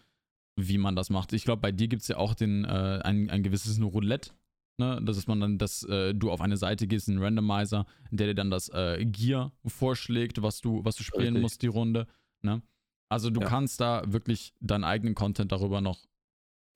wie 0.57 0.79
man 0.79 0.97
das 0.97 1.11
macht. 1.11 1.33
Ich 1.33 1.45
glaube, 1.45 1.61
bei 1.61 1.73
dir 1.73 1.89
gibt 1.89 2.03
es 2.03 2.09
ja 2.09 2.17
auch 2.17 2.35
den, 2.35 2.65
äh, 2.65 3.01
ein, 3.05 3.31
ein 3.31 3.43
gewisses 3.43 3.81
Roulette. 3.81 4.33
Ne? 4.79 5.01
Das 5.05 5.17
ist 5.17 5.29
man 5.29 5.41
dann, 5.41 5.59
dass 5.59 5.83
äh, 5.85 6.15
du 6.15 6.31
auf 6.31 6.41
eine 6.41 6.57
Seite 6.57 6.87
gehst, 6.87 7.09
einen 7.09 7.23
Randomizer, 7.23 7.87
der 8.11 8.29
dir 8.29 8.35
dann 8.35 8.51
das 8.51 8.69
äh, 8.71 9.05
Gear 9.05 9.53
vorschlägt, 9.67 10.43
was 10.43 10.61
du, 10.61 10.85
was 10.85 10.97
du 10.97 11.03
spielen 11.03 11.35
Richtig. 11.35 11.43
musst, 11.43 11.63
die 11.63 11.67
Runde. 11.67 12.07
Ne? 12.43 12.63
Also 13.11 13.29
du 13.29 13.41
ja. 13.41 13.47
kannst 13.47 13.81
da 13.81 14.03
wirklich 14.07 14.55
deinen 14.61 14.85
eigenen 14.85 15.15
Content 15.15 15.53
darüber 15.53 15.81
noch 15.81 15.99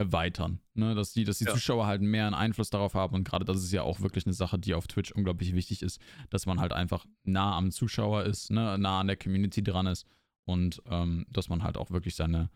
erweitern. 0.04 0.60
Ne? 0.74 0.94
Dass 0.94 1.12
die, 1.12 1.24
dass 1.24 1.38
die 1.38 1.44
ja. 1.44 1.52
Zuschauer 1.52 1.86
halt 1.86 2.02
mehr 2.02 2.26
einen 2.26 2.34
Einfluss 2.34 2.70
darauf 2.70 2.94
haben. 2.94 3.14
Und 3.14 3.24
gerade 3.24 3.44
das 3.44 3.58
ist 3.58 3.72
ja 3.72 3.82
auch 3.82 4.00
wirklich 4.00 4.26
eine 4.26 4.34
Sache, 4.34 4.58
die 4.58 4.74
auf 4.74 4.86
Twitch 4.86 5.12
unglaublich 5.12 5.54
wichtig 5.54 5.82
ist, 5.82 6.00
dass 6.30 6.46
man 6.46 6.60
halt 6.60 6.72
einfach 6.72 7.06
nah 7.24 7.56
am 7.56 7.70
Zuschauer 7.70 8.24
ist, 8.24 8.50
ne? 8.50 8.78
nah 8.78 9.00
an 9.00 9.06
der 9.06 9.16
Community 9.16 9.62
dran 9.62 9.86
ist 9.86 10.06
und 10.44 10.82
ähm, 10.86 11.26
dass 11.30 11.48
man 11.48 11.62
halt 11.62 11.76
auch 11.76 11.90
wirklich 11.90 12.14
seine, 12.14 12.50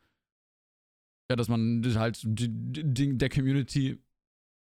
ja, 1.30 1.36
dass 1.36 1.48
man 1.48 1.82
halt 1.96 2.20
die, 2.24 2.48
die, 2.50 3.16
der 3.16 3.28
Community 3.28 3.98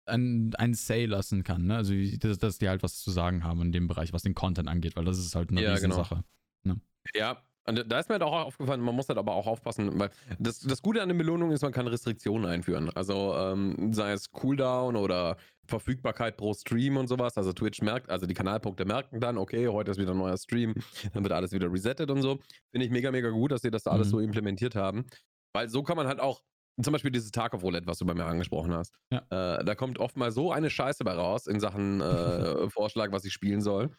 ein, 0.06 0.54
ein 0.56 0.74
Say 0.74 1.06
lassen 1.06 1.44
kann, 1.44 1.66
ne? 1.66 1.78
Also 1.78 1.94
dass, 2.18 2.40
dass 2.40 2.58
die 2.58 2.68
halt 2.68 2.84
was 2.84 3.02
zu 3.02 3.12
sagen 3.12 3.44
haben 3.44 3.62
in 3.62 3.72
dem 3.72 3.88
Bereich, 3.88 4.14
was 4.14 4.24
den 4.24 4.34
Content 4.34 4.68
angeht, 4.68 4.96
weil 4.96 5.06
das 5.06 5.20
ist 5.20 5.36
halt 5.36 5.52
eine 5.52 5.62
ja, 5.62 5.78
genau. 5.78 5.96
Sache. 5.96 6.24
Ne? 6.64 6.82
Ja, 7.14 7.42
und 7.68 7.92
da 7.92 8.00
ist 8.00 8.10
mir 8.10 8.14
halt 8.14 8.24
auch 8.24 8.34
aufgefallen, 8.34 8.82
man 8.82 8.96
muss 8.96 9.08
halt 9.08 9.20
aber 9.20 9.34
auch 9.34 9.46
aufpassen, 9.46 10.00
weil 10.00 10.10
das, 10.40 10.60
das 10.60 10.82
Gute 10.82 11.02
an 11.02 11.10
der 11.10 11.16
Belohnung 11.16 11.52
ist, 11.52 11.62
man 11.62 11.72
kann 11.72 11.88
Restriktionen 11.88 12.50
einführen. 12.50 12.90
Also 12.96 13.36
ähm, 13.36 13.94
sei 13.94 14.14
es 14.14 14.32
Cooldown 14.32 14.96
oder 14.96 15.38
Verfügbarkeit 15.68 16.38
pro 16.38 16.54
Stream 16.54 16.98
und 16.98 17.08
sowas. 17.08 17.38
Also 17.38 17.54
Twitch 17.54 17.82
merkt, 17.82 18.10
also 18.10 18.26
die 18.26 18.34
Kanalpunkte 18.34 18.86
merken 18.86 19.20
dann, 19.20 19.38
okay, 19.38 19.68
heute 19.68 19.92
ist 19.92 20.00
wieder 20.00 20.12
ein 20.12 20.18
neuer 20.18 20.38
Stream, 20.38 20.74
dann 21.14 21.24
wird 21.24 21.34
alles 21.34 21.52
wieder 21.52 21.72
resettet 21.72 22.10
und 22.10 22.22
so. 22.22 22.40
Finde 22.72 22.86
ich 22.86 22.92
mega, 22.92 23.12
mega 23.12 23.30
gut, 23.30 23.52
dass 23.52 23.62
sie 23.62 23.72
das 23.72 23.84
da 23.84 23.92
alles 23.92 24.08
mhm. 24.08 24.12
so 24.12 24.20
implementiert 24.20 24.76
haben. 24.76 25.06
Weil 25.54 25.70
so 25.70 25.84
kann 25.84 25.98
man 25.98 26.08
halt 26.08 26.20
auch, 26.20 26.42
zum 26.82 26.94
Beispiel 26.94 27.12
dieses 27.12 27.32
Tarkov 27.32 27.64
Roulette, 27.64 27.86
was 27.86 28.00
du 28.00 28.06
bei 28.06 28.14
mir 28.14 28.26
angesprochen 28.26 28.74
hast. 28.74 28.96
Ja. 29.12 29.20
Äh, 29.30 29.64
da 29.66 29.76
kommt 29.76 30.00
oft 30.00 30.18
mal 30.18 30.32
so 30.32 30.52
eine 30.52 30.70
Scheiße 30.70 31.04
bei 31.04 31.14
raus 31.14 31.46
in 31.46 31.60
Sachen 31.60 32.02
äh, 32.02 32.70
Vorschlag, 32.70 33.12
was 33.12 33.24
ich 33.26 33.34
spielen 33.34 33.62
soll, 33.62 33.96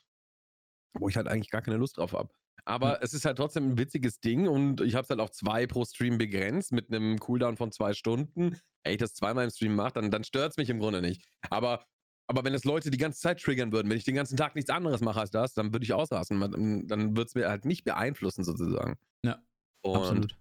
wo 0.95 1.09
ich 1.09 1.17
halt 1.17 1.29
eigentlich 1.29 1.51
gar 1.51 1.63
keine 1.63 1.77
Lust 1.77 1.99
drauf 1.99 2.13
habe. 2.13 2.31
Aber 2.65 2.91
mhm. 2.91 2.99
es 3.01 3.15
ist 3.15 3.25
halt 3.25 3.39
trotzdem 3.39 3.71
ein 3.71 3.79
witziges 3.79 4.21
Ding 4.21 4.47
und 4.47 4.81
ich 4.81 4.95
habe 4.95 5.05
es 5.05 5.11
halt 5.11 5.21
auf 5.21 5.31
zwei 5.33 5.67
pro 5.67 5.85
Stream 5.85 6.19
begrenzt 6.19 6.73
mit 6.73 6.93
einem 6.93 7.19
Cooldown 7.19 7.57
von 7.57 7.73
zwei 7.73 7.93
Stunden. 7.93 8.57
Wenn 8.85 8.93
ich 8.93 8.99
das 8.99 9.15
zweimal 9.15 9.45
im 9.45 9.51
Stream 9.51 9.75
mache, 9.75 9.95
dann, 9.95 10.11
dann 10.11 10.25
stört 10.25 10.53
es 10.53 10.57
mich 10.57 10.71
im 10.71 10.79
Grunde 10.79 11.01
nicht. 11.01 11.25
Aber, 11.51 11.85
aber 12.29 12.45
wenn 12.45 12.55
es 12.55 12.65
Leute 12.65 12.91
die 12.91 12.99
ganze 12.99 13.21
Zeit 13.21 13.41
triggern 13.41 13.73
würden, 13.73 13.91
wenn 13.91 13.97
ich 13.97 14.05
den 14.05 14.15
ganzen 14.15 14.37
Tag 14.37 14.55
nichts 14.55 14.71
anderes 14.71 15.01
mache 15.01 15.21
als 15.21 15.31
das, 15.31 15.55
dann 15.55 15.73
würde 15.73 15.85
ich 15.85 15.93
ausrasten. 15.93 16.41
Dann 16.87 17.17
würde 17.17 17.27
es 17.27 17.35
mir 17.35 17.49
halt 17.49 17.65
nicht 17.65 17.85
beeinflussen, 17.85 18.45
sozusagen. 18.45 18.97
Ja. 19.25 19.43
Und, 19.83 19.97
absolut. 19.97 20.39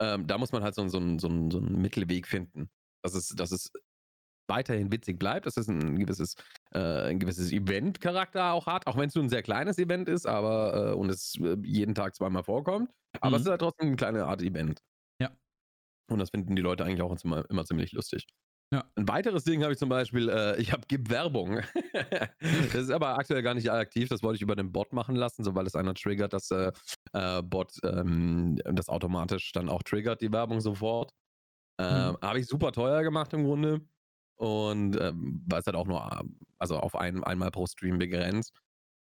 Ähm, 0.00 0.26
da 0.26 0.38
muss 0.38 0.52
man 0.52 0.62
halt 0.62 0.74
so, 0.74 0.86
so, 0.88 1.00
so, 1.18 1.18
so 1.18 1.28
einen 1.58 1.80
Mittelweg 1.80 2.26
finden. 2.26 2.70
Dass 3.02 3.14
es, 3.14 3.28
dass 3.28 3.52
es 3.52 3.70
weiterhin 4.48 4.90
witzig 4.92 5.18
bleibt, 5.18 5.46
dass 5.46 5.56
es 5.56 5.68
ein 5.68 5.98
gewisses, 5.98 6.34
äh, 6.72 7.10
ein 7.10 7.18
gewisses 7.18 7.52
Event-Charakter 7.52 8.52
auch 8.52 8.66
hat, 8.66 8.86
auch 8.86 8.96
wenn 8.96 9.08
es 9.08 9.14
nur 9.14 9.24
ein 9.24 9.28
sehr 9.28 9.42
kleines 9.42 9.78
Event 9.78 10.08
ist, 10.08 10.26
aber 10.26 10.92
äh, 10.92 10.94
und 10.94 11.10
es 11.10 11.36
äh, 11.40 11.56
jeden 11.62 11.94
Tag 11.94 12.14
zweimal 12.14 12.44
vorkommt. 12.44 12.90
Aber 13.20 13.30
mhm. 13.30 13.36
es 13.36 13.42
ist 13.42 13.48
halt 13.48 13.60
trotzdem 13.60 13.88
eine 13.88 13.96
kleine 13.96 14.26
Art 14.26 14.42
Event. 14.42 14.82
Ja. 15.20 15.30
Und 16.10 16.18
das 16.18 16.30
finden 16.30 16.56
die 16.56 16.62
Leute 16.62 16.84
eigentlich 16.84 17.02
auch 17.02 17.16
immer, 17.24 17.48
immer 17.50 17.64
ziemlich 17.64 17.92
lustig. 17.92 18.26
Ja. 18.70 18.84
Ein 18.96 19.08
weiteres 19.08 19.44
Ding 19.44 19.62
habe 19.62 19.72
ich 19.72 19.78
zum 19.78 19.88
Beispiel, 19.88 20.28
äh, 20.28 20.60
ich 20.60 20.72
habe 20.72 20.82
Gib 20.88 21.08
Werbung. 21.08 21.60
das 22.40 22.74
ist 22.74 22.90
aber 22.90 23.16
aktuell 23.16 23.42
gar 23.42 23.54
nicht 23.54 23.70
aktiv. 23.70 24.08
Das 24.10 24.22
wollte 24.22 24.36
ich 24.36 24.42
über 24.42 24.56
den 24.56 24.72
Bot 24.72 24.92
machen 24.92 25.16
lassen, 25.16 25.42
sobald 25.42 25.66
es 25.66 25.74
einer 25.74 25.94
triggert, 25.94 26.34
dass 26.34 26.50
äh, 26.50 26.72
äh, 27.14 27.42
Bot 27.42 27.72
ähm, 27.82 28.60
das 28.64 28.90
automatisch 28.90 29.52
dann 29.52 29.70
auch 29.70 29.82
triggert, 29.82 30.20
die 30.20 30.32
Werbung 30.32 30.60
sofort. 30.60 31.14
Ähm, 31.80 32.12
mhm. 32.12 32.18
Habe 32.20 32.40
ich 32.40 32.46
super 32.46 32.72
teuer 32.72 33.02
gemacht 33.02 33.32
im 33.32 33.44
Grunde. 33.44 33.80
Und 34.38 34.98
ähm, 35.00 35.42
war 35.46 35.58
es 35.58 35.66
halt 35.66 35.76
auch 35.76 35.86
nur, 35.86 36.24
also 36.58 36.78
auf 36.78 36.94
ein, 36.94 37.24
einmal 37.24 37.50
pro 37.50 37.66
Stream 37.66 37.98
begrenzt. 37.98 38.56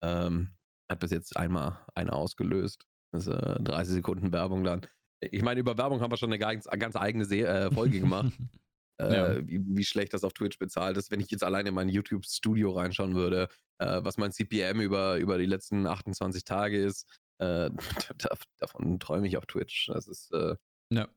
Ähm, 0.03 0.51
hat 0.91 1.01
bis 1.01 1.11
jetzt 1.11 1.37
einmal 1.37 1.81
eine 1.95 2.13
ausgelöst. 2.13 2.85
Das 3.13 3.27
ist 3.27 3.33
äh, 3.33 3.63
30 3.63 3.95
Sekunden 3.95 4.33
Werbung 4.33 4.65
dann. 4.65 4.83
Ich 5.21 5.43
meine, 5.43 5.61
über 5.61 5.79
Werbung 5.79 6.01
haben 6.01 6.11
wir 6.11 6.19
schon 6.19 6.31
eine 6.31 6.39
ganz, 6.39 6.67
ganz 6.67 6.97
eigene 6.97 7.25
Se 7.25 7.47
äh, 7.47 7.71
Folge 7.71 8.01
gemacht. 8.01 8.33
äh, 9.01 9.15
ja. 9.15 9.49
wie, 9.49 9.63
wie, 9.65 9.85
schlecht 9.85 10.13
das 10.13 10.25
auf 10.25 10.35
Twitch 10.35 10.59
bezahlt 10.59 10.97
ist. 10.97 11.11
Wenn 11.11 11.21
ich 11.21 11.31
jetzt 11.31 11.45
alleine 11.45 11.71
in 11.71 11.75
mein 11.75 11.89
YouTube-Studio 11.89 12.73
reinschauen 12.73 13.15
würde, 13.15 13.49
äh, 13.79 14.01
was 14.03 14.19
mein 14.19 14.33
CPM 14.33 14.81
über, 14.81 15.17
über 15.17 15.39
die 15.39 15.47
letzten 15.47 15.87
28 15.87 16.45
Tage 16.45 16.83
ist, 16.83 17.09
äh, 17.39 17.71
davon 18.59 19.01
träume 19.01 19.27
ich 19.27 19.37
auf 19.37 19.47
Twitch. 19.47 19.87
Das 19.87 20.07
ist. 20.07 20.33
Äh, 20.33 20.57
ja. 20.91 21.09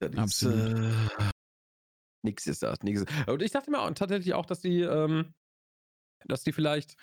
Das 0.00 0.16
Absolut. 0.16 1.10
Nix 2.22 2.46
ist 2.46 2.62
das, 2.62 2.80
nix. 2.82 3.04
Und 3.26 3.42
ich 3.42 3.50
dachte 3.50 3.70
mir 3.70 3.80
auch, 3.80 3.90
tatsächlich 3.92 4.34
auch, 4.34 4.46
dass 4.46 4.60
die, 4.60 4.80
ähm, 4.80 5.34
dass 6.26 6.42
die 6.42 6.52
vielleicht 6.52 6.96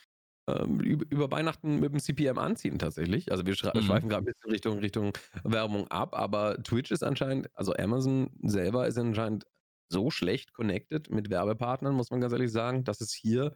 ähm, 0.48 0.80
über, 0.80 1.30
Weihnachten 1.30 1.80
mit 1.80 1.92
dem 1.92 2.00
CPM 2.00 2.38
anziehen 2.38 2.80
tatsächlich. 2.80 3.32
Also 3.32 3.46
wir 3.46 3.54
mhm. 3.54 3.82
schweifen 3.82 4.10
gerade 4.10 4.24
ein 4.24 4.34
bisschen 4.34 4.52
Richtung, 4.52 4.80
Richtung 4.80 5.14
Werbung 5.44 5.88
ab, 5.90 6.18
aber 6.18 6.62
Twitch 6.64 6.92
ist 6.92 7.04
anscheinend, 7.04 7.50
also 7.54 7.74
Amazon 7.74 8.30
selber 8.44 8.88
ist 8.88 8.98
anscheinend 8.98 9.46
so 9.90 10.10
schlecht 10.10 10.54
connected 10.54 11.10
mit 11.10 11.30
Werbepartnern, 11.30 11.96
muss 11.96 12.12
man 12.12 12.22
ganz 12.22 12.34
ehrlich 12.34 12.52
sagen, 12.52 12.84
dass 12.84 13.02
es 13.02 13.14
hier 13.14 13.56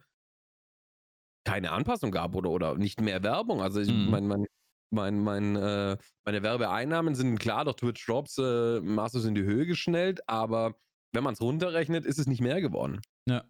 keine 1.44 1.72
Anpassung 1.72 2.10
gab 2.10 2.34
oder, 2.34 2.50
oder 2.50 2.76
nicht 2.76 3.00
mehr 3.00 3.22
Werbung. 3.22 3.62
Also 3.62 3.80
ich 3.80 3.88
mhm. 3.88 4.10
mein, 4.10 4.26
mein, 4.26 4.46
mein, 4.90 5.20
mein, 5.20 5.56
äh, 5.56 5.96
meine 6.24 6.42
Werbeeinnahmen 6.42 7.14
sind 7.14 7.38
klar 7.38 7.64
durch 7.64 7.76
Twitch 7.76 8.06
Drops 8.06 8.38
äh, 8.38 8.80
maßlos 8.80 9.24
in 9.24 9.34
die 9.34 9.42
Höhe 9.42 9.66
geschnellt, 9.66 10.28
aber 10.28 10.76
wenn 11.12 11.24
man 11.24 11.34
es 11.34 11.40
runterrechnet, 11.40 12.04
ist 12.04 12.18
es 12.18 12.26
nicht 12.26 12.40
mehr 12.40 12.60
geworden. 12.60 13.00
Ja. 13.28 13.44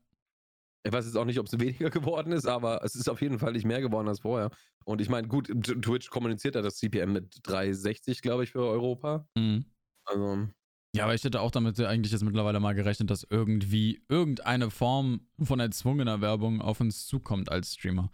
Ich 0.84 0.92
weiß 0.92 1.06
jetzt 1.06 1.16
auch 1.16 1.24
nicht, 1.24 1.38
ob 1.38 1.46
es 1.46 1.52
weniger 1.60 1.90
geworden 1.90 2.32
ist, 2.32 2.46
aber 2.46 2.84
es 2.84 2.94
ist 2.94 3.08
auf 3.08 3.22
jeden 3.22 3.38
Fall 3.38 3.52
nicht 3.52 3.64
mehr 3.64 3.80
geworden 3.80 4.08
als 4.08 4.20
vorher. 4.20 4.50
Und 4.84 5.00
ich 5.00 5.08
meine, 5.08 5.28
gut, 5.28 5.46
Twitch 5.46 6.10
kommuniziert 6.10 6.56
ja 6.56 6.62
das 6.62 6.76
CPM 6.76 7.12
mit 7.12 7.40
360, 7.44 8.20
glaube 8.20 8.44
ich, 8.44 8.50
für 8.50 8.64
Europa. 8.64 9.26
Mhm. 9.36 9.64
Also. 10.04 10.48
Ja, 10.94 11.04
aber 11.04 11.14
ich 11.14 11.24
hätte 11.24 11.40
auch 11.40 11.50
damit 11.50 11.80
eigentlich 11.80 12.12
jetzt 12.12 12.22
mittlerweile 12.22 12.60
mal 12.60 12.74
gerechnet, 12.74 13.10
dass 13.10 13.26
irgendwie 13.30 14.04
irgendeine 14.08 14.70
Form 14.70 15.26
von 15.40 15.58
erzwungener 15.58 16.20
Werbung 16.20 16.60
auf 16.60 16.80
uns 16.80 17.06
zukommt 17.06 17.50
als 17.50 17.74
Streamer. 17.74 18.10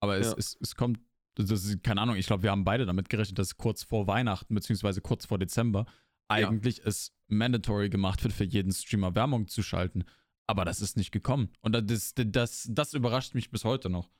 Aber 0.00 0.16
es, 0.16 0.28
ja. 0.28 0.34
es, 0.38 0.56
es 0.60 0.76
kommt, 0.76 1.00
das 1.34 1.50
ist, 1.50 1.82
keine 1.82 2.00
Ahnung, 2.00 2.14
ich 2.16 2.26
glaube, 2.26 2.44
wir 2.44 2.52
haben 2.52 2.64
beide 2.64 2.86
damit 2.86 3.08
gerechnet, 3.08 3.38
dass 3.38 3.56
kurz 3.56 3.82
vor 3.82 4.06
Weihnachten, 4.06 4.54
beziehungsweise 4.54 5.00
kurz 5.00 5.26
vor 5.26 5.38
Dezember, 5.38 5.86
eigentlich 6.30 6.78
ja. 6.78 6.84
es 6.86 7.12
mandatory 7.28 7.90
gemacht 7.90 8.22
wird, 8.22 8.32
für 8.32 8.44
jeden 8.44 8.72
Streamer 8.72 9.14
Werbung 9.14 9.48
zu 9.48 9.62
schalten. 9.62 10.04
Aber 10.46 10.64
das 10.64 10.80
ist 10.80 10.96
nicht 10.96 11.12
gekommen. 11.12 11.50
Und 11.60 11.72
das, 11.72 12.14
das, 12.16 12.68
das 12.70 12.94
überrascht 12.94 13.34
mich 13.34 13.50
bis 13.50 13.64
heute 13.64 13.88
noch. 13.88 14.10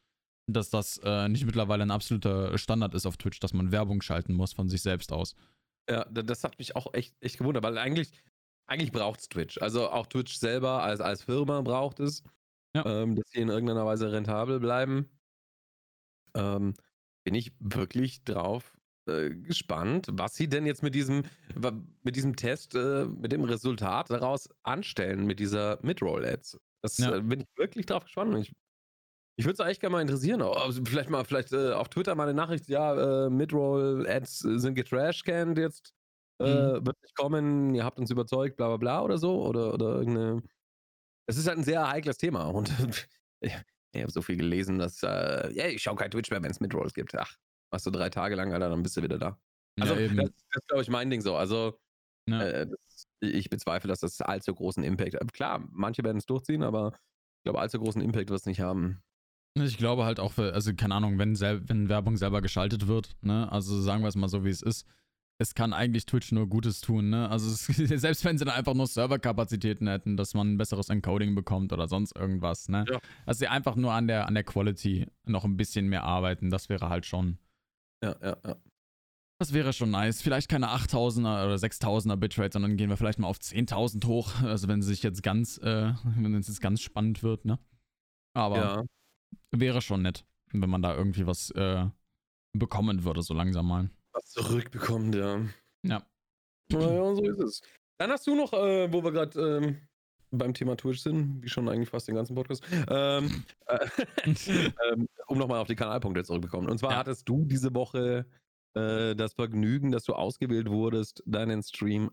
Dass 0.46 0.70
das 0.70 0.98
äh, 1.04 1.28
nicht 1.28 1.44
mittlerweile 1.44 1.82
ein 1.82 1.90
absoluter 1.90 2.56
Standard 2.58 2.94
ist 2.94 3.06
auf 3.06 3.16
Twitch, 3.16 3.40
dass 3.40 3.52
man 3.52 3.72
Werbung 3.72 4.02
schalten 4.02 4.34
muss 4.34 4.52
von 4.52 4.68
sich 4.68 4.82
selbst 4.82 5.12
aus. 5.12 5.34
Ja, 5.88 6.04
das 6.04 6.44
hat 6.44 6.58
mich 6.58 6.76
auch 6.76 6.92
echt, 6.94 7.14
echt 7.20 7.38
gewundert, 7.38 7.62
weil 7.62 7.78
eigentlich, 7.78 8.12
eigentlich 8.66 8.92
braucht 8.92 9.20
es 9.20 9.28
Twitch. 9.28 9.60
Also 9.60 9.90
auch 9.90 10.06
Twitch 10.06 10.36
selber 10.36 10.82
als, 10.82 11.00
als 11.00 11.24
Firma 11.24 11.60
braucht 11.62 12.00
es, 12.00 12.22
ja. 12.76 12.84
ähm, 12.86 13.16
dass 13.16 13.28
sie 13.30 13.40
in 13.40 13.48
irgendeiner 13.48 13.86
Weise 13.86 14.12
rentabel 14.12 14.60
bleiben. 14.60 15.08
Ähm, 16.34 16.74
bin 17.24 17.34
ich 17.34 17.52
wirklich 17.58 18.24
drauf 18.24 18.79
äh, 19.10 19.34
gespannt, 19.34 20.08
was 20.12 20.34
sie 20.34 20.48
denn 20.48 20.66
jetzt 20.66 20.82
mit 20.82 20.94
diesem, 20.94 21.24
mit 22.02 22.16
diesem 22.16 22.36
Test, 22.36 22.74
äh, 22.74 23.06
mit 23.06 23.32
dem 23.32 23.44
Resultat 23.44 24.10
daraus 24.10 24.48
anstellen, 24.62 25.26
mit 25.26 25.40
dieser 25.40 25.78
Mid-Roll-Ads. 25.82 26.58
Das 26.82 26.98
ja. 26.98 27.16
äh, 27.16 27.20
bin 27.20 27.40
ich 27.40 27.46
wirklich 27.56 27.86
drauf 27.86 28.04
gespannt. 28.04 28.36
Ich, 28.38 28.52
ich 29.36 29.44
würde 29.44 29.62
es 29.62 29.68
echt 29.68 29.80
gerne 29.80 29.92
mal 29.92 30.02
interessieren. 30.02 30.42
Also 30.42 30.82
vielleicht 30.84 31.10
mal, 31.10 31.24
vielleicht 31.24 31.52
äh, 31.52 31.72
auf 31.72 31.88
Twitter 31.88 32.14
mal 32.14 32.24
eine 32.24 32.34
Nachricht, 32.34 32.68
ja, 32.68 33.26
äh, 33.26 33.30
Mid-Roll-Ads 33.30 34.38
sind 34.38 34.74
getrashcanned 34.74 35.58
jetzt. 35.58 35.92
Mhm. 36.38 36.86
Wird 36.86 37.02
nicht 37.02 37.16
kommen, 37.16 37.74
ihr 37.74 37.84
habt 37.84 37.98
uns 37.98 38.10
überzeugt, 38.10 38.56
bla 38.56 38.68
bla 38.68 38.76
bla 38.78 39.02
oder 39.02 39.18
so. 39.18 39.42
Oder, 39.46 39.74
oder 39.74 39.96
irgendeine. 39.96 40.42
Es 41.26 41.36
ist 41.36 41.46
halt 41.46 41.58
ein 41.58 41.64
sehr 41.64 41.86
heikles 41.88 42.16
Thema 42.16 42.44
und 42.44 42.70
ich, 43.40 43.54
habe 43.94 44.10
so 44.10 44.22
viel 44.22 44.36
gelesen, 44.36 44.78
dass, 44.78 45.02
äh, 45.02 45.52
ja, 45.52 45.66
ich 45.66 45.82
schaue 45.82 45.96
kein 45.96 46.10
Twitch 46.10 46.30
mehr, 46.30 46.42
wenn 46.42 46.50
es 46.50 46.60
Midrolls 46.60 46.94
gibt. 46.94 47.14
Ach, 47.14 47.36
Machst 47.70 47.86
du 47.86 47.90
drei 47.90 48.10
Tage 48.10 48.34
lang, 48.34 48.52
Alter, 48.52 48.70
dann 48.70 48.82
bist 48.82 48.96
du 48.96 49.02
wieder 49.02 49.18
da. 49.18 49.38
Also, 49.78 49.94
ja, 49.94 50.08
das, 50.08 50.16
das 50.16 50.62
ist, 50.62 50.68
glaube 50.68 50.82
ich, 50.82 50.88
mein 50.88 51.10
Ding 51.10 51.20
so. 51.20 51.36
Also, 51.36 51.78
ja. 52.26 52.40
äh, 52.42 52.66
das, 52.66 53.06
ich 53.20 53.50
bezweifle, 53.50 53.88
dass 53.88 54.00
das 54.00 54.20
allzu 54.20 54.54
großen 54.54 54.82
Impact 54.82 55.14
hat. 55.14 55.32
Klar, 55.32 55.64
manche 55.70 56.02
werden 56.02 56.18
es 56.18 56.26
durchziehen, 56.26 56.62
aber 56.62 56.92
ich 57.38 57.44
glaube, 57.44 57.60
allzu 57.60 57.78
großen 57.78 58.02
Impact 58.02 58.30
wird 58.30 58.40
es 58.40 58.46
nicht 58.46 58.60
haben. 58.60 59.02
Ich 59.54 59.78
glaube 59.78 60.04
halt 60.04 60.20
auch, 60.20 60.32
für, 60.32 60.52
also 60.52 60.72
keine 60.74 60.94
Ahnung, 60.94 61.18
wenn, 61.18 61.38
wenn 61.40 61.88
Werbung 61.88 62.16
selber 62.16 62.40
geschaltet 62.40 62.86
wird, 62.86 63.16
ne, 63.20 63.50
also 63.50 63.80
sagen 63.80 64.02
wir 64.02 64.08
es 64.08 64.14
mal 64.14 64.28
so, 64.28 64.44
wie 64.44 64.50
es 64.50 64.62
ist, 64.62 64.86
es 65.40 65.54
kann 65.54 65.72
eigentlich 65.72 66.04
Twitch 66.04 66.32
nur 66.32 66.48
Gutes 66.48 66.82
tun, 66.82 67.08
ne? 67.08 67.28
Also 67.30 67.50
es, 67.50 67.66
selbst 68.00 68.24
wenn 68.26 68.36
sie 68.36 68.44
da 68.44 68.52
einfach 68.52 68.74
nur 68.74 68.86
Serverkapazitäten 68.86 69.88
hätten, 69.88 70.18
dass 70.18 70.34
man 70.34 70.52
ein 70.52 70.58
besseres 70.58 70.90
Encoding 70.90 71.34
bekommt 71.34 71.72
oder 71.72 71.88
sonst 71.88 72.14
irgendwas, 72.14 72.68
ne? 72.68 72.84
Ja. 72.88 73.00
Dass 73.24 73.38
sie 73.38 73.48
einfach 73.48 73.74
nur 73.74 73.92
an 73.92 74.06
der, 74.06 74.28
an 74.28 74.34
der 74.34 74.44
Quality 74.44 75.06
noch 75.24 75.44
ein 75.44 75.56
bisschen 75.56 75.88
mehr 75.88 76.04
arbeiten, 76.04 76.50
das 76.50 76.68
wäre 76.68 76.90
halt 76.90 77.06
schon 77.06 77.38
ja, 78.02 78.16
ja, 78.22 78.36
ja. 78.44 78.56
Das 79.40 79.54
wäre 79.54 79.72
schon 79.72 79.90
nice. 79.90 80.20
Vielleicht 80.20 80.50
keine 80.50 80.68
8000er 80.68 81.46
oder 81.46 81.54
6000er 81.54 82.16
Bitrate, 82.16 82.52
sondern 82.52 82.76
gehen 82.76 82.90
wir 82.90 82.98
vielleicht 82.98 83.18
mal 83.18 83.26
auf 83.28 83.38
10.000 83.38 84.06
hoch. 84.06 84.42
Also 84.42 84.68
wenn 84.68 84.80
es 84.80 84.86
sich 84.86 85.02
jetzt 85.02 85.22
ganz, 85.22 85.56
äh, 85.58 85.94
wenn 86.16 86.34
es 86.34 86.48
jetzt 86.48 86.60
ganz 86.60 86.82
spannend 86.82 87.22
wird, 87.22 87.46
ne? 87.46 87.58
Aber 88.34 88.56
Ja. 88.56 88.84
wäre 89.50 89.80
schon 89.80 90.02
nett, 90.02 90.26
wenn 90.52 90.68
man 90.68 90.82
da 90.82 90.94
irgendwie 90.94 91.26
was 91.26 91.50
äh, 91.52 91.86
bekommen 92.52 93.04
würde, 93.04 93.22
so 93.22 93.32
langsam 93.32 93.66
mal. 93.68 93.90
Was 94.12 94.26
zurückbekommt, 94.26 95.14
ja. 95.14 95.40
Ja. 95.86 96.06
Naja, 96.72 97.14
so 97.14 97.24
ist 97.24 97.38
es. 97.40 97.62
Dann 97.98 98.10
hast 98.10 98.26
du 98.26 98.34
noch, 98.34 98.52
äh, 98.52 98.92
wo 98.92 99.02
wir 99.02 99.12
gerade 99.12 99.40
ähm, 99.40 99.88
beim 100.30 100.54
Thema 100.54 100.76
Twitch 100.76 101.00
sind, 101.00 101.42
wie 101.42 101.48
schon 101.48 101.68
eigentlich 101.68 101.88
fast 101.88 102.08
den 102.08 102.14
ganzen 102.14 102.34
Podcast, 102.34 102.62
ähm, 102.88 103.44
äh, 103.66 103.86
ähm, 104.92 105.08
um 105.26 105.38
nochmal 105.38 105.60
auf 105.60 105.66
die 105.68 105.76
Kanalpunkte 105.76 106.22
zurückzukommen. 106.24 106.68
Und 106.68 106.78
zwar 106.78 106.92
Ja. 106.92 106.96
hattest 106.98 107.28
du 107.28 107.44
diese 107.44 107.74
Woche 107.74 108.26
äh, 108.74 109.16
das 109.16 109.32
Vergnügen, 109.34 109.90
dass 109.90 110.04
du 110.04 110.14
ausgewählt 110.14 110.70
wurdest, 110.70 111.22
deinen 111.26 111.62
Stream 111.62 112.10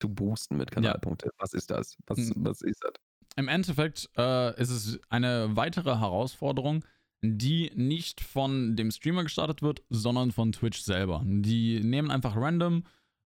zu 0.00 0.08
boosten 0.08 0.56
mit 0.56 0.70
Kanalpunkte. 0.72 1.30
Was 1.38 1.52
ist 1.52 1.70
das? 1.70 1.96
Was, 2.06 2.18
Mhm. 2.18 2.32
was 2.44 2.60
ist 2.62 2.82
das? 2.82 2.92
Im 3.36 3.46
Endeffekt 3.48 4.10
äh, 4.18 4.60
ist 4.60 4.70
es 4.70 4.98
eine 5.08 5.50
weitere 5.56 5.98
Herausforderung, 5.98 6.84
die 7.22 7.70
nicht 7.76 8.20
von 8.20 8.74
dem 8.74 8.90
Streamer 8.90 9.22
gestartet 9.22 9.62
wird, 9.62 9.82
sondern 9.90 10.32
von 10.32 10.50
Twitch 10.50 10.80
selber. 10.82 11.22
Die 11.24 11.78
nehmen 11.80 12.10
einfach 12.10 12.34
random. 12.36 12.82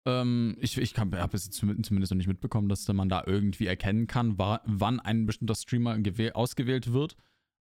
Ähm, 0.05 0.55
ich 0.59 0.77
ich 0.77 0.95
habe 0.97 1.17
es 1.33 1.49
zum- 1.49 1.83
zumindest 1.83 2.11
noch 2.11 2.17
nicht 2.17 2.27
mitbekommen, 2.27 2.69
dass 2.69 2.87
man 2.87 3.09
da 3.09 3.23
irgendwie 3.25 3.65
erkennen 3.67 4.07
kann, 4.07 4.37
wa- 4.37 4.61
wann 4.65 4.99
ein 4.99 5.25
bestimmter 5.25 5.55
Streamer 5.55 5.95
gewäh- 5.95 6.31
ausgewählt 6.33 6.93
wird, 6.93 7.15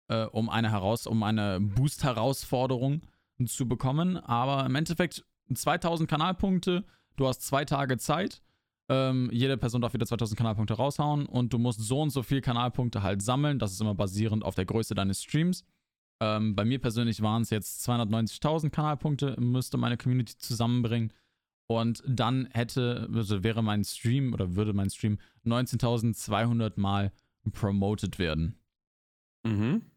äh, 0.08 0.24
um 0.26 0.48
eine, 0.50 0.70
heraus 0.70 1.06
um 1.06 1.22
eine 1.22 1.60
Boost-Herausforderung 1.60 3.02
zu 3.46 3.66
bekommen. 3.66 4.16
Aber 4.18 4.64
im 4.66 4.74
Endeffekt 4.74 5.24
2000 5.52 6.08
Kanalpunkte, 6.08 6.84
du 7.16 7.26
hast 7.26 7.42
zwei 7.42 7.64
Tage 7.64 7.96
Zeit. 7.98 8.42
Ähm, 8.90 9.30
jede 9.32 9.56
Person 9.56 9.80
darf 9.80 9.94
wieder 9.94 10.04
2000 10.06 10.36
Kanalpunkte 10.36 10.74
raushauen 10.74 11.24
und 11.24 11.52
du 11.54 11.58
musst 11.58 11.80
so 11.80 12.02
und 12.02 12.10
so 12.10 12.22
viel 12.22 12.42
Kanalpunkte 12.42 13.02
halt 13.02 13.22
sammeln. 13.22 13.58
Das 13.58 13.72
ist 13.72 13.80
immer 13.80 13.94
basierend 13.94 14.44
auf 14.44 14.54
der 14.54 14.66
Größe 14.66 14.94
deines 14.94 15.22
Streams. 15.22 15.64
Ähm, 16.20 16.54
bei 16.54 16.66
mir 16.66 16.78
persönlich 16.78 17.22
waren 17.22 17.42
es 17.42 17.50
jetzt 17.50 17.82
290.000 17.88 18.70
Kanalpunkte, 18.70 19.36
müsste 19.40 19.78
meine 19.78 19.96
Community 19.96 20.36
zusammenbringen. 20.38 21.12
Und 21.66 22.02
dann 22.06 22.46
hätte, 22.46 23.08
also 23.12 23.42
wäre 23.42 23.62
mein 23.62 23.84
Stream 23.84 24.34
oder 24.34 24.54
würde 24.54 24.72
mein 24.74 24.90
Stream 24.90 25.18
19.200 25.46 26.78
Mal 26.78 27.12
promoted 27.52 28.18
werden. 28.18 28.58
Mhm. 29.44 29.90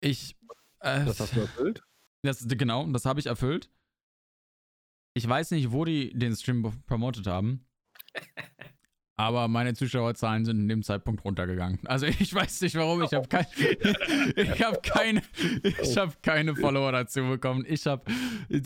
Ich. 0.00 0.36
Äh, 0.80 1.04
Das 1.04 1.20
hast 1.20 1.36
du 1.36 1.40
erfüllt? 1.40 1.82
Das, 2.22 2.46
genau, 2.46 2.86
das 2.88 3.04
habe 3.04 3.20
ich 3.20 3.26
erfüllt. 3.26 3.70
Ich 5.14 5.28
weiß 5.28 5.50
nicht, 5.52 5.72
wo 5.72 5.84
die 5.84 6.12
den 6.16 6.34
Stream 6.36 6.62
promotet 6.86 7.26
haben. 7.26 7.66
Aber 9.20 9.48
meine 9.48 9.74
Zuschauerzahlen 9.74 10.46
sind 10.46 10.60
in 10.60 10.68
dem 10.68 10.82
Zeitpunkt 10.82 11.24
runtergegangen. 11.26 11.78
Also 11.84 12.06
ich 12.06 12.32
weiß 12.34 12.62
nicht 12.62 12.74
warum. 12.76 13.02
Ich 13.02 13.12
habe 13.12 13.28
kein, 13.28 13.44
ich 14.36 14.62
habe 14.64 14.78
keine, 14.82 15.22
ich 15.82 15.96
habe 15.98 16.12
keine 16.22 16.56
Follower 16.56 16.90
dazu 16.90 17.20
bekommen. 17.24 17.64
Ich 17.68 17.86
habe 17.86 18.02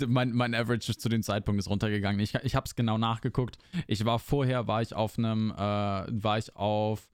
mein, 0.07 0.31
mein 0.33 0.55
Average 0.55 0.97
zu 0.97 1.09
dem 1.09 1.23
Zeitpunkt 1.25 1.59
ist 1.59 1.69
runtergegangen. 1.69 2.21
Ich, 2.21 2.35
ich 2.37 2.55
habe 2.55 2.67
es 2.67 2.77
genau 2.77 2.99
nachgeguckt. 2.99 3.59
Ich 3.89 4.05
war 4.05 4.21
vorher 4.21 4.69
war 4.69 4.81
ich 4.81 4.95
auf 4.95 5.19
einem, 5.19 5.51
äh, 5.51 5.57
war 5.57 6.39
ich 6.39 6.55
auf 6.55 7.09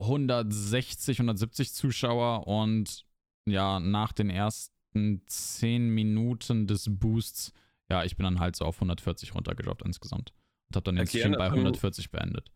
160, 0.00 1.18
170 1.18 1.72
Zuschauer 1.72 2.46
und 2.46 3.04
ja 3.48 3.80
nach 3.80 4.12
den 4.12 4.30
ersten 4.30 5.22
10 5.26 5.88
Minuten 5.90 6.66
des 6.66 6.86
Boosts, 6.88 7.52
ja 7.90 8.04
ich 8.04 8.16
bin 8.16 8.24
dann 8.24 8.38
halt 8.40 8.56
so 8.56 8.64
auf 8.64 8.76
140 8.76 9.34
runtergedroppt 9.34 9.82
insgesamt 9.82 10.32
und 10.68 10.76
habe 10.76 10.84
dann 10.84 10.96
den 10.96 11.06
Okay, 11.08 11.18
Stream 11.20 11.32
bei 11.32 11.44
dann- 11.48 11.52
140 11.58 12.10
beendet. 12.10 12.50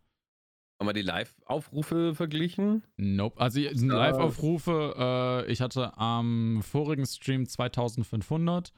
Haben 0.81 0.89
wir 0.89 0.93
die 0.95 1.03
Live-Aufrufe 1.03 2.15
verglichen? 2.15 2.83
Nope. 2.97 3.39
Also. 3.39 3.61
Live-Aufrufe, 3.61 5.45
äh, 5.47 5.53
ich 5.53 5.61
hatte 5.61 5.95
am 5.99 6.63
vorigen 6.63 7.05
Stream 7.05 7.45
2500. 7.45 8.73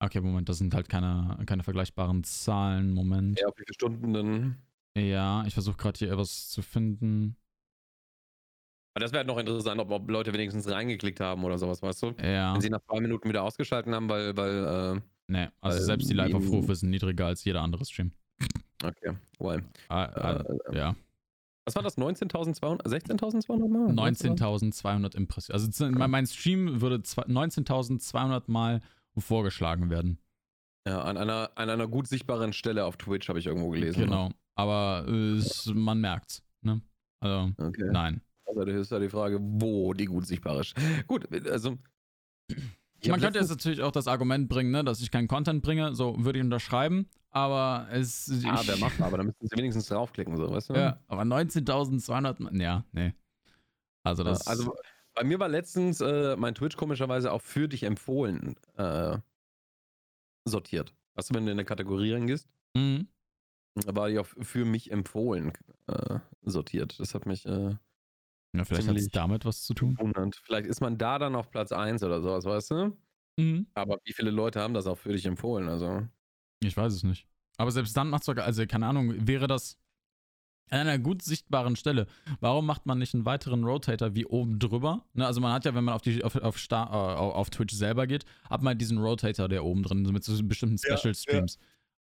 Okay, 0.00 0.20
Moment, 0.20 0.48
das 0.48 0.58
sind 0.58 0.74
halt 0.74 0.88
keine, 0.88 1.38
keine 1.46 1.62
vergleichbaren 1.62 2.24
Zahlen. 2.24 2.92
Moment. 2.92 3.38
Ja, 3.40 3.46
auf 3.46 3.56
wie 3.56 3.62
viele 3.64 3.74
Stunden 3.74 4.12
dann? 4.12 4.56
Ja, 4.98 5.44
ich 5.46 5.54
versuche 5.54 5.76
gerade 5.76 5.96
hier 5.98 6.10
etwas 6.10 6.48
zu 6.48 6.62
finden. 6.62 7.36
Aber 8.94 9.04
das 9.04 9.12
wäre 9.12 9.18
halt 9.20 9.28
noch 9.28 9.38
interessant, 9.38 9.80
ob, 9.80 9.90
ob 9.92 10.10
Leute 10.10 10.32
wenigstens 10.32 10.68
reingeklickt 10.68 11.20
haben 11.20 11.44
oder 11.44 11.58
sowas, 11.58 11.80
weißt 11.80 12.02
du? 12.02 12.06
Ja, 12.22 12.54
Wenn 12.54 12.60
sie 12.60 12.70
nach 12.70 12.80
zwei 12.80 13.00
Minuten 13.00 13.28
wieder 13.28 13.44
ausgeschalten 13.44 13.94
haben, 13.94 14.08
weil, 14.08 14.36
weil, 14.36 15.00
ne, 15.28 15.52
also 15.60 15.78
weil 15.78 15.84
selbst 15.84 16.10
die 16.10 16.14
Live-Aufrufe 16.14 16.74
sind 16.74 16.90
niedriger 16.90 17.26
als 17.26 17.44
jeder 17.44 17.60
andere 17.62 17.84
Stream. 17.84 18.10
äh, 18.82 18.86
okay, 18.88 19.16
well. 19.38 19.62
Ah, 19.88 20.40
Äh, 20.40 20.76
ja, 20.76 20.96
was 21.66 21.74
war 21.74 21.82
das? 21.82 21.98
19.200? 21.98 22.82
16.200 22.86 23.68
Mal? 23.68 23.92
19.200 23.92 25.14
Impressionen. 25.16 25.54
Also 25.60 25.68
z- 25.70 25.90
mein- 25.92 26.26
Stream 26.26 26.80
würde 26.80 27.02
zwei- 27.02 27.24
19.200 27.26 28.44
Mal 28.46 28.80
vorgeschlagen 29.18 29.90
werden. 29.90 30.18
Ja, 30.86 31.02
an 31.02 31.16
einer, 31.16 31.50
an 31.56 31.68
einer 31.68 31.88
gut 31.88 32.06
sichtbaren 32.06 32.52
Stelle 32.52 32.84
auf 32.84 32.96
Twitch 32.96 33.28
habe 33.28 33.38
ich 33.40 33.46
irgendwo 33.46 33.70
gelesen. 33.70 34.04
Genau. 34.04 34.30
Aber 34.54 35.04
äh, 35.08 35.32
es, 35.36 35.66
man 35.74 36.00
merkt's. 36.00 36.42
Ne? 36.62 36.80
Also, 37.20 37.52
Okay. 37.58 37.88
nein. 37.90 38.20
Also 38.46 38.64
das 38.64 38.76
ist 38.76 38.92
ja 38.92 39.00
die 39.00 39.08
Frage, 39.08 39.38
wo 39.42 39.92
die 39.92 40.04
gut 40.04 40.26
sichtbar 40.26 40.60
ist. 40.60 40.74
Gut, 41.08 41.26
also. 41.48 41.76
Man 43.08 43.20
könnte 43.20 43.38
jetzt 43.38 43.50
natürlich 43.50 43.82
auch 43.82 43.92
das 43.92 44.06
Argument 44.08 44.48
bringen, 44.48 44.70
ne, 44.70 44.84
dass 44.84 45.00
ich 45.00 45.10
keinen 45.10 45.28
Content 45.28 45.62
bringe, 45.62 45.94
so 45.94 46.16
würde 46.24 46.38
ich 46.38 46.44
unterschreiben, 46.44 47.08
aber 47.30 47.88
es. 47.92 48.30
Ah, 48.46 48.62
wer 48.66 48.76
macht, 48.78 49.00
aber 49.00 49.18
da 49.18 49.24
müssten 49.24 49.46
sie 49.46 49.56
wenigstens 49.56 49.86
draufklicken, 49.86 50.36
so, 50.36 50.50
weißt 50.50 50.70
du? 50.70 50.74
Ja, 50.74 51.00
aber 51.08 51.22
19.200, 51.22 52.42
Ma- 52.42 52.50
ja, 52.52 52.84
nee. 52.92 53.12
Also 54.02 54.22
das. 54.24 54.46
Also 54.46 54.74
bei 55.14 55.24
mir 55.24 55.38
war 55.40 55.48
letztens 55.48 56.00
äh, 56.00 56.36
mein 56.36 56.54
Twitch 56.54 56.76
komischerweise 56.76 57.32
auch 57.32 57.42
für 57.42 57.68
dich 57.68 57.82
empfohlen 57.82 58.54
äh, 58.76 59.18
sortiert. 60.44 60.94
Weißt 61.14 61.30
du, 61.30 61.34
wenn 61.34 61.46
du 61.46 61.52
in 61.52 61.58
eine 61.58 61.64
Kategorie 61.64 62.12
reingehst, 62.12 62.48
Mhm. 62.76 63.08
war 63.86 64.08
die 64.08 64.18
auch 64.18 64.26
für 64.26 64.64
mich 64.64 64.90
empfohlen 64.90 65.52
äh, 65.86 66.18
sortiert. 66.42 66.98
Das 67.00 67.14
hat 67.14 67.26
mich 67.26 67.46
äh, 67.46 67.74
ja, 68.58 68.64
vielleicht 68.64 68.88
hat 68.88 68.96
es 68.96 69.08
damit 69.08 69.44
was 69.44 69.62
zu 69.62 69.74
tun. 69.74 69.94
gewundert. 69.94 70.36
Vielleicht 70.44 70.66
ist 70.66 70.80
man 70.80 70.98
da 70.98 71.18
dann 71.18 71.34
auf 71.34 71.50
Platz 71.50 71.72
1 71.72 72.02
oder 72.02 72.20
sowas, 72.22 72.44
weißt 72.44 72.70
du? 72.72 72.96
Mhm. 73.38 73.66
Aber 73.74 73.98
wie 74.04 74.12
viele 74.12 74.30
Leute 74.30 74.60
haben 74.60 74.74
das 74.74 74.86
auch 74.86 74.96
für 74.98 75.12
dich 75.12 75.26
empfohlen? 75.26 75.68
Also, 75.68 76.06
Ich 76.62 76.76
weiß 76.76 76.92
es 76.92 77.02
nicht. 77.02 77.26
Aber 77.58 77.70
selbst 77.70 77.96
dann 77.96 78.08
macht 78.10 78.22
es 78.22 78.26
sogar, 78.26 78.44
also 78.44 78.66
keine 78.66 78.86
Ahnung, 78.86 79.26
wäre 79.26 79.46
das 79.46 79.78
an 80.70 80.80
einer 80.80 80.98
gut 80.98 81.22
sichtbaren 81.22 81.76
Stelle. 81.76 82.06
Warum 82.40 82.66
macht 82.66 82.86
man 82.86 82.98
nicht 82.98 83.14
einen 83.14 83.24
weiteren 83.24 83.62
Rotator 83.64 84.14
wie 84.14 84.26
oben 84.26 84.58
drüber? 84.58 85.06
Ne, 85.12 85.24
also 85.26 85.40
man 85.40 85.52
hat 85.52 85.64
ja, 85.64 85.74
wenn 85.74 85.84
man 85.84 85.94
auf 85.94 86.02
die 86.02 86.24
auf, 86.24 86.34
auf, 86.36 86.58
Star, 86.58 86.90
äh, 86.92 87.16
auf 87.18 87.50
Twitch 87.50 87.74
selber 87.74 88.06
geht, 88.06 88.24
hat 88.50 88.62
man 88.62 88.76
diesen 88.76 88.98
Rotator, 88.98 89.48
der 89.48 89.64
oben 89.64 89.82
drin 89.84 90.04
ist, 90.04 90.10
mit 90.12 90.24
so 90.24 90.42
bestimmten 90.42 90.76
Ja, 90.88 90.96
Special 90.96 91.14
Streams. 91.14 91.58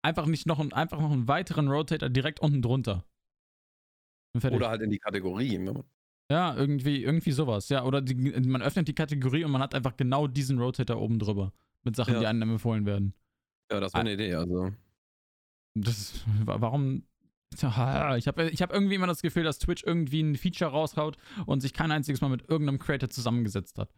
Einfach 0.03 0.27
nicht 0.27 0.47
noch 0.47 0.59
einen, 0.59 0.73
einfach 0.73 1.01
noch 1.01 1.11
einen 1.13 1.29
weiteren 1.29 1.69
Rotator 1.69 2.09
direkt 2.09 2.41
unten 2.41 2.61
drunter. 2.63 3.05
Oder 4.51 4.69
halt 4.69 4.83
in 4.83 4.91
die 4.91 4.99
Kategorie. 4.99 5.59
man- 5.59 5.85
Ja, 6.31 6.55
irgendwie, 6.55 7.03
irgendwie 7.03 7.33
sowas. 7.33 7.69
Ja, 7.71 7.85
oder 7.85 8.03
die, 8.03 8.15
man 8.15 8.61
öffnet 8.63 8.87
die 8.89 8.95
Kategorie 8.95 9.45
und 9.45 9.51
man 9.51 9.63
hat 9.63 9.75
einfach 9.75 9.97
genau 9.97 10.27
diesen 10.27 10.59
Rotator 10.59 10.99
oben 11.01 11.19
drüber. 11.19 11.53
Mit 11.85 11.97
Sachen, 11.97 12.15
Ja. 12.15 12.21
die 12.21 12.27
einem 12.27 12.51
empfohlen 12.51 12.85
werden. 12.87 13.15
Ja, 13.73 13.81
das 13.81 13.93
wäre 13.95 14.01
eine 14.01 14.13
Idee. 14.13 14.35
Also, 14.35 14.73
Das, 15.75 16.25
wa- 16.45 16.61
warum? 16.61 17.05
Ich 17.55 17.63
habe 17.65 18.51
ich 18.51 18.61
hab 18.61 18.73
irgendwie 18.75 18.95
immer 18.95 19.07
das 19.07 19.23
Gefühl, 19.23 19.43
dass 19.45 19.59
Twitch 19.59 19.83
irgendwie 19.83 20.21
ein 20.21 20.37
Feature 20.37 20.71
raushaut 20.71 21.17
und 21.47 21.61
sich 21.63 21.73
kein 21.73 21.91
einziges 21.91 22.21
Mal 22.21 22.29
mit 22.29 22.47
irgendeinem 22.49 22.79
Creator 22.79 23.09
zusammengesetzt 23.09 23.79
hat. 23.79 23.91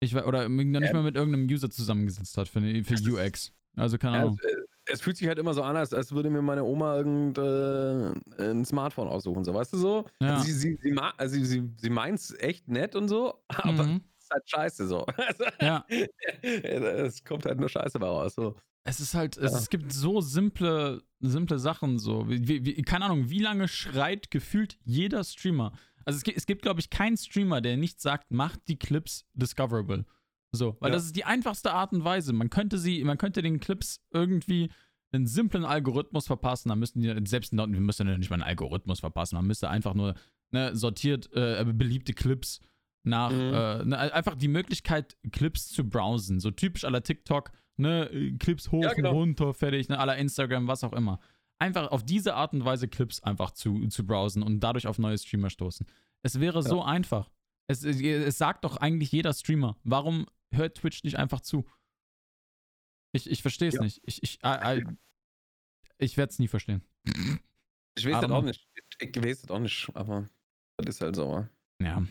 Ich, 0.00 0.14
oder 0.16 0.48
noch 0.48 0.80
nicht 0.80 0.92
mal 0.94 1.02
mit 1.02 1.16
irgendeinem 1.16 1.46
User 1.48 1.68
zusammengesetzt 1.68 2.38
hat 2.38 2.48
für, 2.48 2.60
für 2.84 2.94
UX. 3.12 3.52
Also 3.76 3.98
keine 3.98 4.20
Ahnung. 4.20 4.38
äh, 4.42 4.56
es 4.90 5.00
fühlt 5.00 5.16
sich 5.16 5.28
halt 5.28 5.38
immer 5.38 5.54
so 5.54 5.62
an, 5.62 5.76
als, 5.76 5.92
als 5.94 6.12
würde 6.12 6.30
mir 6.30 6.42
meine 6.42 6.64
Oma 6.64 6.96
irgendein 6.96 8.22
äh, 8.38 8.50
ein 8.50 8.64
Smartphone 8.64 9.08
aussuchen. 9.08 9.44
So, 9.44 9.54
weißt 9.54 9.72
du 9.74 9.76
so? 9.78 10.04
Ja. 10.20 10.34
Also 10.36 10.44
sie, 10.46 10.52
sie, 10.52 10.78
sie, 10.82 10.96
also 11.16 11.34
sie, 11.36 11.44
sie, 11.44 11.70
sie 11.76 11.90
meint 11.90 12.18
es 12.18 12.34
echt 12.38 12.68
nett 12.68 12.94
und 12.94 13.08
so, 13.08 13.34
aber 13.48 13.84
Mhm. 13.84 14.02
es 14.18 14.24
ist 14.24 14.30
halt 14.30 14.50
scheiße 14.50 14.86
so. 14.88 15.06
Also, 15.16 15.44
Ja, 15.60 15.84
es 16.42 17.24
kommt 17.24 17.44
halt 17.46 17.58
nur 17.60 17.68
Scheiße 17.68 17.98
bei 17.98 18.06
raus. 18.06 18.34
So. 18.34 18.56
es 18.84 19.00
ist 19.00 19.14
halt, 19.14 19.36
es, 19.36 19.52
Ja. 19.52 19.58
es 19.58 19.68
gibt 19.70 19.92
so 19.92 20.20
simple, 20.20 21.02
simple 21.20 21.58
Sachen 21.58 21.98
so. 21.98 22.28
Wie, 22.28 22.64
wie, 22.64 22.82
keine 22.82 23.06
Ahnung, 23.06 23.30
wie 23.30 23.40
lange 23.40 23.68
schreit 23.68 24.30
gefühlt 24.30 24.78
jeder 24.84 25.24
Streamer? 25.24 25.72
Also 26.04 26.16
es 26.16 26.22
gibt, 26.22 26.38
es 26.38 26.46
gibt 26.46 26.62
glaube 26.62 26.80
ich, 26.80 26.88
keinen 26.88 27.16
Streamer, 27.18 27.60
der 27.60 27.76
nicht 27.76 28.00
sagt, 28.00 28.30
macht 28.30 28.60
die 28.68 28.78
Clips 28.78 29.26
discoverable. 29.34 30.06
So, 30.52 30.76
weil 30.80 30.90
Ja. 30.90 30.96
das 30.96 31.04
ist 31.06 31.16
die 31.16 31.24
einfachste 31.24 31.72
Art 31.72 31.92
und 31.92 32.04
Weise. 32.04 32.32
Man 32.32 32.50
könnte 32.50 32.78
sie, 32.78 33.04
man 33.04 33.18
könnte 33.18 33.42
den 33.42 33.60
Clips 33.60 34.00
irgendwie 34.12 34.70
einen 35.12 35.26
simplen 35.26 35.64
Algorithmus 35.64 36.26
verpassen. 36.26 36.68
Dann 36.70 36.78
müssten 36.78 37.00
die, 37.00 37.14
selbst 37.26 37.52
wir 37.52 37.66
müssen 37.66 38.08
ja 38.08 38.16
nicht 38.18 38.30
mal 38.30 38.34
einen 38.34 38.42
Algorithmus 38.44 39.00
verpassen. 39.00 39.36
Man 39.36 39.46
müsste 39.46 39.68
einfach 39.70 39.94
nur 39.94 40.14
ne, 40.50 40.74
sortiert 40.74 41.30
äh, 41.34 41.64
beliebte 41.74 42.14
Clips 42.14 42.60
nach, 43.04 43.30
Mhm. 43.30 43.36
äh, 43.54 43.84
ne, 43.84 43.98
einfach 44.14 44.34
die 44.34 44.48
Möglichkeit, 44.48 45.16
Clips 45.30 45.68
zu 45.68 45.84
browsen. 45.88 46.40
So 46.40 46.50
typisch 46.50 46.84
aller 46.84 47.02
TikTok, 47.02 47.52
ne, 47.76 48.34
Clips 48.38 48.70
hoch 48.72 48.82
Ja, 48.82 48.92
genau. 48.94 49.10
und 49.10 49.16
runter, 49.16 49.54
fertig, 49.54 49.88
ne, 49.88 49.98
aller 49.98 50.16
Instagram, 50.16 50.66
was 50.66 50.82
auch 50.84 50.92
immer. 50.94 51.20
Einfach 51.58 51.90
auf 51.90 52.04
diese 52.04 52.34
Art 52.34 52.52
und 52.54 52.64
Weise 52.64 52.88
Clips 52.88 53.22
einfach 53.22 53.50
zu, 53.50 53.86
zu 53.88 54.06
browsen 54.06 54.42
und 54.42 54.60
dadurch 54.60 54.86
auf 54.86 54.98
neue 54.98 55.18
Streamer 55.18 55.50
stoßen. 55.50 55.86
Es 56.22 56.40
wäre 56.40 56.62
so 56.62 56.82
einfach. 56.82 57.30
Es, 57.70 57.84
es 57.84 58.38
sagt 58.38 58.64
doch 58.64 58.78
eigentlich 58.78 59.12
jeder 59.12 59.32
Streamer. 59.34 59.76
Warum 59.84 60.26
hört 60.50 60.78
Twitch 60.78 61.04
nicht 61.04 61.16
einfach 61.16 61.40
zu? 61.40 61.68
Ich, 63.12 63.30
ich 63.30 63.42
verstehe 63.42 63.68
es 63.68 63.74
ja. 63.74 63.82
nicht. 63.82 64.00
Ich, 64.04 64.22
ich, 64.22 64.38
I, 64.44 64.80
I, 64.80 64.84
ich 65.98 66.16
werde 66.16 66.30
es 66.30 66.38
nie 66.38 66.48
verstehen. 66.48 66.82
Ich 67.96 68.06
weiß 68.06 68.20
das 68.20 68.30
auch 68.30 68.42
nicht. 68.42 68.66
Ich, 69.00 69.08
ich 69.08 69.24
weiß 69.24 69.42
das 69.42 69.50
auch 69.50 69.58
nicht, 69.58 69.90
aber 69.94 70.28
das 70.78 70.96
ist 70.96 71.00
halt 71.00 71.16
so. 71.16 71.46
Ja. 71.82 72.06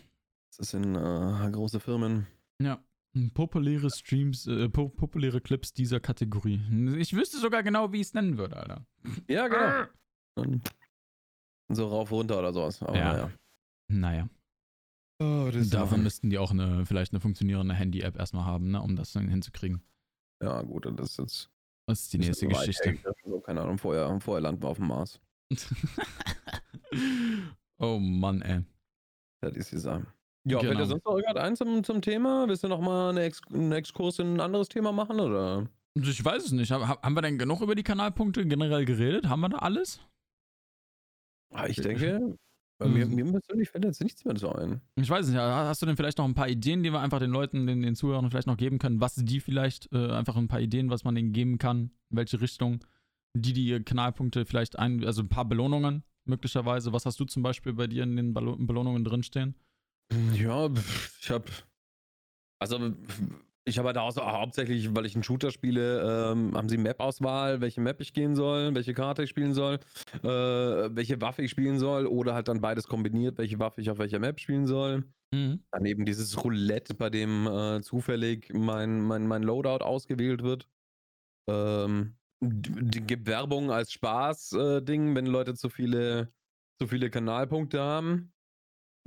Das 0.57 0.71
sind 0.71 0.95
äh, 0.95 1.51
große 1.51 1.79
Firmen. 1.79 2.27
Ja. 2.61 2.83
Populäre 3.33 3.89
Streams, 3.89 4.45
äh, 4.47 4.69
populäre 4.69 5.41
Clips 5.41 5.73
dieser 5.73 5.99
Kategorie. 5.99 6.61
Ich 6.97 7.13
wüsste 7.13 7.39
sogar 7.39 7.63
genau, 7.63 7.91
wie 7.91 8.01
ich 8.01 8.07
es 8.07 8.13
nennen 8.13 8.37
würde, 8.37 8.57
Alter. 8.57 8.85
Ja, 9.27 9.47
genau. 9.47 9.87
Und 10.35 10.71
so 11.69 11.87
rauf 11.87 12.11
runter 12.11 12.37
oder 12.37 12.53
sowas. 12.53 12.81
Aber 12.83 12.97
ja. 12.97 13.13
naja. 13.13 13.31
Naja. 13.87 14.29
Oh, 15.19 15.49
Dafür 15.51 15.97
müssten 15.97 16.29
die 16.29 16.37
auch 16.37 16.51
eine, 16.51 16.85
vielleicht 16.85 17.11
eine 17.11 17.19
funktionierende 17.19 17.73
Handy-App 17.73 18.17
erstmal 18.17 18.45
haben, 18.45 18.69
ne, 18.71 18.81
um 18.81 18.95
das 18.95 19.13
dann 19.13 19.27
hinzukriegen. 19.27 19.81
Ja, 20.41 20.61
gut, 20.61 20.85
das 20.85 21.11
ist 21.11 21.17
jetzt. 21.17 21.49
Das 21.87 22.01
ist 22.01 22.13
die 22.13 22.19
nächste 22.19 22.47
Geschichte. 22.47 22.97
So, 23.23 23.39
keine 23.39 23.61
Ahnung, 23.61 23.77
vorher, 23.77 24.19
vorher 24.19 24.41
landen 24.41 24.61
wir 24.61 24.69
auf 24.69 24.77
dem 24.77 24.87
Mars. 24.87 25.19
oh 27.79 27.97
Mann, 27.97 28.41
ey. 28.41 28.63
Das 29.41 29.55
ist 29.55 29.71
die 29.71 29.77
Sache. 29.77 30.05
Ja, 30.43 30.59
genau. 30.59 30.69
fällt 30.69 30.79
dir 30.79 30.85
sonst 30.85 31.05
noch 31.05 31.17
irgendwas 31.17 31.57
zum, 31.57 31.83
zum 31.83 32.01
Thema? 32.01 32.47
Willst 32.47 32.63
du 32.63 32.67
nochmal 32.67 33.09
eine 33.09 33.23
Ex 33.23 33.41
einen 33.51 33.71
Exkurs 33.71 34.19
in 34.19 34.35
ein 34.35 34.39
anderes 34.39 34.69
Thema 34.69 34.91
machen, 34.91 35.19
oder? 35.19 35.67
Ich 35.95 36.23
weiß 36.23 36.45
es 36.45 36.51
nicht. 36.51 36.71
Haben 36.71 37.13
wir 37.13 37.21
denn 37.21 37.39
genug 37.39 37.61
über 37.61 37.73
die 37.73 37.83
Kanalpunkte 37.83 38.45
generell 38.45 38.85
geredet? 38.85 39.27
Haben 39.27 39.41
wir 39.41 39.49
da 39.49 39.57
alles? 39.57 39.99
Ah, 41.49 41.67
ich 41.67 41.77
denke, 41.77 42.37
mir, 42.79 43.05
mir 43.07 43.25
persönlich 43.31 43.69
fällt 43.69 43.85
jetzt 43.85 44.01
nichts 44.01 44.23
mehr 44.23 44.37
so 44.37 44.51
ein. 44.51 44.81
Ich 44.95 45.09
weiß 45.09 45.27
nicht, 45.27 45.37
hast 45.37 45.81
du 45.81 45.85
denn 45.85 45.95
vielleicht 45.95 46.17
noch 46.17 46.25
ein 46.25 46.35
paar 46.35 46.49
Ideen, 46.49 46.83
die 46.83 46.91
wir 46.91 46.99
einfach 46.99 47.19
den 47.19 47.31
Leuten, 47.31 47.65
den, 47.65 47.81
den 47.81 47.95
Zuhörern 47.95 48.29
vielleicht 48.29 48.47
noch 48.47 48.57
geben 48.57 48.77
können? 48.77 49.01
Was 49.01 49.15
die 49.15 49.39
vielleicht, 49.39 49.91
äh, 49.91 50.11
einfach 50.11 50.35
ein 50.35 50.47
paar 50.47 50.61
Ideen, 50.61 50.89
was 50.89 51.03
man 51.03 51.15
denen 51.15 51.33
geben 51.33 51.57
kann? 51.57 51.91
In 52.09 52.17
welche 52.17 52.39
Richtung? 52.39 52.79
Die, 53.35 53.53
die 53.53 53.83
Kanalpunkte 53.83 54.45
vielleicht 54.45 54.77
ein, 54.77 55.03
also 55.03 55.21
ein 55.21 55.29
paar 55.29 55.45
Belohnungen 55.45 56.03
möglicherweise. 56.25 56.93
Was 56.93 57.05
hast 57.05 57.19
du 57.19 57.25
zum 57.25 57.43
Beispiel 57.43 57.73
bei 57.73 57.87
dir 57.87 58.03
in 58.03 58.15
den 58.15 58.33
Belohnungen 58.33 59.03
drinstehen? 59.03 59.55
Ja, 60.33 60.69
ich 61.21 61.29
habe, 61.29 61.45
also 62.59 62.93
ich 63.67 63.77
habe 63.77 63.87
halt 63.87 63.97
auch 63.97 64.11
so, 64.11 64.21
hauptsächlich, 64.21 64.95
weil 64.95 65.05
ich 65.05 65.15
einen 65.15 65.23
Shooter 65.23 65.51
spiele, 65.51 66.31
ähm, 66.31 66.55
haben 66.55 66.69
sie 66.69 66.77
Map-Auswahl, 66.77 67.59
welche 67.61 67.81
Map 67.81 67.99
ich 67.99 68.13
gehen 68.13 68.35
soll, 68.35 68.73
welche 68.73 68.93
Karte 68.93 69.23
ich 69.23 69.29
spielen 69.29 69.53
soll, 69.53 69.79
äh, 70.23 70.27
welche 70.27 71.19
Waffe 71.21 71.41
ich 71.41 71.51
spielen 71.51 71.77
soll 71.77 72.07
oder 72.07 72.33
halt 72.33 72.47
dann 72.47 72.61
beides 72.61 72.87
kombiniert, 72.87 73.37
welche 73.37 73.59
Waffe 73.59 73.81
ich 73.81 73.89
auf 73.89 73.97
welcher 73.97 74.19
Map 74.19 74.39
spielen 74.39 74.67
soll. 74.67 75.03
Mhm. 75.33 75.63
Dann 75.71 75.85
eben 75.85 76.05
dieses 76.05 76.41
Roulette, 76.43 76.93
bei 76.93 77.09
dem 77.09 77.45
äh, 77.47 77.81
zufällig 77.81 78.51
mein, 78.53 79.01
mein, 79.01 79.27
mein 79.27 79.43
Loadout 79.43 79.83
ausgewählt 79.83 80.43
wird. 80.43 80.69
Ähm, 81.49 82.15
gibt 82.39 83.27
Werbung 83.27 83.71
als 83.71 83.91
Spaß-Ding, 83.91 85.11
äh, 85.11 85.15
wenn 85.15 85.25
Leute 85.25 85.55
zu 85.55 85.69
viele, 85.69 86.31
zu 86.79 86.87
viele 86.87 87.09
Kanalpunkte 87.09 87.81
haben. 87.81 88.31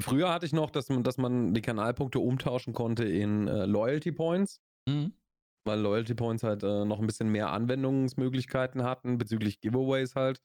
Früher 0.00 0.32
hatte 0.32 0.46
ich 0.46 0.52
noch, 0.52 0.70
dass 0.70 0.88
man, 0.88 1.02
dass 1.02 1.18
man 1.18 1.54
die 1.54 1.62
Kanalpunkte 1.62 2.18
umtauschen 2.18 2.72
konnte 2.72 3.04
in 3.04 3.48
äh, 3.48 3.66
Loyalty 3.66 4.12
Points. 4.12 4.60
Mhm. 4.88 5.12
Weil 5.64 5.80
Loyalty 5.80 6.14
Points 6.14 6.42
halt 6.42 6.62
äh, 6.62 6.84
noch 6.84 7.00
ein 7.00 7.06
bisschen 7.06 7.30
mehr 7.30 7.50
Anwendungsmöglichkeiten 7.52 8.82
hatten, 8.82 9.18
bezüglich 9.18 9.60
Giveaways 9.60 10.14
halt. 10.14 10.40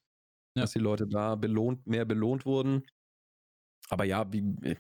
Ja. 0.56 0.64
Dass 0.64 0.72
die 0.72 0.80
Leute 0.80 1.08
da 1.08 1.36
belohnt, 1.36 1.86
mehr 1.88 2.06
belohnt 2.06 2.46
wurden. 2.46 2.84
Aber 3.90 4.04
ja, 4.06 4.32
wie, 4.32 4.78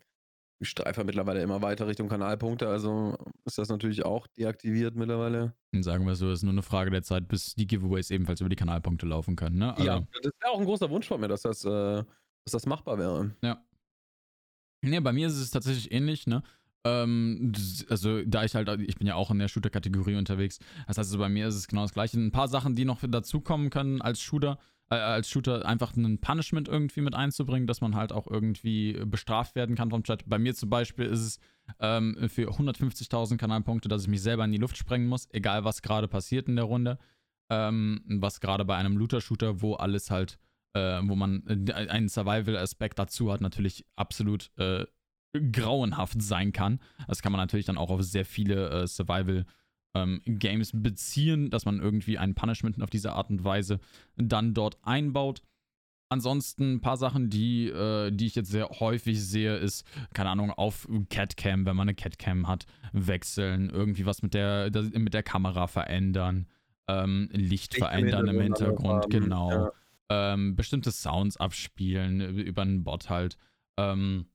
ich 0.59 0.69
streife 0.69 1.03
mittlerweile 1.03 1.41
immer 1.41 1.61
weiter 1.61 1.88
Richtung 1.88 2.07
Kanalpunkte, 2.07 2.67
also 2.67 3.17
ist 3.43 3.57
das 3.57 3.69
natürlich 3.69 4.05
auch 4.05 4.27
deaktiviert 4.27 4.95
mittlerweile. 4.95 5.53
Sagen 5.79 6.05
wir 6.05 6.15
so, 6.15 6.29
es 6.29 6.39
ist 6.39 6.43
nur 6.43 6.53
eine 6.53 6.61
Frage 6.61 6.91
der 6.91 7.03
Zeit, 7.03 7.27
bis 7.27 7.55
die 7.55 7.67
Giveaways 7.67 8.09
ebenfalls 8.09 8.39
über 8.39 8.49
die 8.49 8.55
Kanalpunkte 8.55 9.05
laufen 9.05 9.35
können, 9.35 9.57
ne? 9.57 9.75
Also, 9.75 9.83
ja, 9.85 9.99
das 10.23 10.31
wäre 10.39 10.51
auch 10.51 10.59
ein 10.59 10.65
großer 10.65 10.89
Wunsch 10.89 11.07
von 11.07 11.19
mir, 11.19 11.27
dass 11.27 11.41
das, 11.41 11.65
äh, 11.65 11.69
dass 11.69 12.51
das 12.51 12.65
machbar 12.65 12.97
wäre. 12.97 13.35
Ja. 13.41 13.61
Nee, 14.85 14.99
bei 14.99 15.13
mir 15.13 15.27
ist 15.27 15.37
es 15.37 15.51
tatsächlich 15.51 15.91
ähnlich, 15.91 16.27
ne? 16.27 16.43
Ähm, 16.85 17.51
also, 17.89 18.23
da 18.23 18.43
ich 18.43 18.53
halt, 18.55 18.69
ich 18.81 18.95
bin 18.95 19.07
ja 19.07 19.15
auch 19.15 19.31
in 19.31 19.39
der 19.39 19.47
Shooter-Kategorie 19.47 20.15
unterwegs. 20.15 20.59
Das 20.87 20.97
heißt, 20.97 21.09
also 21.09 21.17
bei 21.17 21.29
mir 21.29 21.47
ist 21.47 21.55
es 21.55 21.67
genau 21.67 21.81
das 21.81 21.93
Gleiche. 21.93 22.17
Ein 22.17 22.31
paar 22.31 22.47
Sachen, 22.47 22.75
die 22.75 22.85
noch 22.85 23.01
dazukommen 23.01 23.71
können 23.71 24.01
als 24.01 24.21
Shooter, 24.21 24.59
äh, 24.91 24.95
als 24.95 25.27
Shooter 25.29 25.65
einfach 25.65 25.95
ein 25.95 26.19
Punishment 26.19 26.67
irgendwie 26.67 27.01
mit 27.01 27.15
einzubringen, 27.15 27.65
dass 27.65 27.81
man 27.81 27.95
halt 27.95 28.11
auch 28.11 28.27
irgendwie 28.27 29.01
bestraft 29.05 29.55
werden 29.55 29.75
kann 29.75 29.89
vom 29.89 30.03
Chat. 30.03 30.29
Bei 30.29 30.37
mir 30.37 30.53
zum 30.53 30.69
Beispiel 30.69 31.05
ist 31.05 31.21
es 31.21 31.39
ähm, 31.79 32.15
für 32.29 32.51
150.000 32.51 33.37
Kanalpunkte, 33.37 33.89
dass 33.89 34.03
ich 34.03 34.07
mich 34.07 34.21
selber 34.21 34.45
in 34.45 34.51
die 34.51 34.59
Luft 34.59 34.77
sprengen 34.77 35.07
muss, 35.07 35.27
egal 35.31 35.63
was 35.63 35.81
gerade 35.81 36.07
passiert 36.07 36.47
in 36.47 36.55
der 36.55 36.65
Runde. 36.65 36.99
Ähm, 37.49 38.03
was 38.07 38.39
gerade 38.39 38.65
bei 38.65 38.75
einem 38.75 38.97
Looter-Shooter, 38.97 39.61
wo 39.61 39.73
alles 39.73 40.09
halt 40.09 40.39
äh, 40.75 40.99
wo 41.03 41.15
man 41.15 41.43
äh, 41.47 41.71
einen 41.73 42.09
Survival-Aspekt 42.09 42.99
dazu 42.99 43.31
hat, 43.31 43.41
natürlich 43.41 43.85
absolut 43.95 44.51
äh, 44.57 44.85
grauenhaft 45.51 46.21
sein 46.21 46.51
kann. 46.51 46.79
Das 47.07 47.21
kann 47.21 47.31
man 47.31 47.39
natürlich 47.39 47.65
dann 47.65 47.77
auch 47.77 47.89
auf 47.89 48.03
sehr 48.03 48.25
viele 48.25 48.69
äh, 48.69 48.88
Survival-Games 48.88 50.73
ähm, 50.73 50.83
beziehen, 50.83 51.49
dass 51.49 51.65
man 51.65 51.79
irgendwie 51.79 52.17
ein 52.17 52.35
Punishment 52.35 52.81
auf 52.81 52.89
diese 52.89 53.13
Art 53.13 53.29
und 53.29 53.43
Weise 53.43 53.79
dann 54.17 54.53
dort 54.53 54.77
einbaut. 54.83 55.41
Ansonsten 56.09 56.75
ein 56.75 56.81
paar 56.81 56.97
Sachen, 56.97 57.29
die, 57.29 57.67
äh, 57.67 58.11
die 58.11 58.27
ich 58.27 58.35
jetzt 58.35 58.51
sehr 58.51 58.69
häufig 58.69 59.21
sehe, 59.25 59.55
ist, 59.55 59.85
keine 60.13 60.29
Ahnung, 60.29 60.51
auf 60.51 60.88
Catcam, 61.09 61.65
wenn 61.65 61.75
man 61.75 61.88
eine 61.88 61.95
Catcam 61.95 62.47
hat, 62.47 62.65
wechseln, 62.91 63.69
irgendwie 63.69 64.05
was 64.05 64.21
mit 64.21 64.33
der, 64.33 64.69
mit 64.93 65.13
der 65.13 65.23
Kamera 65.23 65.67
verändern, 65.67 66.47
ähm, 66.88 67.29
Licht, 67.31 67.49
Licht 67.49 67.77
verändern 67.77 68.27
im 68.27 68.41
Hintergrund, 68.41 69.09
genau. 69.09 69.51
Ja 69.51 69.71
ähm, 70.09 70.55
bestimmte 70.55 70.91
Sounds 70.91 71.37
abspielen 71.37 72.37
über 72.37 72.61
einen 72.61 72.83
Bot 72.83 73.09
halt. 73.09 73.37
Ähm, 73.77 74.27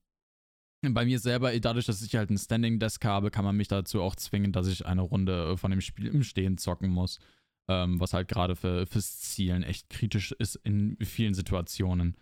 bei 0.82 1.04
mir 1.04 1.18
selber, 1.18 1.58
dadurch, 1.60 1.86
dass 1.86 2.02
ich 2.02 2.16
halt 2.16 2.30
ein 2.30 2.38
Standing 2.38 2.78
Desk 2.78 3.04
habe, 3.04 3.30
kann 3.30 3.44
man 3.44 3.56
mich 3.56 3.68
dazu 3.68 4.00
auch 4.00 4.16
zwingen, 4.16 4.52
dass 4.52 4.66
ich 4.66 4.86
eine 4.86 5.02
Runde 5.02 5.56
von 5.58 5.70
dem 5.70 5.82
Spiel 5.82 6.06
im 6.06 6.22
Stehen 6.22 6.56
zocken 6.56 6.88
muss. 6.88 7.18
Ähm, 7.68 8.00
was 8.00 8.14
halt 8.14 8.28
gerade 8.28 8.56
für, 8.56 8.86
fürs 8.86 9.20
Zielen 9.20 9.62
echt 9.62 9.90
kritisch 9.90 10.32
ist 10.32 10.56
in 10.56 10.96
vielen 11.02 11.34
Situationen. 11.34 12.16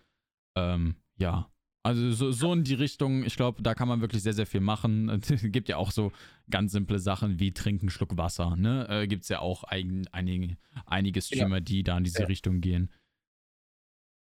Ähm, 0.55 0.95
ja. 1.17 1.49
Also 1.81 2.11
so, 2.11 2.31
so, 2.31 2.53
in 2.53 2.65
die 2.65 2.73
Richtung, 2.73 3.23
ich 3.23 3.37
glaube, 3.37 3.63
da 3.63 3.73
kann 3.73 3.87
man 3.87 4.01
wirklich 4.01 4.21
sehr, 4.21 4.33
sehr 4.33 4.45
viel 4.45 4.59
machen. 4.59 5.09
Es 5.29 5.41
gibt 5.43 5.69
ja 5.69 5.77
auch 5.77 5.91
so 5.91 6.11
ganz 6.51 6.73
simple 6.73 6.99
Sachen 6.99 7.39
wie 7.39 7.51
trinken 7.51 7.83
einen 7.85 7.89
Schluck 7.89 8.17
Wasser, 8.17 8.57
ne? 8.57 8.87
Äh, 8.89 9.07
gibt 9.07 9.23
es 9.23 9.29
ja 9.29 9.39
auch 9.39 9.63
ein, 9.63 10.07
einige, 10.11 10.57
einige 10.85 11.21
Streamer, 11.21 11.57
ja. 11.57 11.61
die 11.61 11.83
da 11.83 11.97
in 11.97 12.03
diese 12.03 12.21
ja. 12.21 12.27
Richtung 12.27 12.59
gehen. 12.59 12.91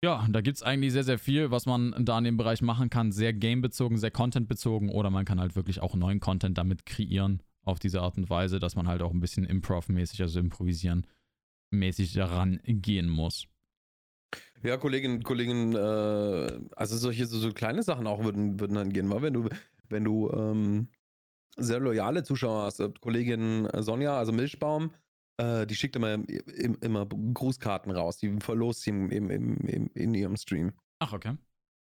Ja, 0.04 0.26
da 0.28 0.40
gibt 0.40 0.56
es 0.56 0.62
eigentlich 0.64 0.92
sehr, 0.92 1.04
sehr 1.04 1.18
viel, 1.18 1.52
was 1.52 1.64
man 1.66 1.94
da 2.04 2.18
in 2.18 2.24
dem 2.24 2.36
Bereich 2.36 2.60
machen 2.60 2.90
kann. 2.90 3.12
Sehr 3.12 3.32
gamebezogen, 3.32 3.98
sehr 3.98 4.10
contentbezogen 4.10 4.88
oder 4.90 5.10
man 5.10 5.24
kann 5.24 5.38
halt 5.38 5.54
wirklich 5.54 5.80
auch 5.80 5.94
neuen 5.94 6.18
Content 6.18 6.58
damit 6.58 6.86
kreieren 6.86 7.40
auf 7.64 7.78
diese 7.78 8.00
Art 8.00 8.16
und 8.16 8.28
Weise, 8.28 8.58
dass 8.58 8.74
man 8.74 8.88
halt 8.88 9.00
auch 9.00 9.12
ein 9.12 9.20
bisschen 9.20 9.46
Improv-mäßig, 9.46 10.20
also 10.22 10.40
improvisieren 10.40 11.06
mäßig 11.70 12.12
daran 12.14 12.60
gehen 12.64 13.08
muss. 13.08 13.46
Ja, 14.64 14.76
Kolleginnen, 14.76 15.22
Kollegen, 15.22 15.74
äh, 15.74 16.60
also 16.76 16.96
solche 16.96 17.26
so, 17.26 17.38
so, 17.38 17.52
kleine 17.52 17.82
Sachen 17.82 18.06
auch 18.06 18.24
würden, 18.24 18.58
würden 18.58 18.74
dann 18.74 18.92
gehen, 18.92 19.08
weil 19.10 19.22
wenn 19.22 19.34
du, 19.34 19.48
wenn 19.88 20.04
du 20.04 20.30
ähm, 20.30 20.88
sehr 21.56 21.80
loyale 21.80 22.24
Zuschauer 22.24 22.64
hast, 22.64 22.82
Kollegin 23.00 23.68
Sonja, 23.78 24.16
also 24.16 24.32
Milchbaum, 24.32 24.92
äh, 25.38 25.66
die 25.66 25.74
schickt 25.74 25.96
immer, 25.96 26.14
immer 26.80 27.06
Grußkarten 27.06 27.92
raus. 27.92 28.18
Die 28.18 28.38
verlost 28.40 28.82
sie 28.82 28.90
im, 28.90 29.10
im, 29.10 29.30
im, 29.30 29.90
in 29.94 30.14
ihrem 30.14 30.36
Stream. 30.36 30.72
Ach, 31.00 31.12
okay. 31.12 31.36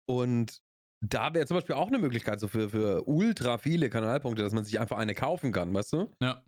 Und 0.07 0.61
da 1.01 1.35
wäre 1.35 1.47
zum 1.47 1.57
Beispiel 1.57 1.75
auch 1.75 1.89
eine 1.89 1.99
Möglichkeit, 1.99 2.41
so 2.41 2.49
für, 2.49 2.71
für 2.71 3.07
ultra 3.07 3.59
viele 3.59 3.91
Kanalpunkte, 3.91 4.43
dass 4.43 4.53
man 4.53 4.65
sich 4.65 4.81
einfach 4.81 4.97
eine 4.97 5.15
kaufen 5.15 5.53
kann, 5.53 5.73
weißt 5.75 5.93
du? 5.93 6.13
Ja. 6.21 6.43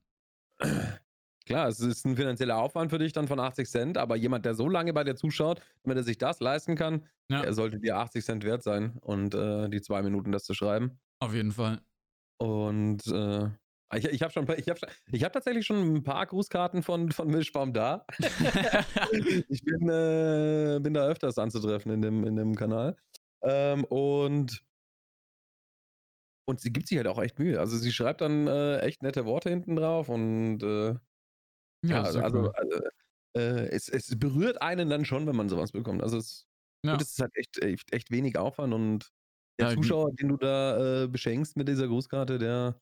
Klar, 1.47 1.69
es 1.69 1.79
ist 1.79 2.05
ein 2.05 2.17
finanzieller 2.17 2.57
Aufwand 2.57 2.91
für 2.91 2.99
dich 2.99 3.13
dann 3.13 3.29
von 3.29 3.39
80 3.39 3.69
Cent, 3.69 3.99
aber 3.99 4.17
jemand, 4.17 4.45
der 4.45 4.55
so 4.55 4.69
lange 4.69 4.93
bei 4.93 5.05
dir 5.05 5.15
zuschaut, 5.15 5.61
wenn 5.85 5.97
er 5.97 6.03
sich 6.03 6.19
das 6.19 6.41
leisten 6.41 6.75
kann, 6.75 7.07
ja. 7.29 7.41
er 7.43 7.55
sollte 7.55 7.79
dir 7.79 7.99
80 7.99 8.25
Cent 8.25 8.45
wert 8.45 8.65
sein 8.65 8.99
und 9.01 9.33
äh, 9.35 9.69
die 9.69 9.81
zwei 9.81 10.03
Minuten 10.03 10.33
das 10.33 10.43
zu 10.43 10.55
schreiben. 10.55 10.99
Auf 11.21 11.35
jeden 11.35 11.53
Fall. 11.53 11.81
Und 12.39 13.07
äh, 13.07 13.49
ich, 13.95 14.05
ich 14.07 14.23
habe 14.23 14.33
schon, 14.33 14.49
ich 14.57 14.69
habe 14.69 14.81
ich 15.13 15.25
hab 15.25 15.33
tatsächlich 15.33 15.67
schon 15.67 15.97
ein 15.97 16.03
paar 16.03 16.27
Grußkarten 16.27 16.83
von, 16.83 17.13
von 17.13 17.29
Milchbaum 17.29 17.73
da. 17.73 18.05
ich 19.49 19.63
bin, 19.63 19.89
äh, 19.89 20.81
bin 20.83 20.95
da 20.95 21.07
öfters 21.07 21.39
anzutreffen 21.39 21.93
in 21.93 22.03
dem, 22.03 22.25
in 22.25 22.37
dem 22.37 22.55
Kanal. 22.57 22.97
Ähm, 23.43 23.85
und, 23.85 24.65
und 26.47 26.61
sie 26.61 26.73
gibt 26.73 26.89
sich 26.89 26.97
halt 26.97 27.07
auch 27.07 27.23
echt 27.23 27.39
Mühe. 27.39 27.61
Also 27.61 27.77
sie 27.77 27.93
schreibt 27.93 28.23
dann 28.23 28.49
äh, 28.49 28.79
echt 28.81 29.03
nette 29.03 29.25
Worte 29.25 29.51
hinten 29.51 29.77
drauf 29.77 30.09
und 30.09 30.63
äh, 30.63 30.95
ja, 31.85 32.03
also, 32.03 32.21
also, 32.21 32.51
also 32.53 32.81
äh, 33.37 33.69
es, 33.69 33.89
es 33.89 34.19
berührt 34.19 34.61
einen 34.61 34.89
dann 34.89 35.05
schon, 35.05 35.27
wenn 35.27 35.37
man 35.37 35.49
sowas 35.49 35.71
bekommt. 35.71 36.03
Also 36.03 36.19
es, 36.19 36.47
ja. 36.85 36.97
es 36.97 37.13
ist 37.13 37.21
halt 37.21 37.37
echt, 37.37 37.63
echt, 37.63 37.93
echt 37.93 38.11
wenig 38.11 38.37
Aufwand 38.37 38.75
und 38.75 39.13
der 39.59 39.71
Zuschauer, 39.71 40.13
den 40.13 40.29
du 40.29 40.37
da 40.37 41.05
äh, 41.05 41.09
beschenkst 41.09 41.57
mit 41.57 41.69
dieser 41.69 41.89
Grußkarte, 41.89 42.39
der 42.39 42.79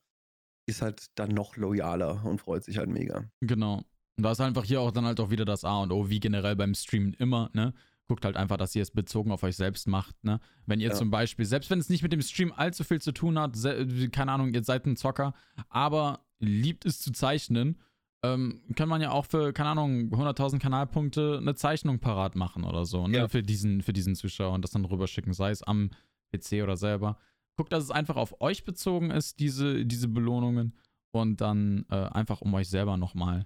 ist 0.65 0.81
halt 0.81 1.07
dann 1.15 1.31
noch 1.31 1.57
loyaler 1.57 2.23
und 2.25 2.39
freut 2.39 2.63
sich 2.63 2.77
halt 2.77 2.89
mega. 2.89 3.25
Genau. 3.41 3.83
Und 4.17 4.23
da 4.23 4.31
ist 4.31 4.41
einfach 4.41 4.63
hier 4.63 4.81
auch 4.81 4.91
dann 4.91 5.05
halt 5.05 5.19
auch 5.19 5.29
wieder 5.29 5.45
das 5.45 5.63
A 5.63 5.81
und 5.81 5.91
O, 5.91 6.09
wie 6.09 6.19
generell 6.19 6.55
beim 6.55 6.73
Streamen 6.73 7.13
immer, 7.13 7.49
ne? 7.53 7.73
Guckt 8.07 8.23
halt 8.23 8.37
einfach, 8.37 8.57
dass 8.57 8.75
ihr 8.75 8.83
es 8.83 8.91
bezogen 8.91 9.31
auf 9.31 9.41
euch 9.43 9.55
selbst 9.55 9.87
macht, 9.87 10.23
ne? 10.23 10.39
Wenn 10.65 10.79
ihr 10.79 10.89
ja. 10.89 10.95
zum 10.95 11.09
Beispiel, 11.09 11.45
selbst 11.45 11.69
wenn 11.69 11.79
es 11.79 11.89
nicht 11.89 12.03
mit 12.03 12.13
dem 12.13 12.21
Stream 12.21 12.53
allzu 12.53 12.83
viel 12.83 13.01
zu 13.01 13.11
tun 13.11 13.37
hat, 13.37 13.57
keine 14.11 14.31
Ahnung, 14.31 14.53
ihr 14.53 14.63
seid 14.63 14.85
ein 14.85 14.95
Zocker, 14.95 15.33
aber 15.69 16.25
liebt 16.39 16.85
es 16.85 16.99
zu 16.99 17.11
zeichnen, 17.11 17.81
ähm, 18.23 18.61
kann 18.75 18.89
man 18.89 19.01
ja 19.01 19.11
auch 19.11 19.25
für, 19.25 19.53
keine 19.53 19.69
Ahnung, 19.69 20.11
100.000 20.11 20.59
Kanalpunkte 20.59 21.37
eine 21.41 21.55
Zeichnung 21.55 21.99
parat 21.99 22.35
machen 22.35 22.63
oder 22.63 22.85
so, 22.85 23.07
ne? 23.07 23.17
Ja. 23.17 23.27
Für, 23.27 23.43
diesen, 23.43 23.81
für 23.81 23.93
diesen 23.93 24.15
Zuschauer 24.15 24.53
und 24.53 24.61
das 24.61 24.71
dann 24.71 24.85
rüberschicken, 24.85 25.33
sei 25.33 25.51
es 25.51 25.61
am 25.61 25.89
PC 26.31 26.63
oder 26.63 26.77
selber. 26.77 27.17
Guckt, 27.57 27.71
dass 27.71 27.83
es 27.83 27.91
einfach 27.91 28.17
auf 28.17 28.41
euch 28.41 28.65
bezogen 28.65 29.11
ist, 29.11 29.39
diese, 29.39 29.85
diese 29.85 30.07
Belohnungen. 30.07 30.77
Und 31.11 31.39
dann 31.39 31.85
äh, 31.89 31.95
einfach 31.95 32.41
um 32.41 32.53
euch 32.53 32.67
selber 32.69 32.97
nochmal 32.97 33.45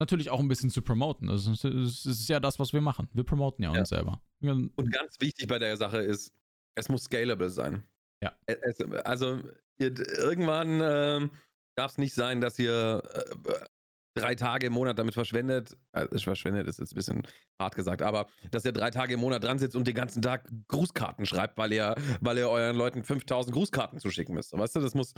natürlich 0.00 0.30
auch 0.30 0.40
ein 0.40 0.48
bisschen 0.48 0.70
zu 0.70 0.82
promoten. 0.82 1.28
Das 1.28 1.46
ist, 1.46 1.64
das 1.64 2.06
ist, 2.06 2.28
ja 2.28 2.40
das, 2.40 2.58
was 2.58 2.72
wir 2.72 2.80
machen. 2.80 3.08
Wir 3.12 3.24
promoten 3.24 3.64
ja, 3.64 3.72
ja. 3.72 3.80
uns 3.80 3.88
selber. 3.88 4.20
Und 4.40 4.92
ganz 4.92 5.20
wichtig 5.20 5.46
bei 5.46 5.58
der 5.58 5.76
Sache 5.76 5.98
ist, 5.98 6.32
es 6.74 6.88
muss 6.88 7.04
scalable 7.04 7.50
sein. 7.50 7.84
Ja. 8.22 8.36
Es, 8.46 8.80
also 9.04 9.40
irgendwann 9.78 10.80
äh, 10.80 11.28
darf 11.76 11.92
es 11.92 11.98
nicht 11.98 12.14
sein, 12.14 12.40
dass 12.40 12.58
ihr 12.58 13.02
äh, 13.14 13.64
drei 14.14 14.34
Tage 14.34 14.68
im 14.68 14.72
Monat 14.72 14.98
damit 14.98 15.14
verschwendet, 15.14 15.76
also 15.92 16.18
verschwendet 16.18 16.68
ist 16.68 16.78
jetzt 16.78 16.92
ein 16.92 16.96
bisschen 16.96 17.22
hart 17.60 17.74
gesagt, 17.74 18.02
aber 18.02 18.26
dass 18.50 18.64
ihr 18.64 18.72
drei 18.72 18.90
Tage 18.90 19.14
im 19.14 19.20
Monat 19.20 19.44
dran 19.44 19.58
sitzt 19.58 19.76
und 19.76 19.86
den 19.86 19.94
ganzen 19.94 20.22
Tag 20.22 20.48
Grußkarten 20.68 21.26
schreibt, 21.26 21.58
weil 21.58 21.72
ihr, 21.72 21.94
weil 22.20 22.38
ihr 22.38 22.48
euren 22.48 22.76
Leuten 22.76 23.02
5000 23.02 23.54
Grußkarten 23.54 23.98
zuschicken 23.98 24.34
müsst. 24.34 24.52
Weißt 24.52 24.76
du, 24.76 24.80
das 24.80 24.94
muss, 24.94 25.12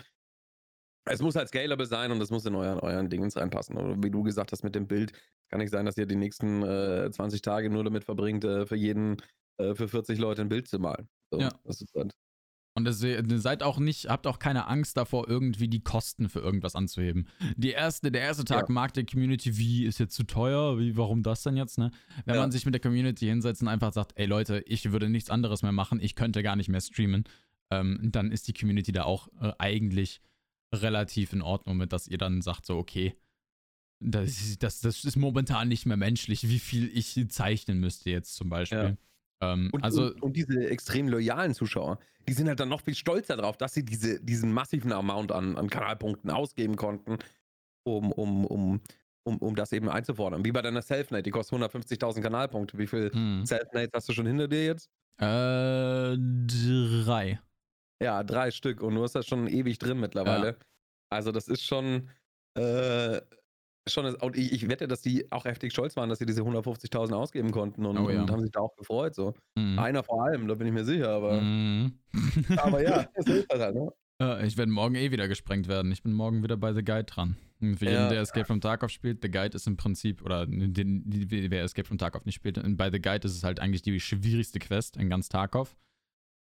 es 1.04 1.20
muss 1.20 1.36
halt 1.36 1.48
scalable 1.48 1.86
sein 1.86 2.10
und 2.10 2.18
das 2.18 2.30
muss 2.30 2.44
in 2.46 2.54
euren, 2.54 2.80
euren 2.80 3.08
Dingens 3.08 3.36
reinpassen. 3.36 3.76
Oder 3.76 4.02
wie 4.02 4.10
du 4.10 4.22
gesagt 4.22 4.52
hast 4.52 4.64
mit 4.64 4.74
dem 4.74 4.86
Bild, 4.86 5.12
kann 5.50 5.60
nicht 5.60 5.70
sein, 5.70 5.86
dass 5.86 5.96
ihr 5.96 6.06
die 6.06 6.16
nächsten 6.16 6.62
äh, 6.62 7.10
20 7.10 7.42
Tage 7.42 7.70
nur 7.70 7.84
damit 7.84 8.04
verbringt, 8.04 8.44
äh, 8.44 8.66
für 8.66 8.76
jeden, 8.76 9.18
äh, 9.58 9.74
für 9.74 9.88
40 9.88 10.18
Leute 10.18 10.42
ein 10.42 10.48
Bild 10.48 10.68
zu 10.68 10.78
malen. 10.78 11.08
So, 11.30 11.40
ja. 11.40 11.50
Das 11.64 11.80
ist 11.80 11.94
halt 11.94 12.12
und 12.76 12.86
seid 12.92 13.62
auch 13.62 13.78
nicht, 13.78 14.08
habt 14.08 14.26
auch 14.26 14.38
keine 14.38 14.66
Angst 14.66 14.96
davor, 14.96 15.26
irgendwie 15.28 15.66
die 15.66 15.80
Kosten 15.80 16.28
für 16.28 16.40
irgendwas 16.40 16.76
anzuheben. 16.76 17.26
Die 17.56 17.70
erste, 17.70 18.12
der 18.12 18.20
erste 18.20 18.44
Tag 18.44 18.68
ja. 18.68 18.72
mag 18.72 18.92
der 18.92 19.06
Community, 19.06 19.56
wie 19.56 19.84
ist 19.84 19.98
jetzt 19.98 20.14
zu 20.14 20.24
teuer, 20.24 20.78
wie, 20.78 20.96
warum 20.96 21.22
das 21.22 21.42
denn 21.42 21.56
jetzt, 21.56 21.78
ne? 21.78 21.90
Wenn 22.26 22.34
ja. 22.34 22.42
man 22.42 22.52
sich 22.52 22.66
mit 22.66 22.74
der 22.74 22.80
Community 22.80 23.26
hinsetzt 23.26 23.62
und 23.62 23.68
einfach 23.68 23.92
sagt, 23.92 24.12
ey 24.16 24.26
Leute, 24.26 24.62
ich 24.66 24.92
würde 24.92 25.08
nichts 25.08 25.30
anderes 25.30 25.62
mehr 25.62 25.72
machen, 25.72 26.00
ich 26.00 26.14
könnte 26.14 26.42
gar 26.42 26.54
nicht 26.54 26.68
mehr 26.68 26.82
streamen, 26.82 27.24
ähm, 27.70 27.98
dann 28.12 28.30
ist 28.30 28.46
die 28.46 28.52
Community 28.52 28.92
da 28.92 29.04
auch 29.04 29.28
äh, 29.40 29.52
eigentlich 29.58 30.20
relativ 30.74 31.32
in 31.32 31.42
Ordnung 31.42 31.78
mit, 31.78 31.92
dass 31.92 32.06
ihr 32.06 32.18
dann 32.18 32.42
sagt, 32.42 32.66
so, 32.66 32.76
okay, 32.76 33.14
das, 34.00 34.58
das, 34.58 34.80
das 34.80 35.04
ist 35.04 35.16
momentan 35.16 35.68
nicht 35.68 35.86
mehr 35.86 35.96
menschlich, 35.96 36.48
wie 36.48 36.58
viel 36.58 36.90
ich 36.94 37.18
zeichnen 37.30 37.80
müsste 37.80 38.10
jetzt 38.10 38.34
zum 38.34 38.50
Beispiel. 38.50 38.78
Ja. 38.78 38.96
Ähm, 39.40 39.70
und, 39.72 39.84
also, 39.84 40.06
und, 40.06 40.22
und, 40.22 40.36
diese 40.36 40.68
extrem 40.68 41.08
loyalen 41.08 41.54
Zuschauer, 41.54 41.98
die 42.26 42.32
sind 42.32 42.48
halt 42.48 42.60
dann 42.60 42.68
noch 42.68 42.80
viel 42.80 42.94
stolzer 42.94 43.36
darauf, 43.36 43.56
dass 43.56 43.74
sie 43.74 43.84
diese, 43.84 44.20
diesen 44.22 44.52
massiven 44.52 44.92
Amount 44.92 45.32
an, 45.32 45.56
an 45.56 45.68
Kanalpunkten 45.68 46.30
ausgeben 46.30 46.76
konnten, 46.76 47.18
um, 47.84 48.12
um, 48.12 48.46
um, 48.46 48.80
um, 49.24 49.38
um 49.38 49.56
das 49.56 49.72
eben 49.72 49.88
einzufordern. 49.88 50.44
Wie 50.44 50.52
bei 50.52 50.62
deiner 50.62 50.82
Selfnate, 50.82 51.22
die 51.22 51.30
kostet 51.30 51.58
150.000 51.58 52.22
Kanalpunkte. 52.22 52.78
Wie 52.78 52.86
viel 52.86 53.12
hm. 53.12 53.44
Selfnates 53.44 53.90
hast 53.92 54.08
du 54.08 54.12
schon 54.12 54.26
hinter 54.26 54.48
dir 54.48 54.64
jetzt? 54.64 54.88
Äh, 55.18 56.16
drei. 56.46 57.40
Ja, 58.02 58.22
drei 58.22 58.50
Stück. 58.50 58.82
Und 58.82 58.94
du 58.94 59.02
hast 59.02 59.14
das 59.14 59.26
schon 59.26 59.46
ewig 59.48 59.78
drin 59.78 60.00
mittlerweile. 60.00 60.48
Ja. 60.48 60.56
Also, 61.10 61.32
das 61.32 61.48
ist 61.48 61.62
schon. 61.62 62.08
Äh, 62.56 63.20
schon, 63.88 64.14
und 64.14 64.36
ich, 64.36 64.52
ich, 64.52 64.68
wette, 64.68 64.88
dass 64.88 65.00
die 65.00 65.30
auch 65.30 65.44
heftig 65.44 65.72
stolz 65.72 65.96
waren, 65.96 66.08
dass 66.08 66.18
sie 66.18 66.26
diese 66.26 66.42
150.000 66.42 67.12
ausgeben 67.12 67.50
konnten 67.50 67.86
und, 67.86 67.98
oh, 67.98 68.10
ja. 68.10 68.22
und, 68.22 68.30
haben 68.30 68.42
sich 68.42 68.52
da 68.52 68.60
auch 68.60 68.74
gefreut. 68.76 69.14
So. 69.14 69.34
Mhm. 69.56 69.78
Einer 69.78 70.02
vor 70.02 70.24
allem, 70.24 70.48
da 70.48 70.54
bin 70.54 70.66
ich 70.66 70.72
mir 70.72 70.84
sicher, 70.84 71.10
aber. 71.10 71.40
Mhm. 71.40 71.98
aber 72.56 72.82
ja, 72.82 73.06
das 73.14 73.26
ist 73.26 73.48
halt, 73.50 73.74
ne? 73.74 73.92
Ich 74.44 74.56
werde 74.56 74.72
morgen 74.72 74.94
eh 74.94 75.10
wieder 75.10 75.28
gesprengt 75.28 75.68
werden. 75.68 75.92
Ich 75.92 76.02
bin 76.02 76.14
morgen 76.14 76.42
wieder 76.42 76.56
bei 76.56 76.72
The 76.72 76.82
Guide 76.82 77.04
dran. 77.04 77.36
Für 77.60 77.66
jeden, 77.84 77.92
ja. 77.92 78.08
der 78.08 78.22
Escape 78.22 78.46
from 78.46 78.62
Tarkov 78.62 78.90
spielt, 78.90 79.20
The 79.22 79.30
Guide 79.30 79.54
ist 79.54 79.66
im 79.66 79.76
Prinzip, 79.76 80.22
oder 80.22 80.46
den, 80.46 81.04
wer 81.06 81.62
Escape 81.62 81.86
from 81.86 81.98
Tarkov 81.98 82.24
nicht 82.24 82.34
spielt, 82.34 82.58
bei 82.78 82.90
The 82.90 83.00
Guide 83.00 83.26
ist 83.26 83.36
es 83.36 83.44
halt 83.44 83.60
eigentlich 83.60 83.82
die 83.82 84.00
schwierigste 84.00 84.58
Quest 84.58 84.96
in 84.96 85.10
ganz 85.10 85.28
Tarkov. 85.28 85.76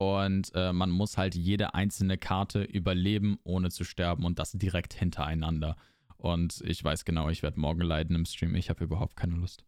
Und 0.01 0.51
äh, 0.55 0.73
man 0.73 0.89
muss 0.89 1.17
halt 1.17 1.35
jede 1.35 1.75
einzelne 1.75 2.17
Karte 2.17 2.63
überleben, 2.63 3.39
ohne 3.43 3.69
zu 3.69 3.83
sterben 3.83 4.25
und 4.25 4.39
das 4.39 4.51
direkt 4.51 4.93
hintereinander. 4.93 5.75
Und 6.21 6.61
ich 6.65 6.83
weiß 6.83 7.03
genau, 7.03 7.29
ich 7.29 7.41
werde 7.41 7.59
morgen 7.59 7.81
leiden 7.81 8.15
im 8.15 8.25
Stream. 8.25 8.53
Ich 8.53 8.69
habe 8.69 8.83
überhaupt 8.83 9.15
keine 9.15 9.35
Lust. 9.35 9.65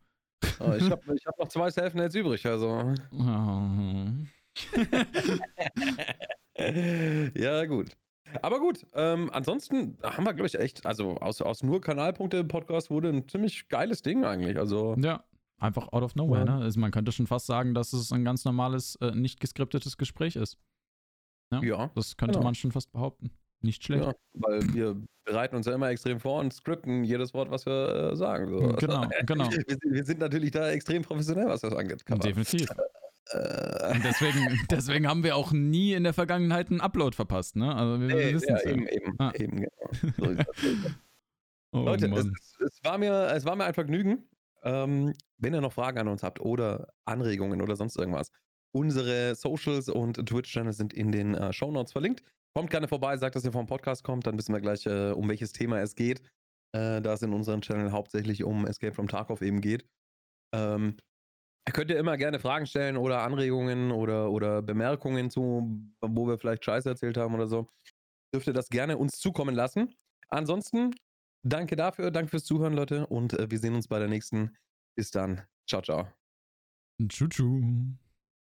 Oh, 0.59 0.73
ich 0.73 0.89
habe 0.91 1.01
hab 1.25 1.39
noch 1.39 1.47
zwei 1.47 1.71
Selfnates 1.71 2.13
übrig, 2.13 2.45
also. 2.45 2.93
Oh. 3.11 4.07
ja, 7.35 7.65
gut. 7.65 7.89
Aber 8.43 8.59
gut, 8.59 8.85
ähm, 8.93 9.31
ansonsten 9.33 9.97
haben 10.03 10.25
wir, 10.25 10.33
glaube 10.33 10.45
ich, 10.47 10.59
echt, 10.59 10.85
also 10.85 11.17
aus, 11.17 11.41
aus 11.41 11.63
nur 11.63 11.81
Kanalpunkte 11.81 12.37
im 12.37 12.47
Podcast 12.47 12.91
wurde 12.91 13.09
ein 13.09 13.27
ziemlich 13.27 13.67
geiles 13.67 14.03
Ding 14.03 14.23
eigentlich. 14.23 14.57
Also. 14.57 14.95
Ja, 14.99 15.23
einfach 15.57 15.91
out 15.91 16.03
of 16.03 16.13
nowhere, 16.15 16.45
ja. 16.45 16.57
ne? 16.57 16.63
Also 16.63 16.79
man 16.79 16.91
könnte 16.91 17.11
schon 17.11 17.25
fast 17.25 17.47
sagen, 17.47 17.73
dass 17.73 17.93
es 17.93 18.11
ein 18.11 18.23
ganz 18.23 18.45
normales, 18.45 18.95
äh, 18.97 19.11
nicht 19.15 19.39
geskriptetes 19.39 19.97
Gespräch 19.97 20.35
ist. 20.35 20.59
Ja. 21.51 21.63
ja 21.63 21.91
das 21.95 22.15
könnte 22.15 22.33
genau. 22.33 22.43
man 22.45 22.53
schon 22.53 22.71
fast 22.71 22.91
behaupten. 22.91 23.31
Nicht 23.63 23.83
schlecht. 23.83 24.03
Ja, 24.03 24.13
weil 24.33 24.73
wir 24.73 25.01
bereiten 25.23 25.55
uns 25.55 25.65
ja 25.65 25.73
immer 25.73 25.89
extrem 25.89 26.19
vor 26.19 26.41
und 26.41 26.53
skripten 26.53 27.03
jedes 27.05 27.33
Wort, 27.33 27.49
was 27.49 27.65
wir 27.65 28.11
äh, 28.11 28.15
sagen. 28.15 28.49
So. 28.49 28.59
Genau, 28.75 29.07
genau. 29.25 29.49
Wir, 29.49 29.77
wir, 29.81 30.03
sind 30.03 30.19
natürlich 30.19 30.51
da 30.51 30.69
extrem 30.69 31.01
professionell, 31.01 31.47
was 31.47 31.61
das 31.61 31.73
angeht. 31.73 32.03
Definitiv. 32.07 32.67
Äh, 33.31 33.99
deswegen, 34.03 34.59
deswegen 34.69 35.07
haben 35.07 35.23
wir 35.23 35.37
auch 35.37 35.53
nie 35.53 35.93
in 35.93 36.03
der 36.03 36.13
Vergangenheit 36.13 36.69
einen 36.69 36.81
Upload 36.81 37.15
verpasst, 37.15 37.55
ne? 37.55 37.73
Also 37.73 37.99
wir, 38.01 38.13
nee, 38.13 38.33
wissen 38.33 38.53
es 38.53 38.63
ja. 38.65 38.71
Eben, 38.71 38.87
eben, 38.87 39.15
ah. 39.17 39.31
eben, 39.33 39.65
genau. 40.17 40.43
oh, 41.71 41.79
Leute, 41.79 42.07
es, 42.07 42.27
es, 42.59 42.83
war 42.83 42.97
mir, 42.97 43.31
es 43.33 43.45
war 43.45 43.55
mir 43.55 43.63
ein 43.63 43.73
Vergnügen. 43.73 44.27
Ähm, 44.63 45.13
wenn 45.37 45.53
ihr 45.53 45.61
noch 45.61 45.71
Fragen 45.71 45.99
an 45.99 46.09
uns 46.09 46.21
habt 46.21 46.41
oder 46.41 46.89
Anregungen 47.05 47.61
oder 47.61 47.77
sonst 47.77 47.97
irgendwas, 47.97 48.29
unsere 48.73 49.35
Socials 49.35 49.87
und 49.87 50.15
Twitch-Channel 50.25 50.73
sind 50.73 50.93
in 50.93 51.13
den 51.13 51.33
äh, 51.33 51.53
Show 51.53 51.71
Notes 51.71 51.93
verlinkt. 51.93 52.23
Kommt 52.55 52.69
gerne 52.69 52.87
vorbei, 52.87 53.17
sagt, 53.17 53.35
dass 53.35 53.45
ihr 53.45 53.51
vom 53.51 53.65
Podcast 53.65 54.03
kommt, 54.03 54.27
dann 54.27 54.37
wissen 54.37 54.53
wir 54.53 54.61
gleich, 54.61 54.85
äh, 54.85 55.11
um 55.11 55.27
welches 55.27 55.53
Thema 55.53 55.81
es 55.81 55.95
geht. 55.95 56.21
Äh, 56.75 57.01
da 57.01 57.13
es 57.13 57.21
in 57.21 57.33
unserem 57.33 57.61
Channel 57.61 57.91
hauptsächlich 57.91 58.43
um 58.43 58.65
Escape 58.65 58.93
from 58.93 59.07
Tarkov 59.07 59.41
eben 59.41 59.61
geht. 59.61 59.85
Ähm, 60.53 60.97
könnt 61.71 61.89
ihr 61.89 61.97
immer 61.97 62.17
gerne 62.17 62.39
Fragen 62.39 62.65
stellen 62.65 62.97
oder 62.97 63.21
Anregungen 63.21 63.91
oder, 63.91 64.31
oder 64.31 64.61
Bemerkungen 64.61 65.29
zu, 65.29 65.79
wo 66.01 66.27
wir 66.27 66.37
vielleicht 66.37 66.65
Scheiße 66.65 66.89
erzählt 66.89 67.17
haben 67.17 67.33
oder 67.35 67.47
so. 67.47 67.69
Dürft 68.33 68.47
ihr 68.47 68.53
das 68.53 68.69
gerne 68.69 68.97
uns 68.97 69.19
zukommen 69.19 69.55
lassen. 69.55 69.95
Ansonsten, 70.29 70.95
danke 71.43 71.75
dafür, 71.75 72.09
danke 72.09 72.31
fürs 72.31 72.45
Zuhören, 72.45 72.73
Leute, 72.73 73.05
und 73.07 73.33
äh, 73.33 73.49
wir 73.49 73.59
sehen 73.59 73.75
uns 73.75 73.87
bei 73.87 73.99
der 73.99 74.07
nächsten. 74.07 74.55
Bis 74.95 75.11
dann. 75.11 75.41
Ciao, 75.67 75.81
ciao. 75.81 76.07
Tschüss. 77.07 78.02